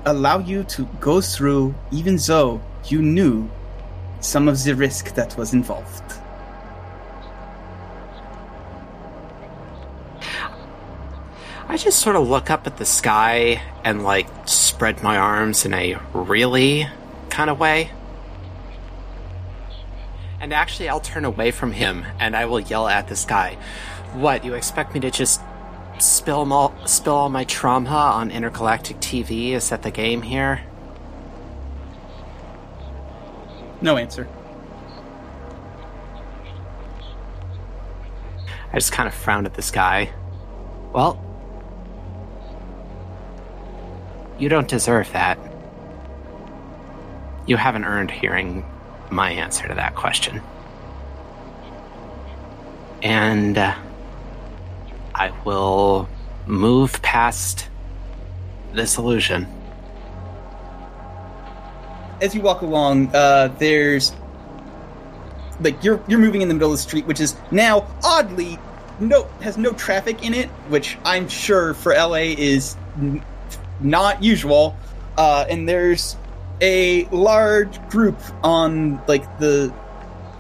[0.06, 3.50] allow you to go through even though you knew
[4.20, 6.23] some of the risk that was involved?
[11.68, 15.74] I just sort of look up at the sky and like spread my arms in
[15.74, 16.88] a really
[17.30, 17.90] kind of way.
[20.40, 23.58] And actually, I'll turn away from him and I will yell at the sky.
[24.14, 25.42] What, you expect me to just
[26.00, 29.52] spill, all, spill all my trauma on intergalactic TV?
[29.52, 30.62] Is that the game here?
[33.82, 34.28] No answer.
[38.72, 40.12] I just kind of frowned at the sky.
[40.94, 41.33] Well,
[44.40, 45.38] you don't deserve that.
[47.46, 48.66] You haven't earned hearing
[49.10, 50.42] my answer to that question.
[53.02, 53.76] And uh,
[55.14, 56.08] I will
[56.48, 57.70] move past
[58.74, 59.48] this illusion.
[62.24, 64.14] as you walk along, uh, there's
[65.60, 68.58] like you're you're moving in the middle of the street, which is now oddly
[69.00, 72.78] no has no traffic in it, which I'm sure for LA is
[73.80, 74.76] not usual.
[75.18, 76.18] Uh, and there's
[76.62, 79.74] a large group on like the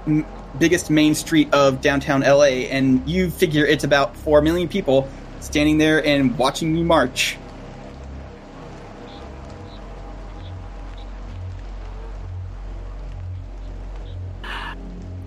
[0.08, 0.26] m-
[0.58, 5.08] biggest main street of downtown LA, and you figure it's about four million people
[5.40, 7.38] standing there and watching you march.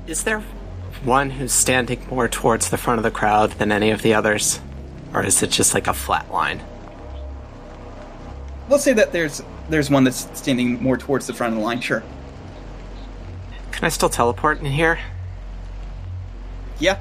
[0.06, 0.40] Is there
[1.04, 4.60] one who's standing more towards the front of the crowd than any of the others?
[5.12, 6.60] Or is it just like a flat line?
[8.68, 11.80] Let's say that there's there's one that's standing more towards the front of the line.
[11.80, 12.02] Sure.
[13.72, 14.98] Can I still teleport in here?
[16.78, 16.98] Yeah.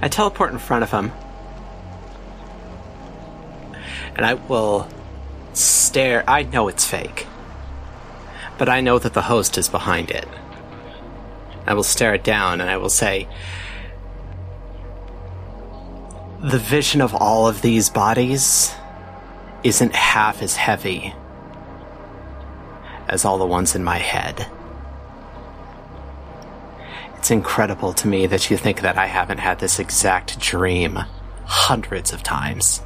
[0.00, 1.12] I teleport in front of him.
[4.16, 4.88] And I will
[5.52, 6.24] stare.
[6.28, 7.26] I know it's fake.
[8.56, 10.26] But I know that the host is behind it.
[11.66, 13.28] I will stare it down and I will say,
[16.40, 18.74] The vision of all of these bodies
[19.64, 21.14] isn't half as heavy
[23.08, 24.46] as all the ones in my head.
[27.16, 30.98] It's incredible to me that you think that I haven't had this exact dream
[31.44, 32.80] hundreds of times.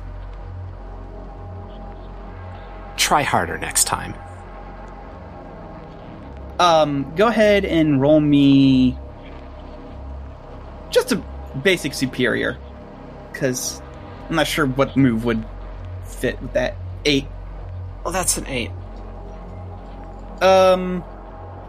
[2.97, 4.15] Try harder next time.
[6.59, 8.97] Um, go ahead and roll me
[10.91, 11.17] just a
[11.63, 12.57] basic superior,
[13.33, 13.83] because
[14.29, 15.45] I'm not sure what move would
[16.23, 17.27] fit with that eight.
[18.05, 18.71] Well, that's an eight.
[20.41, 21.05] Um,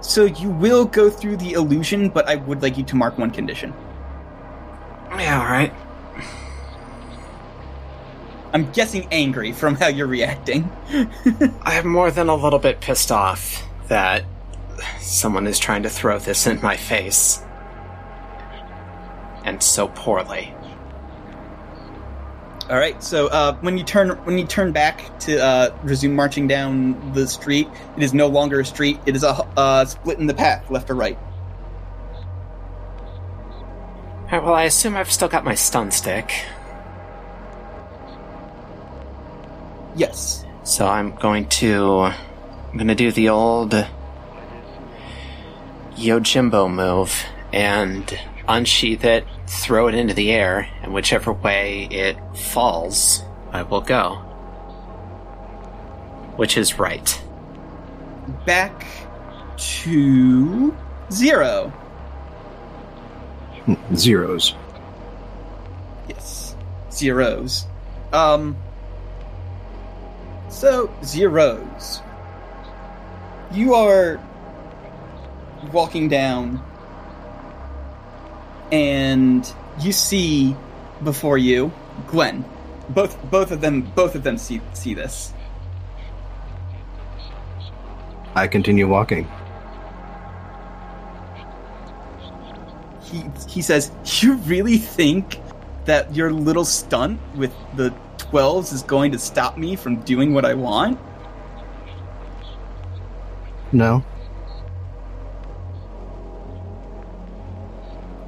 [0.02, 3.32] so you will go through the illusion, but I would like you to mark one
[3.32, 3.74] condition.
[5.10, 5.74] Yeah, alright.
[8.54, 10.72] I'm guessing angry from how you're reacting.
[11.64, 14.24] I'm more than a little bit pissed off that
[15.00, 17.42] someone is trying to throw this in my face.
[19.44, 20.54] And so poorly.
[22.69, 23.03] All right.
[23.03, 27.27] So uh, when you turn when you turn back to uh, resume marching down the
[27.27, 27.68] street,
[27.98, 28.99] it is no longer a street.
[29.06, 31.18] It is a uh, split in the path, left or right.
[34.23, 36.34] Alright, well, I assume I've still got my stun stick.
[39.95, 40.45] Yes.
[40.64, 42.11] So I'm going to.
[42.72, 43.73] I'm going to do the old.
[45.95, 53.24] Yojimbo move and unsheath it, throw it into the air, and whichever way it falls,
[53.52, 54.15] I will go.
[56.36, 57.22] Which is right.
[58.45, 58.86] Back
[59.57, 60.76] to
[61.11, 61.72] zero.
[63.95, 64.56] Zeros.
[66.10, 66.56] Yes.
[66.91, 67.65] Zeros.
[68.11, 68.57] Um.
[70.49, 72.02] So, zeros.
[73.52, 74.20] You are
[75.72, 76.64] walking down,
[78.74, 80.56] and you see
[81.04, 81.72] before you
[82.08, 82.44] Gwen.
[82.90, 85.32] Both, both of them, both of them see see this.
[88.36, 89.28] I continue walking.
[93.04, 93.91] He he says,
[94.22, 95.40] "You really think
[95.86, 100.45] that your little stunt with the twelves is going to stop me from doing what
[100.45, 101.00] I want?"
[103.72, 104.04] No.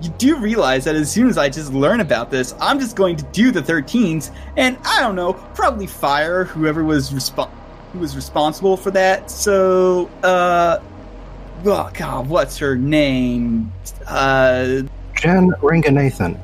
[0.06, 3.15] You do realize that as soon as I just learn about this, I'm just going
[3.18, 7.49] to do the 13s, and I don't know, probably fire whoever was respo-
[7.91, 9.32] who was responsible for that.
[9.32, 10.80] So, uh,
[11.65, 13.72] oh god, what's her name?
[14.06, 14.84] Uh,
[15.15, 16.38] Jan Ranganathan.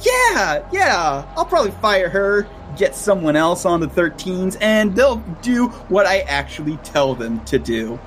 [0.00, 5.68] yeah, yeah, I'll probably fire her, get someone else on the 13s, and they'll do
[5.88, 7.98] what I actually tell them to do.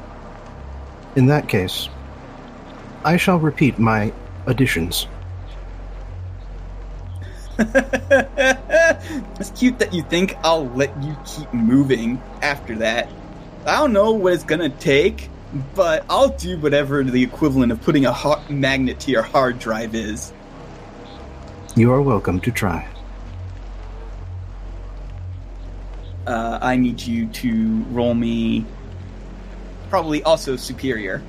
[1.16, 1.90] In that case,
[3.04, 4.12] I shall repeat my
[4.45, 5.07] additions.
[7.60, 13.10] it's cute that you think I'll let you keep moving after that.
[13.66, 15.30] I don't know what it's gonna take,
[15.76, 19.94] but I'll do whatever the equivalent of putting a hot magnet to your hard drive
[19.94, 20.32] is.
[21.76, 22.88] You are welcome to try.
[26.26, 28.66] Uh, I need you to roll me
[29.90, 31.22] probably also superior.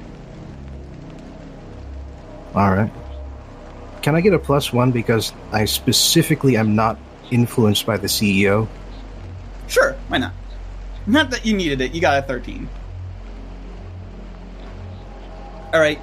[2.55, 2.93] Alright.
[4.03, 6.99] Can I get a plus one because I specifically am not
[7.31, 8.67] influenced by the CEO?
[9.69, 10.33] Sure, why not?
[11.07, 12.69] Not that you needed it, you got a 13.
[15.73, 16.01] Alright,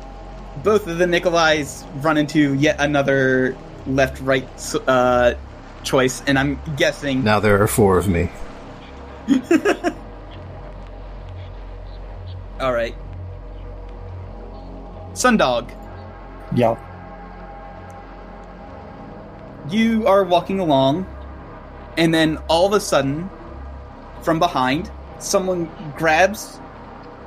[0.64, 1.66] both of the Nikolais
[1.98, 4.48] run into yet another left right
[4.88, 5.34] uh,
[5.84, 7.24] choice, and I'm guessing.
[7.24, 8.30] Now there are four of me.
[12.62, 12.96] Alright.
[15.14, 15.72] Sundog,
[16.56, 16.76] Yeah.
[19.70, 21.06] You are walking along,
[21.98, 23.30] and then all of a sudden,
[24.22, 26.60] from behind, someone grabs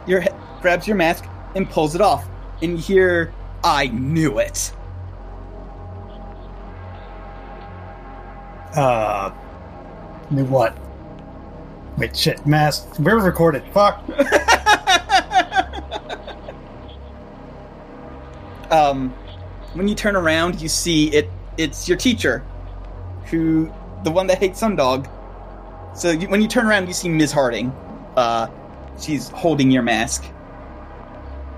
[0.06, 0.24] your
[0.60, 2.26] grabs your mask and pulls it off,
[2.62, 3.32] and you hear,
[3.64, 4.72] "I knew it."
[8.74, 9.32] Uh.
[10.30, 10.76] Knew what?
[11.96, 12.86] Wait, shit, mask.
[13.00, 13.64] We're recorded.
[13.74, 14.08] Fuck.
[18.70, 19.10] um,
[19.72, 21.28] when you turn around, you see it.
[21.60, 22.42] It's your teacher,
[23.26, 23.70] who
[24.02, 25.06] the one that hates Sundog.
[25.94, 27.32] So you, when you turn around, you see Ms.
[27.32, 27.70] Harding.
[28.16, 28.46] Uh,
[28.98, 30.24] she's holding your mask.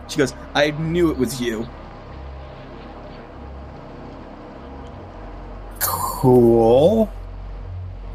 [0.09, 1.69] She goes, "I knew it was you."
[5.79, 7.09] Cool.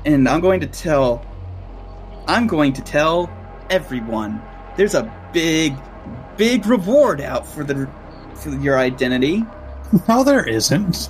[0.06, 1.26] and I'm going to tell
[2.28, 3.30] I'm going to tell
[3.70, 4.42] everyone
[4.76, 5.74] there's a big
[6.36, 7.90] big reward out for the
[8.36, 9.46] for your identity.
[10.10, 11.10] No, there isn't.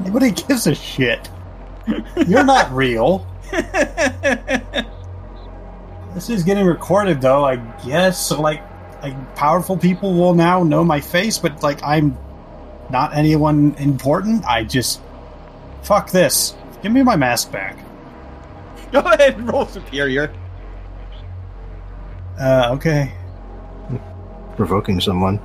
[0.00, 1.28] Nobody gives a shit.
[2.26, 3.26] You're not real.
[6.14, 7.44] This is getting recorded, though.
[7.44, 8.40] I guess so.
[8.40, 8.62] Like,
[9.02, 12.16] like powerful people will now know my face, but like I'm
[12.90, 14.46] not anyone important.
[14.46, 15.02] I just
[15.82, 16.54] fuck this.
[16.82, 17.76] Give me my mask back.
[18.92, 20.32] Go ahead and roll superior.
[22.40, 23.12] Uh, okay.
[24.56, 25.38] Provoking someone.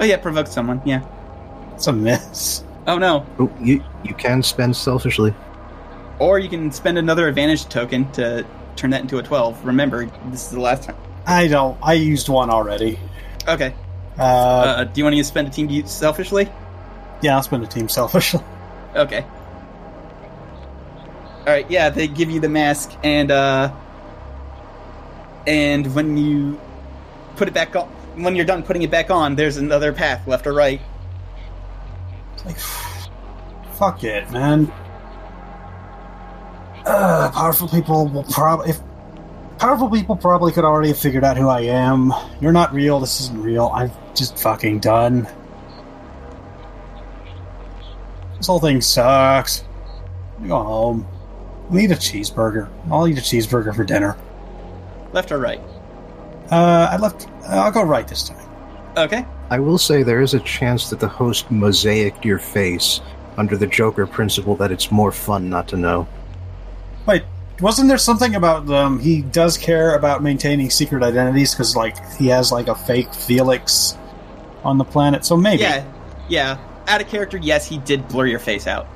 [0.00, 0.82] Oh yeah, provoke someone.
[0.84, 1.04] Yeah.
[1.80, 2.62] It's a miss.
[2.86, 3.24] Oh no.
[3.38, 5.32] Oh, you you can spend selfishly.
[6.18, 8.44] Or you can spend another advantage token to
[8.76, 9.64] turn that into a 12.
[9.64, 10.96] Remember, this is the last time.
[11.26, 11.78] I don't.
[11.82, 12.98] I used one already.
[13.48, 13.72] Okay.
[14.18, 16.50] Uh, Uh, do you want to spend a team selfishly?
[17.22, 18.42] yeah, I'll spend a team selfishly.
[18.94, 19.24] Okay.
[21.38, 21.64] All right.
[21.70, 23.72] Yeah, they give you the mask, and uh,
[25.46, 26.60] and when you
[27.36, 27.88] put it back on,
[28.22, 30.82] when you're done putting it back on, there's another path, left or right.
[32.44, 32.58] Like,
[33.74, 34.72] fuck it, man.
[36.84, 38.70] Uh, powerful people will probably.
[38.70, 38.80] If
[39.58, 42.12] powerful people probably could already have figured out who I am.
[42.40, 42.98] You're not real.
[42.98, 43.70] This isn't real.
[43.74, 45.28] I'm just fucking done.
[48.38, 49.64] This whole thing sucks.
[50.42, 51.06] I go home.
[51.70, 52.70] I need a cheeseburger.
[52.90, 54.16] I'll eat a cheeseburger for dinner.
[55.12, 55.60] Left or right.
[56.50, 57.28] Uh, I left.
[57.46, 58.48] I'll go right this time.
[58.96, 59.26] Okay.
[59.50, 63.00] I will say there is a chance that the host mosaiced your face
[63.36, 66.06] under the Joker principle that it's more fun not to know.
[67.04, 67.24] Wait,
[67.60, 72.28] wasn't there something about um, he does care about maintaining secret identities because like he
[72.28, 73.98] has like a fake Felix
[74.62, 75.24] on the planet?
[75.24, 75.62] So maybe.
[75.62, 75.84] Yeah.
[76.28, 76.58] Yeah.
[76.86, 78.86] Out of character, yes, he did blur your face out.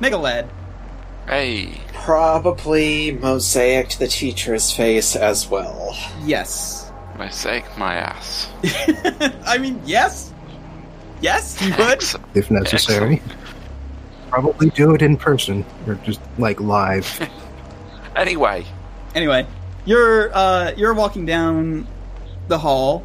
[0.00, 0.50] Mega lad.
[1.28, 5.96] Hey, Probably mosaic the teacher's face as well.
[6.24, 6.90] Yes.
[7.18, 8.48] mosaic my ass.
[9.46, 10.32] I mean, yes.
[11.20, 11.80] Yes, you would.
[11.80, 12.26] Excellent.
[12.34, 13.22] if necessary.
[14.30, 17.28] Probably do it in person or just like live.
[18.16, 18.66] Anyway,
[19.14, 19.46] Anyway,
[19.84, 21.86] you're uh, you're walking down
[22.48, 23.02] the hall,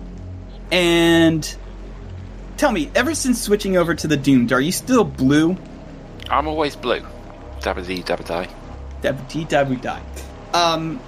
[0.72, 1.56] and
[2.58, 5.58] tell me, ever since switching over to the Doomed, are you still blue?
[6.30, 7.02] I'm always blue.
[7.66, 8.48] Dabba dee dabba die.
[9.02, 10.02] Dabba dee dabba die.
[10.54, 11.00] Um,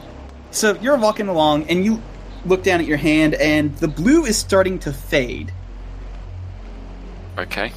[0.49, 2.01] so you're walking along, and you
[2.45, 5.51] look down at your hand, and the blue is starting to fade,
[7.37, 7.71] Okay.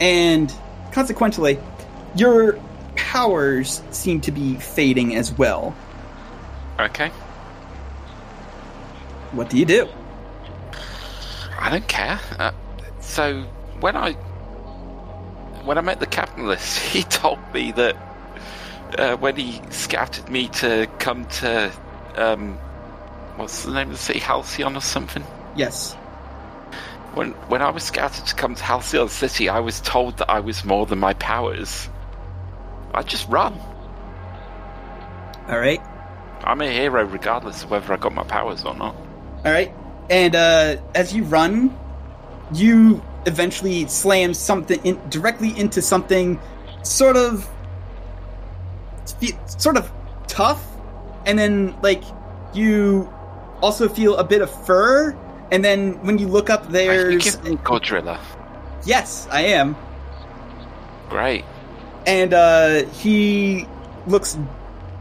[0.00, 0.50] and
[0.92, 1.58] consequently,
[2.16, 2.58] your
[2.96, 5.74] powers seem to be fading as well.
[6.80, 7.10] Okay.
[9.32, 9.86] What do you do?
[11.60, 12.18] I don't care.
[12.38, 12.52] Uh,
[13.00, 13.42] so
[13.80, 14.16] when I
[15.64, 17.96] when I met the capitalist, he told me that
[18.98, 21.72] uh, when he scouted me to come to
[22.16, 22.54] um,
[23.36, 25.24] what's the name of the city, Halcyon or something.
[25.56, 25.94] Yes.
[27.14, 30.40] When when I was scouted to come to Halcyon City, I was told that I
[30.40, 31.88] was more than my powers.
[32.94, 33.58] I just run.
[35.48, 35.80] All right.
[36.44, 38.94] I'm a hero regardless of whether I got my powers or not.
[39.44, 39.72] All right,
[40.10, 41.76] and uh, as you run,
[42.52, 46.40] you eventually slam something in, directly into something,
[46.82, 47.48] sort of,
[49.46, 49.90] sort of
[50.26, 50.64] tough,
[51.26, 52.02] and then like
[52.54, 53.12] you
[53.60, 55.16] also feel a bit of fur,
[55.52, 58.18] and then when you look up, there's me Godzilla?
[58.84, 59.76] yes, I am,
[61.08, 61.44] Great.
[62.06, 63.66] and uh, he
[64.06, 64.38] looks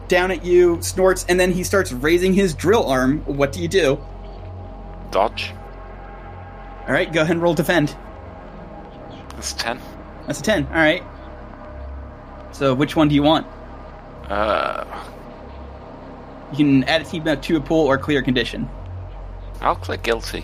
[0.08, 3.20] down at you, snorts, and then he starts raising his drill arm.
[3.26, 4.00] What do you do?
[5.12, 5.54] Dodge.
[6.88, 7.96] All right, go ahead and roll defend.
[9.38, 9.80] That's ten.
[10.26, 10.66] That's a 10.
[10.68, 11.02] All right.
[12.52, 13.48] So, which one do you want?
[14.30, 14.84] Uh,
[16.52, 18.68] You can add a team to a pool or clear condition.
[19.62, 20.44] I'll click guilty.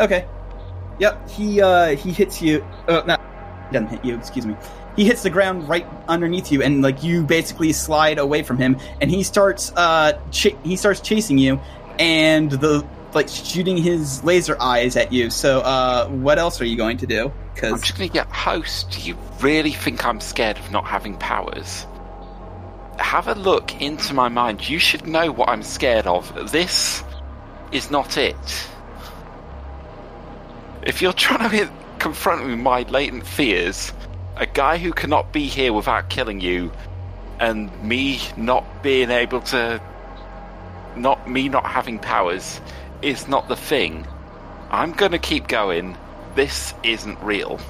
[0.00, 0.26] Okay.
[0.98, 1.30] Yep.
[1.30, 2.62] He uh he hits you.
[2.88, 3.20] Uh, not
[3.72, 4.16] doesn't hit you.
[4.16, 4.54] Excuse me.
[4.96, 8.76] He hits the ground right underneath you, and like you basically slide away from him,
[9.00, 11.58] and he starts uh ch- he starts chasing you,
[11.98, 15.30] and the like shooting his laser eyes at you.
[15.30, 17.32] So, uh, what else are you going to do?
[17.54, 18.90] Because I'm just gonna get host.
[18.90, 21.86] Do you really think I'm scared of not having powers?
[22.98, 24.68] Have a look into my mind.
[24.68, 26.52] You should know what I'm scared of.
[26.52, 27.02] This
[27.72, 28.68] is not it.
[30.82, 33.92] If you're trying to confront me with my latent fears,
[34.36, 36.72] a guy who cannot be here without killing you,
[37.38, 39.80] and me not being able to,
[40.96, 42.60] not me not having powers,
[43.02, 44.06] is not the thing.
[44.70, 45.96] I'm gonna keep going.
[46.34, 47.60] This isn't real.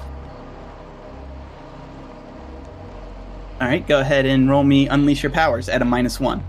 [3.61, 6.43] all right, go ahead and roll me unleash your powers at a minus one.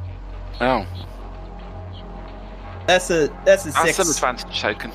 [0.61, 0.85] Oh,
[2.87, 3.99] That's a that's a that's six.
[4.01, 4.91] an advantage token.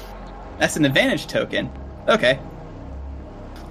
[0.58, 1.72] That's an advantage token.
[2.10, 2.38] Okay.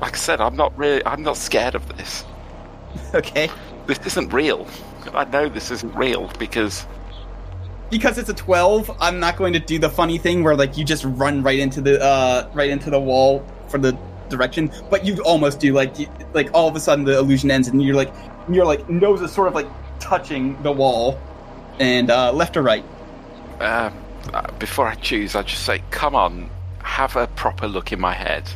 [0.01, 2.25] Like I said, I'm not really, I'm not scared of this.
[3.15, 3.51] Okay.
[3.87, 4.67] This isn't real.
[5.13, 6.87] I know this isn't real because
[7.91, 10.85] Because it's a 12, I'm not going to do the funny thing where like you
[10.85, 13.97] just run right into the uh right into the wall for the
[14.29, 17.69] direction, but you almost do like you, like all of a sudden the illusion ends
[17.69, 18.13] and you're like
[18.51, 19.69] your like nose is sort of like
[20.01, 21.19] touching the wall
[21.81, 22.85] and uh left or right.
[23.61, 23.91] uh,
[24.33, 26.51] uh, before I choose, I just say, "Come on,
[26.83, 28.49] have a proper look in my head.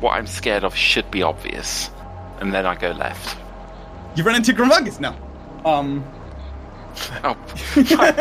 [0.00, 1.90] What I'm scared of should be obvious."
[2.40, 3.36] And then I go left.
[4.14, 5.16] You run into Gramungus now
[5.64, 6.04] Um
[7.24, 7.36] Oh,
[7.96, 8.12] my,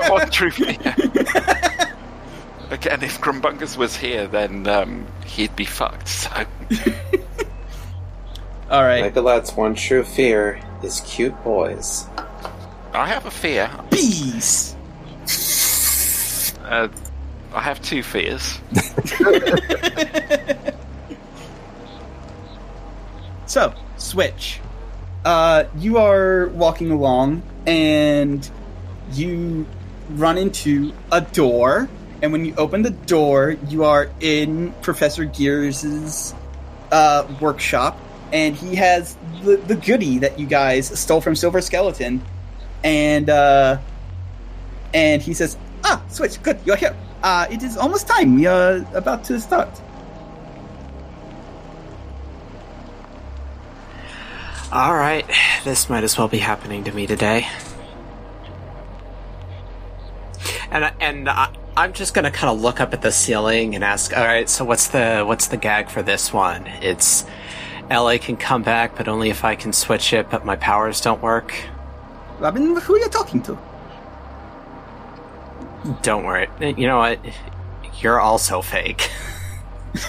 [0.00, 0.76] my one true fear.
[2.72, 6.08] Okay, and if Grumbungus was here, then um, he'd be fucked.
[6.08, 6.30] So
[8.70, 9.04] All right.
[9.04, 12.06] Nicolette's one true fear is cute boys.
[12.92, 13.70] I have a fear.
[13.90, 14.74] Bees.
[16.64, 16.88] Uh,
[17.54, 18.58] I have two fears.
[23.46, 24.60] So, switch.
[25.26, 28.48] Uh, you are walking along and
[29.10, 29.66] you
[30.10, 31.88] run into a door.
[32.22, 36.32] And when you open the door, you are in Professor Gears's
[36.92, 37.98] uh, workshop.
[38.32, 42.22] And he has the, the goodie that you guys stole from Silver Skeleton.
[42.84, 43.78] And uh,
[44.94, 46.96] and he says, Ah, Switch, good, you're here.
[47.24, 48.36] Uh, it is almost time.
[48.36, 49.70] We are about to start.
[54.72, 55.24] All right,
[55.64, 57.46] this might as well be happening to me today.
[60.70, 63.84] And I- and I, I'm just gonna kind of look up at the ceiling and
[63.84, 66.66] ask, all right, so what's the what's the gag for this one?
[66.82, 67.24] It's
[67.90, 71.22] LA can come back, but only if I can switch it, but my powers don't
[71.22, 71.54] work.
[72.40, 73.56] Robin, who are you talking to?
[76.02, 76.48] Don't worry.
[76.60, 77.20] You know what?
[78.00, 79.08] You're also fake.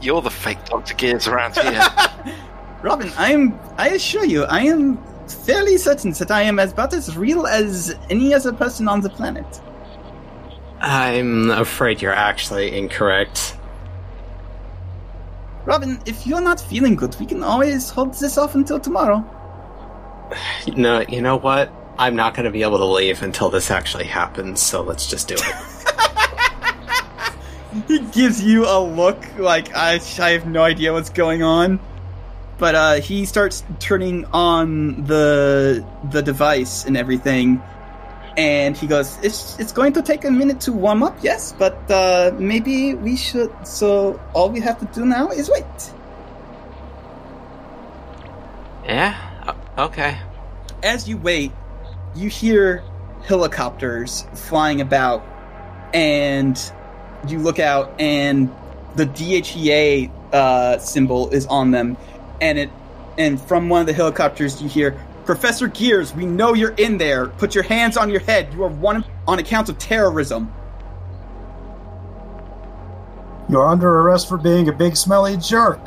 [0.00, 1.82] You're the fake Doctor Gears around here.
[2.82, 3.58] Robin, I am.
[3.76, 7.94] I assure you, I am fairly certain that I am as about as real as
[8.08, 9.60] any other person on the planet.
[10.80, 13.56] I'm afraid you're actually incorrect.
[15.64, 19.24] Robin, if you're not feeling good, we can always hold this off until tomorrow.
[20.76, 21.72] No, you know what?
[21.98, 25.28] I'm not going to be able to leave until this actually happens, so let's just
[25.28, 25.42] do it.
[27.86, 31.78] He gives you a look like I, I have no idea what's going on.
[32.58, 37.62] But uh, he starts turning on the the device and everything,
[38.36, 41.78] and he goes, "It's it's going to take a minute to warm up, yes, but
[41.90, 43.52] uh, maybe we should.
[43.66, 45.92] So all we have to do now is wait."
[48.88, 49.54] yeah?
[49.76, 50.18] Okay.
[50.82, 51.52] as you wait,
[52.16, 52.82] you hear
[53.24, 55.22] helicopters flying about,
[55.92, 56.58] and
[57.28, 58.50] you look out, and
[58.96, 61.96] the DHEA uh, symbol is on them,
[62.40, 62.70] and it,
[63.16, 64.98] and from one of the helicopters, you hear.
[65.24, 67.26] Professor Gears, we know you're in there.
[67.26, 68.52] Put your hands on your head.
[68.54, 70.52] You are one on account of terrorism.
[73.50, 75.80] You're under arrest for being a big smelly jerk.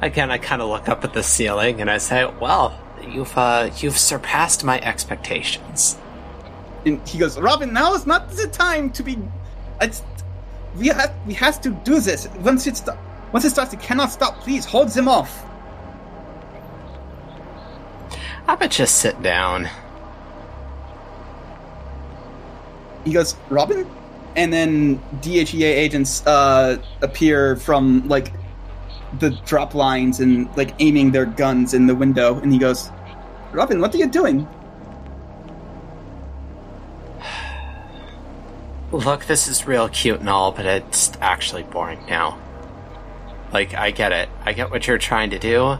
[0.00, 3.70] Again, I kind of look up at the ceiling and I say, "Well, you've uh,
[3.78, 5.98] you've surpassed my expectations."
[6.86, 9.18] And he goes, Robin, now is not the time to be.
[9.80, 10.02] It's
[10.76, 12.28] we have we have to do this.
[12.40, 12.96] Once it's st-
[13.32, 14.40] once it starts, it cannot stop.
[14.40, 15.44] Please hold them off.
[18.46, 19.68] I bet just sit down.
[23.04, 23.88] He goes, Robin,
[24.36, 28.32] and then DHEA agents uh, appear from like
[29.18, 32.38] the drop lines and like aiming their guns in the window.
[32.38, 32.90] And he goes,
[33.52, 34.48] Robin, what are you doing?
[38.92, 42.38] Look, this is real cute and all, but it's actually boring now.
[43.52, 44.28] Like, I get it.
[44.44, 45.78] I get what you're trying to do.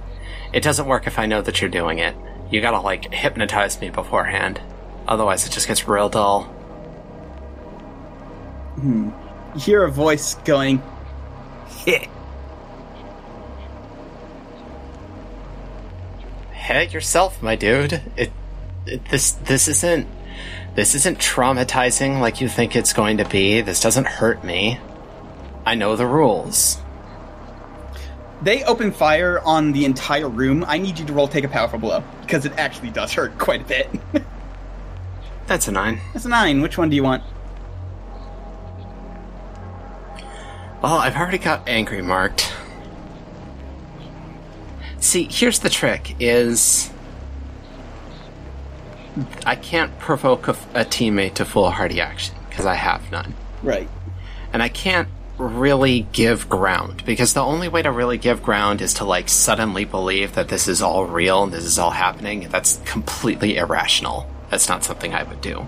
[0.52, 2.14] It doesn't work if I know that you're doing it.
[2.50, 4.60] You gotta, like, hypnotize me beforehand.
[5.06, 6.54] Otherwise, it just gets real dull.
[8.82, 9.12] You
[9.56, 10.82] hear a voice going,
[11.84, 12.06] "Heh."
[16.52, 18.02] Hey yourself, my dude.
[18.16, 18.30] It,
[18.86, 20.06] it this this isn't
[20.74, 23.62] this isn't traumatizing like you think it's going to be.
[23.62, 24.78] This doesn't hurt me.
[25.64, 26.78] I know the rules.
[28.42, 30.64] They open fire on the entire room.
[30.68, 33.62] I need you to roll take a powerful blow because it actually does hurt quite
[33.62, 33.90] a bit.
[35.46, 36.00] That's a nine.
[36.12, 36.60] That's a nine.
[36.60, 37.22] Which one do you want?
[40.82, 42.52] Well, I've already got angry marked.
[45.00, 46.90] See, here's the trick: is
[49.44, 53.88] I can't provoke a, a teammate to foolhardy action because I have none, Right.
[54.52, 55.08] and I can't
[55.38, 59.84] really give ground because the only way to really give ground is to like suddenly
[59.84, 62.48] believe that this is all real and this is all happening.
[62.50, 64.28] That's completely irrational.
[64.50, 65.66] That's not something I would do.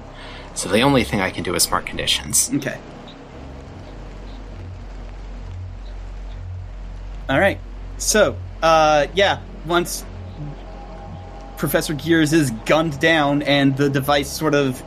[0.54, 2.50] So the only thing I can do is smart conditions.
[2.54, 2.78] Okay.
[7.28, 7.60] All right.
[7.98, 10.04] So, uh, yeah, once
[11.58, 14.82] Professor Gears is gunned down and the device sort of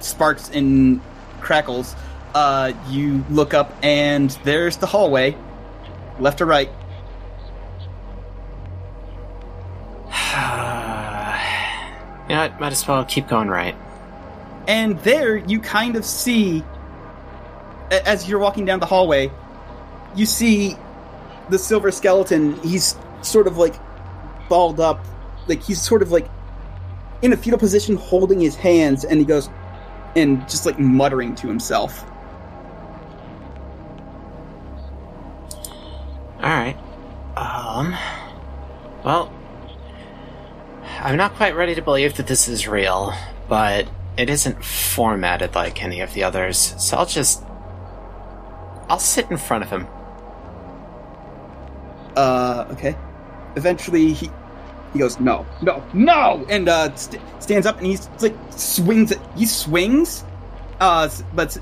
[0.00, 1.00] sparks and
[1.40, 1.94] crackles,
[2.34, 5.36] uh, you look up and there's the hallway,
[6.18, 6.68] left or right.
[12.28, 12.56] yeah?
[12.60, 13.76] Might as well keep going right.
[14.66, 16.64] And there you kind of see,
[17.90, 19.30] as you're walking down the hallway,
[20.16, 20.76] you see
[21.50, 22.58] the silver skeleton.
[22.62, 23.74] He's sort of like
[24.48, 25.04] balled up,
[25.46, 26.28] like he's sort of like
[27.22, 29.48] in a fetal position, holding his hands, and he goes
[30.16, 32.04] and just like muttering to himself.
[36.44, 36.76] All right.
[37.38, 37.96] Um.
[39.02, 39.32] Well,
[41.00, 43.14] I'm not quite ready to believe that this is real,
[43.48, 43.88] but
[44.18, 47.42] it isn't formatted like any of the others, so I'll just.
[48.90, 49.86] I'll sit in front of him.
[52.14, 52.94] Uh, okay.
[53.56, 54.30] Eventually, he
[54.92, 59.14] he goes, no, no, no, and uh, st- stands up and he's like swings.
[59.34, 60.24] He swings,
[60.78, 61.56] uh, but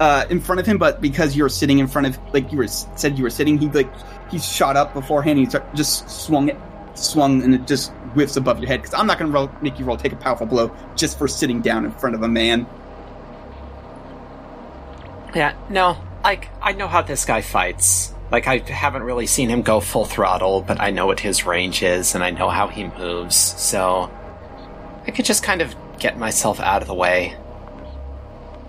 [0.00, 0.78] uh, in front of him.
[0.78, 3.68] But because you're sitting in front of, like you were said you were sitting, he
[3.68, 3.90] like
[4.30, 5.38] he shot up beforehand.
[5.38, 6.56] And he start, just swung it,
[6.94, 8.82] swung, and it just whiffs above your head.
[8.82, 11.60] Because I'm not gonna roll, make you roll take a powerful blow just for sitting
[11.60, 12.66] down in front of a man.
[15.34, 18.14] Yeah, no, like, I know how this guy fights.
[18.30, 21.82] Like, I haven't really seen him go full throttle, but I know what his range
[21.82, 24.10] is, and I know how he moves, so.
[25.06, 27.36] I could just kind of get myself out of the way.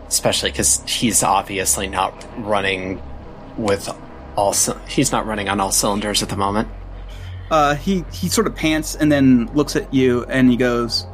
[0.07, 3.01] Especially because he's obviously not running
[3.57, 3.89] with
[4.35, 4.53] all.
[4.87, 6.69] He's not running on all cylinders at the moment.
[7.51, 11.05] Uh, he he sort of pants and then looks at you and he goes,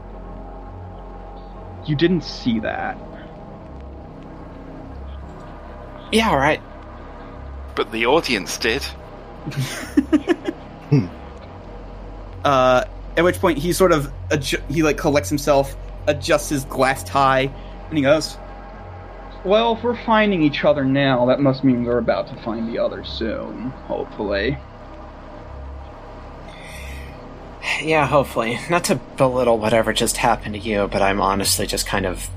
[1.86, 2.98] You didn't see that.
[6.11, 6.61] Yeah, alright.
[7.76, 8.86] But the audience did.
[12.44, 12.84] Uh,
[13.15, 15.76] at which point he sort of adju- he like collects himself,
[16.07, 17.49] adjusts his glass tie,
[17.88, 18.38] and he goes,
[19.45, 22.80] Well, if we're finding each other now, that must mean we're about to find the
[22.80, 24.57] other soon, hopefully.
[27.82, 28.57] Yeah, hopefully.
[28.70, 32.30] Not to belittle whatever just happened to you, but I'm honestly just kind of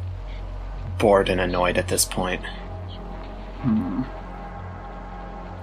[0.98, 2.42] bored and annoyed at this point.
[3.62, 4.02] Hmm.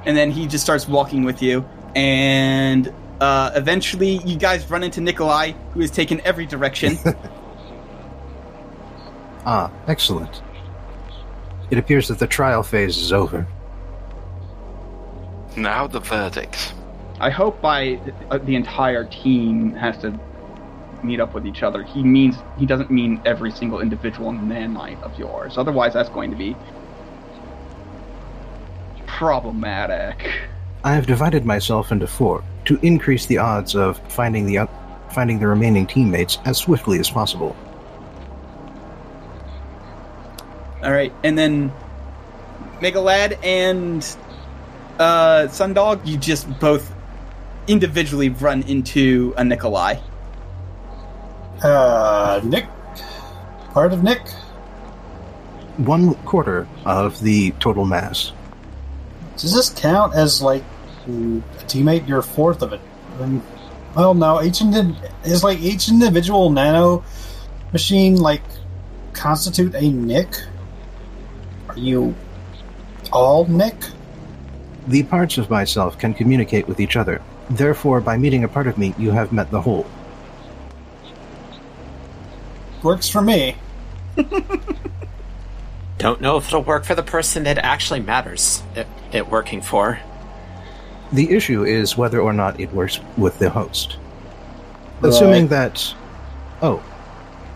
[0.05, 1.63] and then he just starts walking with you,
[1.95, 6.97] and uh, eventually you guys run into Nikolai, who has taken every direction.
[9.45, 10.41] Ah, excellent.
[11.73, 13.47] It appears that the trial phase is over.
[15.57, 16.75] Now the verdict.
[17.19, 20.13] I hope by uh, the entire team has to
[21.01, 21.81] meet up with each other.
[21.81, 25.57] He means he doesn't mean every single individual nanite of yours.
[25.57, 26.55] Otherwise, that's going to be
[29.07, 30.31] problematic.
[30.83, 35.39] I have divided myself into four to increase the odds of finding the oth- finding
[35.39, 37.55] the remaining teammates as swiftly as possible.
[40.83, 41.71] All right, and then
[42.81, 44.03] Megalad and
[44.99, 46.93] uh, Sundog, you just both
[47.67, 49.95] individually run into a Nikolai.
[51.63, 52.65] Uh, Nick?
[53.71, 54.27] Part of Nick?
[55.77, 58.33] One quarter of the total mass.
[59.37, 60.63] Does this count as, like,
[61.07, 61.09] a
[61.65, 62.07] teammate?
[62.07, 62.81] You're a fourth of it.
[63.19, 63.41] Um,
[63.95, 67.03] well, no, each indi- is like each individual nano
[67.71, 68.43] machine, like,
[69.13, 70.35] constitute a Nick?
[71.73, 72.13] Are you
[73.11, 73.75] all Nick?
[74.87, 77.21] The parts of myself can communicate with each other.
[77.49, 79.85] Therefore, by meeting a part of me, you have met the whole.
[82.83, 83.55] Works for me.
[85.97, 89.99] Don't know if it'll work for the person it actually matters it, it working for.
[91.11, 93.97] The issue is whether or not it works with the host.
[95.01, 95.93] Assuming that.
[96.61, 96.83] Oh,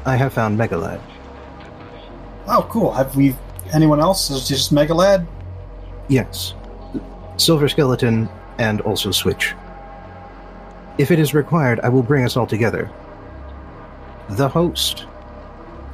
[0.05, 1.01] I have found Megalad.
[2.47, 2.93] Oh, cool.
[2.93, 3.35] Have we.
[3.73, 4.29] Anyone else?
[4.29, 5.25] Is it just Megalad?
[6.07, 6.53] Yes.
[7.37, 9.53] Silver Skeleton and also Switch.
[10.97, 12.89] If it is required, I will bring us all together.
[14.29, 15.05] The host.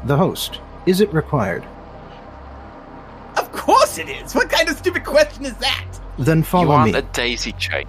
[0.06, 0.60] The host.
[0.86, 1.66] Is it required?
[3.38, 4.34] Of course it is.
[4.34, 5.86] What kind of stupid question is that?
[6.18, 7.00] Then follow you follow aren't me.
[7.00, 7.88] a daisy chain.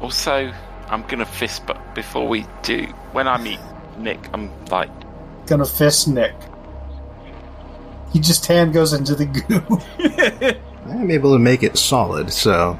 [0.00, 0.52] Also,
[0.88, 2.84] I'm gonna fist bump before we do.
[3.12, 3.60] When I meet
[3.98, 4.90] Nick, I'm like,
[5.46, 6.34] Gonna fist Nick.
[8.14, 10.56] He just hand goes into the goo.
[10.88, 12.78] I'm able to make it solid, so.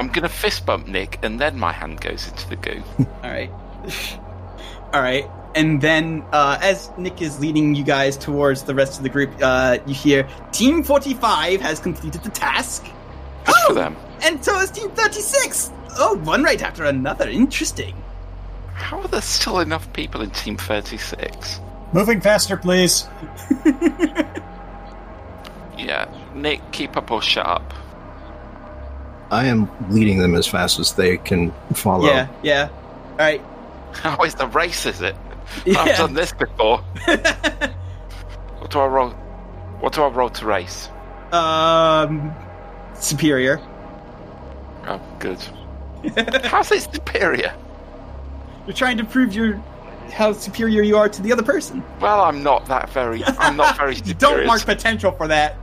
[0.00, 2.82] I'm gonna fist bump Nick, and then my hand goes into the goo.
[3.22, 3.52] All right.
[4.92, 5.30] All right.
[5.54, 9.30] And then, uh, as Nick is leading you guys towards the rest of the group,
[9.40, 12.84] uh, you hear Team 45 has completed the task.
[13.46, 13.96] Good for them.
[14.24, 15.70] And so has Team 36.
[15.98, 17.28] Oh, one right after another.
[17.28, 17.94] Interesting.
[18.72, 21.60] How are there still enough people in Team 36?
[21.94, 23.06] Moving faster, please.
[25.76, 27.74] Yeah, Nick, keep up or shut up.
[29.30, 32.06] I am leading them as fast as they can follow.
[32.06, 32.68] Yeah, yeah.
[33.10, 33.42] All right.
[33.92, 34.86] How is the race?
[34.86, 35.14] Is it?
[35.66, 36.78] I've done this before.
[37.04, 39.10] what do I roll?
[39.80, 40.88] What do I roll to race?
[41.32, 42.34] um,
[42.94, 43.60] superior.
[44.86, 45.40] Oh, good.
[46.44, 47.52] How's it superior?
[48.66, 49.62] You're trying to prove your
[50.12, 51.82] how superior you are to the other person.
[52.00, 53.24] Well, I'm not that very.
[53.24, 54.14] I'm not very superior.
[54.18, 55.56] don't mark potential for that.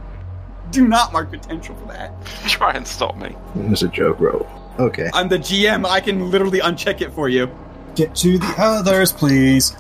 [0.72, 2.14] Do not mark potential for that.
[2.48, 3.36] Try and stop me.
[3.56, 4.48] It was a joke roll.
[4.80, 5.10] Okay.
[5.14, 5.86] I'm the GM.
[5.86, 7.50] I can literally uncheck it for you.
[7.96, 9.76] Get to the others, please.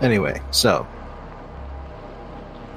[0.00, 0.86] Anyway, so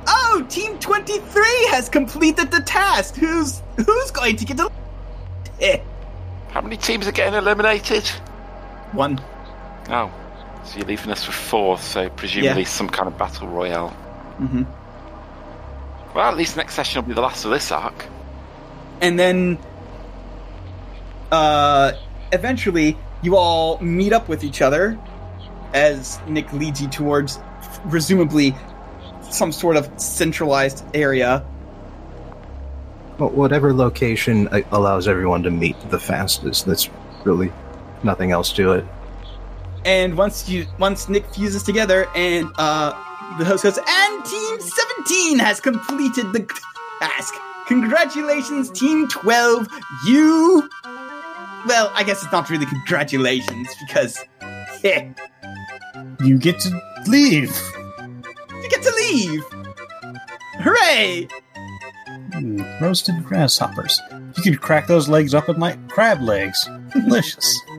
[0.07, 3.15] Oh, Team 23 has completed the task.
[3.15, 4.69] Who's who's going to get the
[6.51, 8.07] How many teams are getting eliminated?
[8.91, 9.19] one?
[9.89, 10.11] Oh,
[10.65, 11.77] so you're leaving us with four.
[11.77, 12.67] So presumably Yeah.
[12.67, 13.95] some kind of battle royale.
[14.39, 14.63] Mm-hmm.
[16.15, 18.05] Well, at least next session will be the last of this arc.
[19.01, 19.57] And then,
[21.31, 21.93] uh,
[22.31, 24.97] eventually you all meet up with each other
[25.73, 27.39] as Nick leads you towards,
[27.89, 28.55] presumably,
[29.29, 31.43] some sort of centralized area.
[33.17, 36.65] But whatever location uh, allows everyone to meet the fastest.
[36.65, 36.89] That's
[37.23, 37.51] really
[38.03, 38.85] nothing else to it.
[39.85, 42.91] And once you once Nick fuses together and uh
[43.37, 46.47] the host goes, and Team 17 has completed the
[46.99, 47.33] task.
[47.67, 49.67] Congratulations, Team 12.
[50.07, 50.69] You
[51.67, 54.23] well, I guess it's not really congratulations because
[54.83, 55.09] heh,
[56.23, 57.55] You get to leave.
[58.61, 59.43] you get to leave.
[60.61, 61.27] Hooray!
[62.33, 63.99] Hmm, roasted grasshoppers.
[64.37, 66.67] You could crack those legs up in like crab legs.
[66.91, 67.59] Delicious.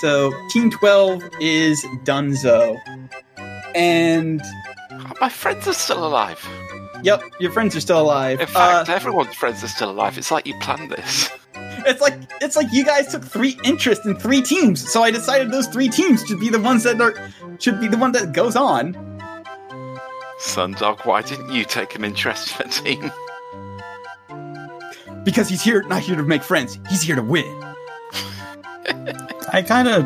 [0.00, 2.76] So Team 12 is Dunzo.
[3.74, 4.40] And
[4.90, 6.40] Oh, my friends are still alive.
[7.02, 8.40] yep, your friends are still alive.
[8.40, 10.16] In fact, Uh, everyone's friends are still alive.
[10.18, 11.30] It's like you planned this.
[11.88, 15.50] It's like it's like you guys took three interest in three teams, so I decided
[15.52, 17.14] those three teams should be the ones that are
[17.60, 18.94] should be the one that goes on.
[20.40, 23.12] Sundog, why didn't you take an interest in a team?
[25.24, 27.46] Because he's here not here to make friends, he's here to win.
[29.52, 30.04] I kind of,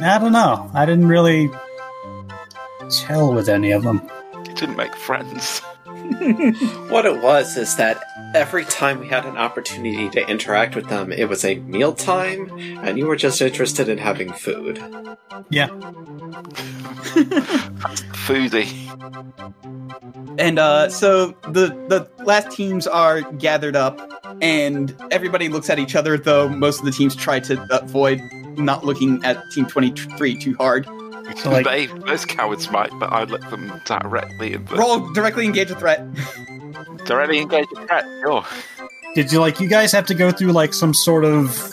[0.00, 0.70] I don't know.
[0.74, 1.50] I didn't really
[2.90, 4.08] tell with any of them.
[4.46, 5.60] You didn't make friends.
[6.88, 8.02] What it was is that
[8.34, 12.50] every time we had an opportunity to interact with them, it was a mealtime,
[12.82, 14.82] and you were just interested in having food.
[15.50, 15.68] Yeah.
[18.24, 18.68] Foodie.
[20.38, 24.00] And uh so the the last teams are gathered up
[24.40, 28.20] and everybody looks at each other though most of the teams try to avoid
[28.58, 30.86] not looking at team 23 too hard.
[31.36, 35.44] So like, they, those cowards might, but I let them directly in the Roll directly
[35.44, 36.02] engage a threat.
[37.04, 38.04] directly engage the threat.
[38.24, 38.44] Sure.
[39.14, 41.72] did you like you guys have to go through like some sort of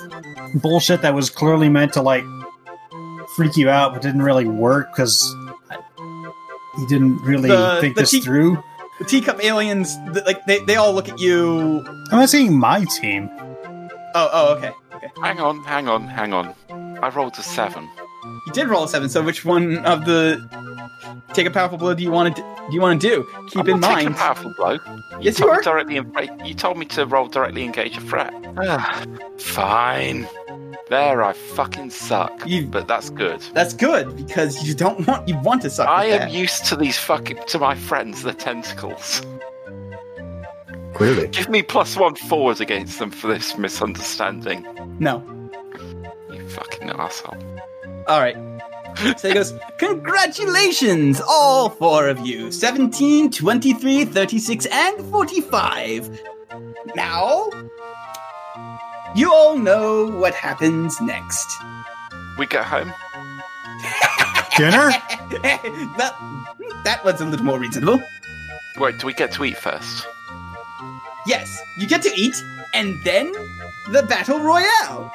[0.56, 2.24] bullshit that was clearly meant to like
[3.36, 5.22] freak you out, but didn't really work because
[6.78, 8.62] you didn't really The- think the this te- through?
[9.00, 11.84] The teacup aliens th- like they, they all look at you.
[12.12, 13.30] I'm not saying my team.
[14.18, 14.72] Oh, oh, okay.
[14.96, 15.12] Okay.
[15.22, 16.54] Hang on, hang on, hang on.
[17.02, 17.88] I rolled a seven.
[18.48, 20.42] You did roll a 7, so which one of the
[21.34, 23.28] take a powerful blow do you want to do you want to do?
[23.50, 24.80] Keep I'm in mind a powerful blow.
[25.22, 25.62] Yes, you told me are.
[25.62, 28.34] Directly en- you told me to roll directly engage a threat.
[29.40, 30.28] Fine.
[30.90, 32.48] There, I fucking suck.
[32.48, 33.42] You- But that's good.
[33.54, 35.88] That's good because you don't want you want to suck.
[35.88, 36.32] I am that.
[36.32, 39.22] used to these fucking to my friends, the tentacles.
[40.96, 41.28] Clearly.
[41.28, 44.66] Give me plus one forward against them for this misunderstanding.
[44.98, 45.22] No.
[46.32, 47.38] You fucking asshole.
[48.08, 48.38] All right.
[49.18, 56.22] So he goes, Congratulations, all four of you 17, 23, 36, and 45.
[56.96, 57.50] Now,
[59.18, 61.58] you all know what happens next.
[62.40, 62.94] We go home.
[64.56, 64.92] Dinner?
[66.00, 66.16] that,
[66.86, 68.02] that was a little more reasonable.
[68.78, 70.08] Wait, do we get to eat first?
[71.28, 72.36] Yes, you get to eat,
[72.74, 73.32] and then
[73.92, 75.12] the Battle Royale.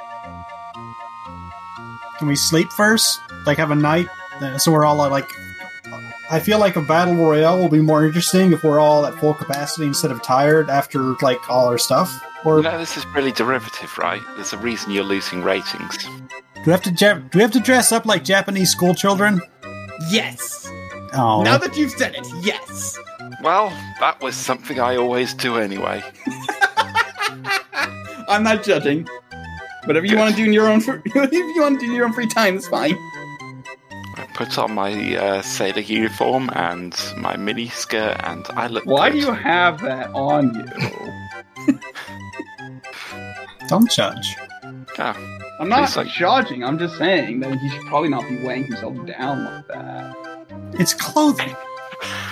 [2.19, 3.21] Can we sleep first?
[3.47, 4.09] Like have a night?
[4.41, 5.29] Uh, So we're all like.
[6.33, 9.35] I feel like a battle royale will be more interesting if we're all at full
[9.35, 12.23] capacity instead of tired after like all our stuff.
[12.45, 14.23] Or You know, this is really derivative, right?
[14.37, 15.99] There's a reason you're losing ratings.
[15.99, 16.11] do
[16.67, 19.41] we have to ja- do we have to dress up like Japanese school children?
[20.09, 20.71] Yes.
[21.15, 22.97] Oh, Now that you've said it, yes.
[23.43, 26.03] Well, that was something I always do anyway.
[28.29, 29.09] I'm not judging.
[29.85, 30.19] Whatever you Good.
[30.19, 32.29] want to do in your own, fr- if you want to do your own free
[32.29, 32.95] time, it's fine.
[34.17, 38.85] I put on my uh, sailor uniform and my mini skirt, and I look.
[38.85, 40.55] Why do you have that on
[41.67, 41.79] you?
[43.69, 44.37] don't judge.
[44.99, 46.63] I'm not Please, like- judging.
[46.63, 50.17] I'm just saying that he should probably not be weighing himself down like that.
[50.75, 51.55] It's clothing.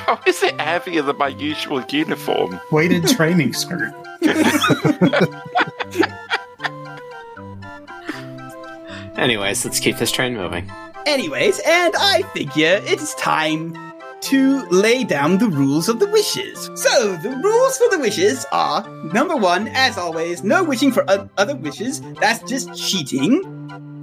[0.09, 2.59] How is it heavier than my usual uniform?
[2.72, 3.93] Weighted training skirt.
[9.18, 10.72] Anyways, let's keep this train moving.
[11.05, 13.76] Anyways, and I figure it's time
[14.22, 16.70] to lay down the rules of the wishes.
[16.76, 21.28] So, the rules for the wishes are number one, as always, no wishing for o-
[21.36, 22.01] other wishes.
[22.18, 23.43] That's just cheating.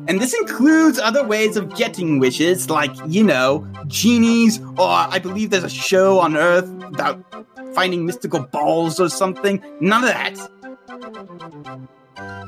[0.08, 5.50] And this includes other ways of getting wishes, like, you know, genies, or I believe
[5.50, 7.24] there's a show on Earth about
[7.74, 9.64] finding mystical balls or something.
[9.82, 10.38] None of that.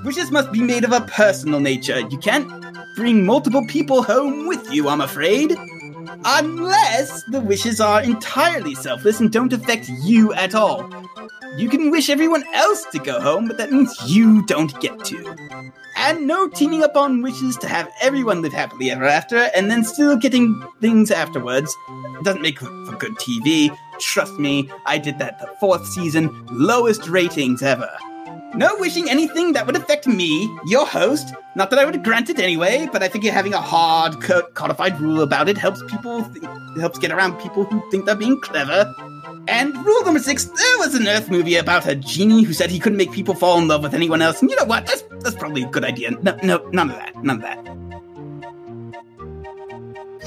[0.05, 1.99] Wishes must be made of a personal nature.
[1.99, 2.47] You can't
[2.95, 5.55] bring multiple people home with you, I'm afraid.
[6.25, 10.89] Unless the wishes are entirely selfless and don't affect you at all.
[11.57, 15.71] You can wish everyone else to go home, but that means you don't get to.
[15.97, 19.83] And no teaming up on wishes to have everyone live happily ever after and then
[19.83, 21.75] still getting things afterwards.
[22.23, 23.75] Doesn't make for good TV.
[23.99, 27.89] Trust me, I did that the fourth season, lowest ratings ever.
[28.55, 31.33] No wishing anything that would affect me, your host.
[31.55, 34.21] Not that I would grant it anyway, but I think having a hard
[34.53, 36.45] codified rule about it helps people th-
[36.79, 38.93] helps get around people who think they're being clever.
[39.47, 42.79] And rule number six: there was an Earth movie about a genie who said he
[42.79, 44.41] couldn't make people fall in love with anyone else.
[44.41, 44.85] And you know what?
[44.85, 46.11] That's that's probably a good idea.
[46.11, 47.15] No, no, none of that.
[47.23, 47.87] None of that.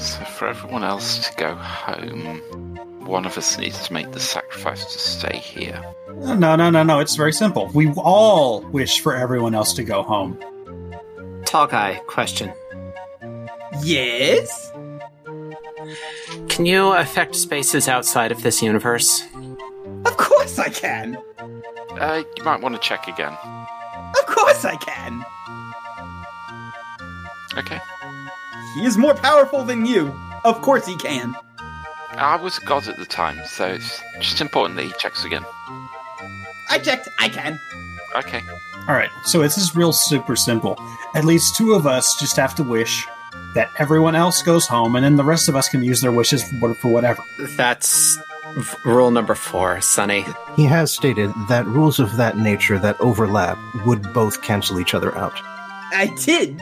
[0.01, 2.70] So, for everyone else to go home,
[3.11, 5.83] one of us needs to make the sacrifice to stay here.
[6.15, 6.99] No, no, no, no.
[6.99, 7.69] It's very simple.
[7.73, 10.39] We all wish for everyone else to go home.
[11.45, 12.53] Tall guy, question.
[13.83, 14.71] Yes.
[16.47, 19.23] Can you affect spaces outside of this universe?
[20.05, 21.17] Of course I can.
[21.91, 23.33] Uh, you might want to check again.
[23.33, 25.25] Of course I can.
[27.57, 27.79] Okay.
[28.75, 30.17] He is more powerful than you.
[30.45, 31.35] Of course he can.
[32.13, 35.45] I was a god at the time, so it's just important that he checks again.
[36.69, 37.09] I checked.
[37.19, 37.59] I can.
[38.15, 38.41] Okay.
[38.87, 39.09] All right.
[39.25, 40.77] So this is real super simple.
[41.15, 43.05] At least two of us just have to wish
[43.55, 46.43] that everyone else goes home, and then the rest of us can use their wishes
[46.59, 47.23] for, for whatever.
[47.57, 48.17] That's
[48.55, 50.25] v- rule number four, Sonny.
[50.55, 55.15] He has stated that rules of that nature that overlap would both cancel each other
[55.17, 55.33] out.
[55.93, 56.61] I did.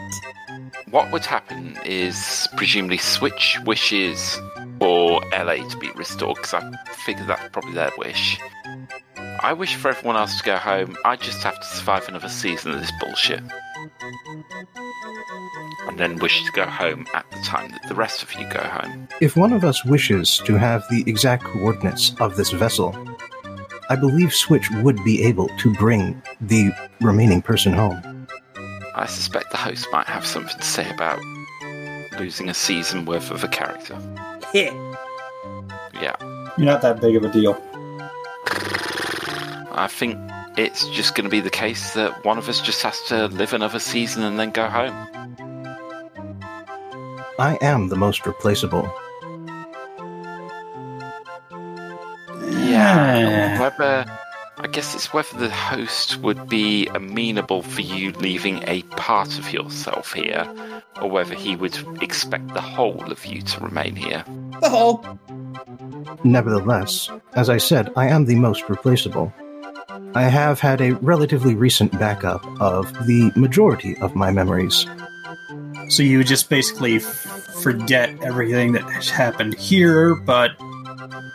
[0.89, 4.39] What would happen is presumably Switch wishes
[4.79, 8.39] for LA to be restored because I figure that's probably their wish.
[9.41, 10.97] I wish for everyone else to go home.
[11.05, 13.41] I just have to survive another season of this bullshit.
[15.87, 18.59] And then wish to go home at the time that the rest of you go
[18.59, 19.07] home.
[19.21, 22.95] If one of us wishes to have the exact coordinates of this vessel,
[23.89, 28.27] I believe Switch would be able to bring the remaining person home.
[28.95, 31.19] I suspect the host might have something to say about
[32.19, 33.97] losing a season worth of a character.
[34.53, 34.73] Hit.
[36.01, 36.15] Yeah.
[36.57, 37.61] You're not that big of a deal.
[39.73, 40.17] I think
[40.57, 43.53] it's just going to be the case that one of us just has to live
[43.53, 44.93] another season and then go home.
[47.37, 48.89] I am the most replaceable.
[52.41, 53.59] Yeah.
[53.59, 54.05] Whether
[54.61, 59.53] I guess it's whether the host would be amenable for you leaving a part of
[59.53, 60.53] yourself here,
[61.01, 64.23] or whether he would expect the whole of you to remain here.
[64.61, 65.05] The whole.
[66.25, 69.33] Nevertheless, as I said, I am the most replaceable.
[70.13, 74.85] I have had a relatively recent backup of the majority of my memories.
[75.87, 80.51] So you just basically forget everything that has happened here, but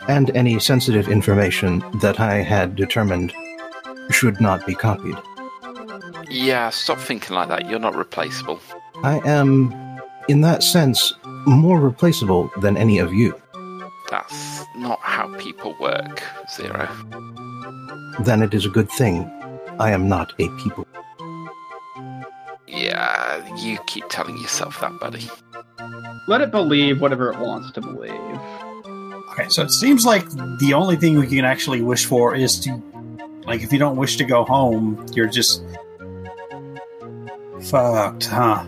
[0.08, 3.32] and any sensitive information that I had determined
[4.10, 5.16] should not be copied.
[6.30, 7.68] Yeah, stop thinking like that.
[7.68, 8.60] You're not replaceable.
[9.02, 9.72] I am,
[10.28, 11.12] in that sense,
[11.46, 13.40] more replaceable than any of you.
[14.10, 16.22] That's not how people work,
[16.54, 16.88] Zero.
[18.20, 19.30] Then it is a good thing
[19.78, 20.86] I am not a people.
[22.66, 25.28] Yeah, you keep telling yourself that, buddy.
[26.28, 28.40] Let it believe whatever it wants to believe.
[29.34, 29.48] Okay.
[29.48, 30.28] So it seems like
[30.58, 32.82] the only thing we can actually wish for is to,
[33.46, 35.62] like, if you don't wish to go home, you're just
[37.62, 38.64] fucked, huh?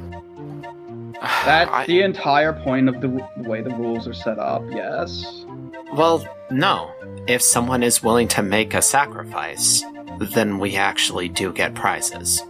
[1.44, 5.44] That's I- the entire point of the, the way the rules are set up, yes.
[5.92, 6.90] Well, no.
[7.26, 9.82] If someone is willing to make a sacrifice,
[10.20, 12.42] then we actually do get prizes.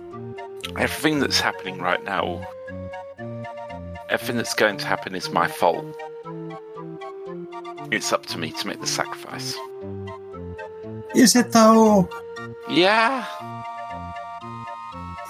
[0.79, 2.47] Everything that's happening right now,
[4.11, 5.85] everything that's going to happen is my fault.
[7.93, 9.55] It's up to me to make the sacrifice.
[11.15, 12.09] Is it though?
[12.69, 13.25] Yeah,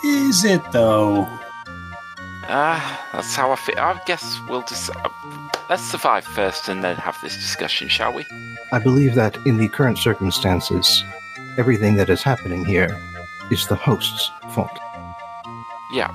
[0.05, 1.27] Is it though?
[2.49, 3.79] ah, that's how I feel.
[3.79, 4.91] I guess we'll just.
[4.97, 5.09] Uh,
[5.69, 8.25] let's survive first and then have this discussion, shall we?
[8.73, 11.05] I believe that in the current circumstances,
[11.59, 12.97] everything that is happening here
[13.51, 14.77] is the host's fault.
[15.93, 16.11] Yeah.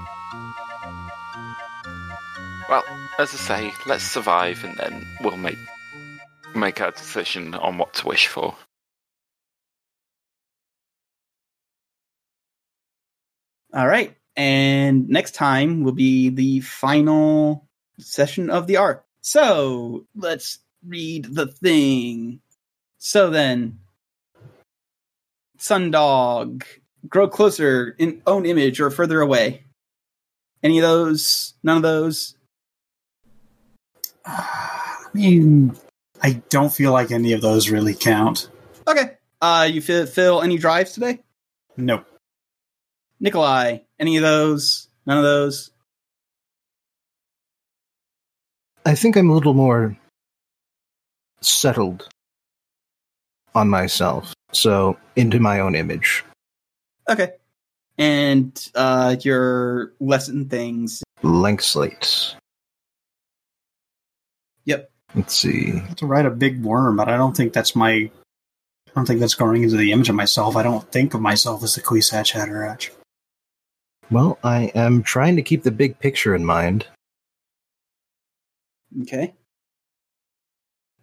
[2.68, 2.84] Well,
[3.20, 5.58] as I say, let's survive and then we'll make
[6.56, 8.56] make our decision on what to wish for.
[13.73, 14.15] All right.
[14.36, 17.68] And next time will be the final
[17.99, 19.06] session of the arc.
[19.22, 22.41] So let's read the thing.
[22.98, 23.80] So then,
[25.57, 26.64] Sundog,
[27.07, 29.65] grow closer in own image or further away.
[30.64, 31.53] Any of those?
[31.64, 32.36] None of those?
[34.26, 35.76] Ah, I mean,
[36.22, 38.49] I don't feel like any of those really count.
[38.88, 39.18] Okay.
[39.41, 41.19] Uh, you fill, fill any drives today?
[41.77, 42.06] Nope.
[43.19, 44.88] Nikolai, any of those?
[45.06, 45.72] None of those?
[48.85, 49.98] I think I'm a little more
[51.41, 52.07] settled
[53.53, 56.23] on myself, so into my own image.
[57.10, 57.34] Okay.
[57.98, 61.03] And uh, your lesson things.
[61.22, 62.35] Blank slate.
[64.65, 64.91] Yep.
[65.16, 65.82] Let's see.
[65.98, 67.92] to write a big worm, but I don't think that's my.
[67.92, 68.12] I
[68.96, 70.56] don't think that's going into the image of myself.
[70.56, 72.90] I don't think of myself as the Kwisatz Haderach.
[74.10, 76.88] Well, I am trying to keep the big picture in mind.
[79.04, 79.34] Okay.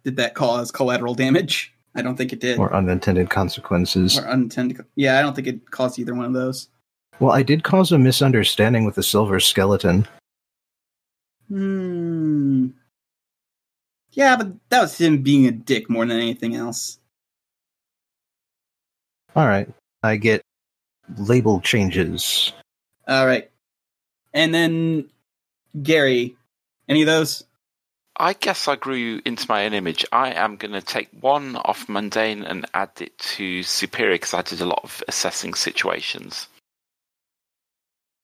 [0.03, 1.73] Did that cause collateral damage?
[1.95, 2.59] I don't think it did.
[2.59, 4.19] or unintended consequences.
[4.19, 4.85] Or unintended.
[4.95, 6.69] Yeah, I don't think it caused either one of those.
[7.19, 10.07] Well, I did cause a misunderstanding with the silver skeleton.
[11.49, 12.67] Hmm.
[14.11, 16.99] Yeah, but that was him being a dick more than anything else.
[19.35, 19.69] All right,
[20.03, 20.41] I get
[21.17, 22.51] label changes.
[23.07, 23.49] All right.
[24.33, 25.09] And then
[25.81, 26.35] Gary,
[26.87, 27.43] any of those?
[28.15, 30.05] I guess I grew into my own image.
[30.11, 34.41] I am going to take one off mundane and add it to superior because I
[34.41, 36.47] did a lot of assessing situations.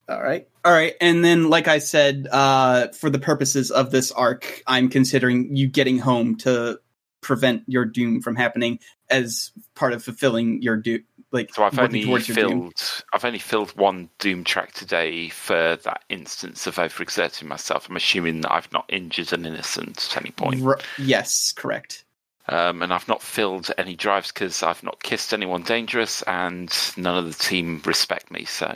[0.08, 0.46] All right.
[0.64, 0.94] All right.
[1.00, 5.68] And then, like I said, uh, for the purposes of this arc, I'm considering you
[5.68, 6.78] getting home to
[7.22, 8.78] prevent your doom from happening
[9.10, 11.04] as part of fulfilling your doom.
[11.32, 12.34] Like, So I've only towards doom.
[12.36, 17.88] filled I've only filled one doom track today for that instance of overexerting myself.
[17.90, 20.64] I'm assuming that I've not injured an innocent at any point.
[20.64, 22.04] R- yes, correct.
[22.48, 27.18] Um, and I've not filled any drives because I've not kissed anyone dangerous, and none
[27.18, 28.44] of the team respect me.
[28.44, 28.72] So,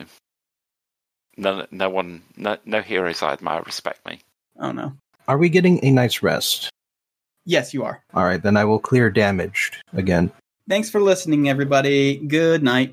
[1.37, 4.21] no, no one, no, no heroes I admire respect me.
[4.59, 4.95] Oh no.
[5.29, 6.71] Are we getting a night's rest?
[7.45, 8.03] Yes, you are.
[8.15, 10.31] All right, then I will clear damaged again.
[10.69, 12.17] Thanks for listening, everybody.
[12.17, 12.89] Good night.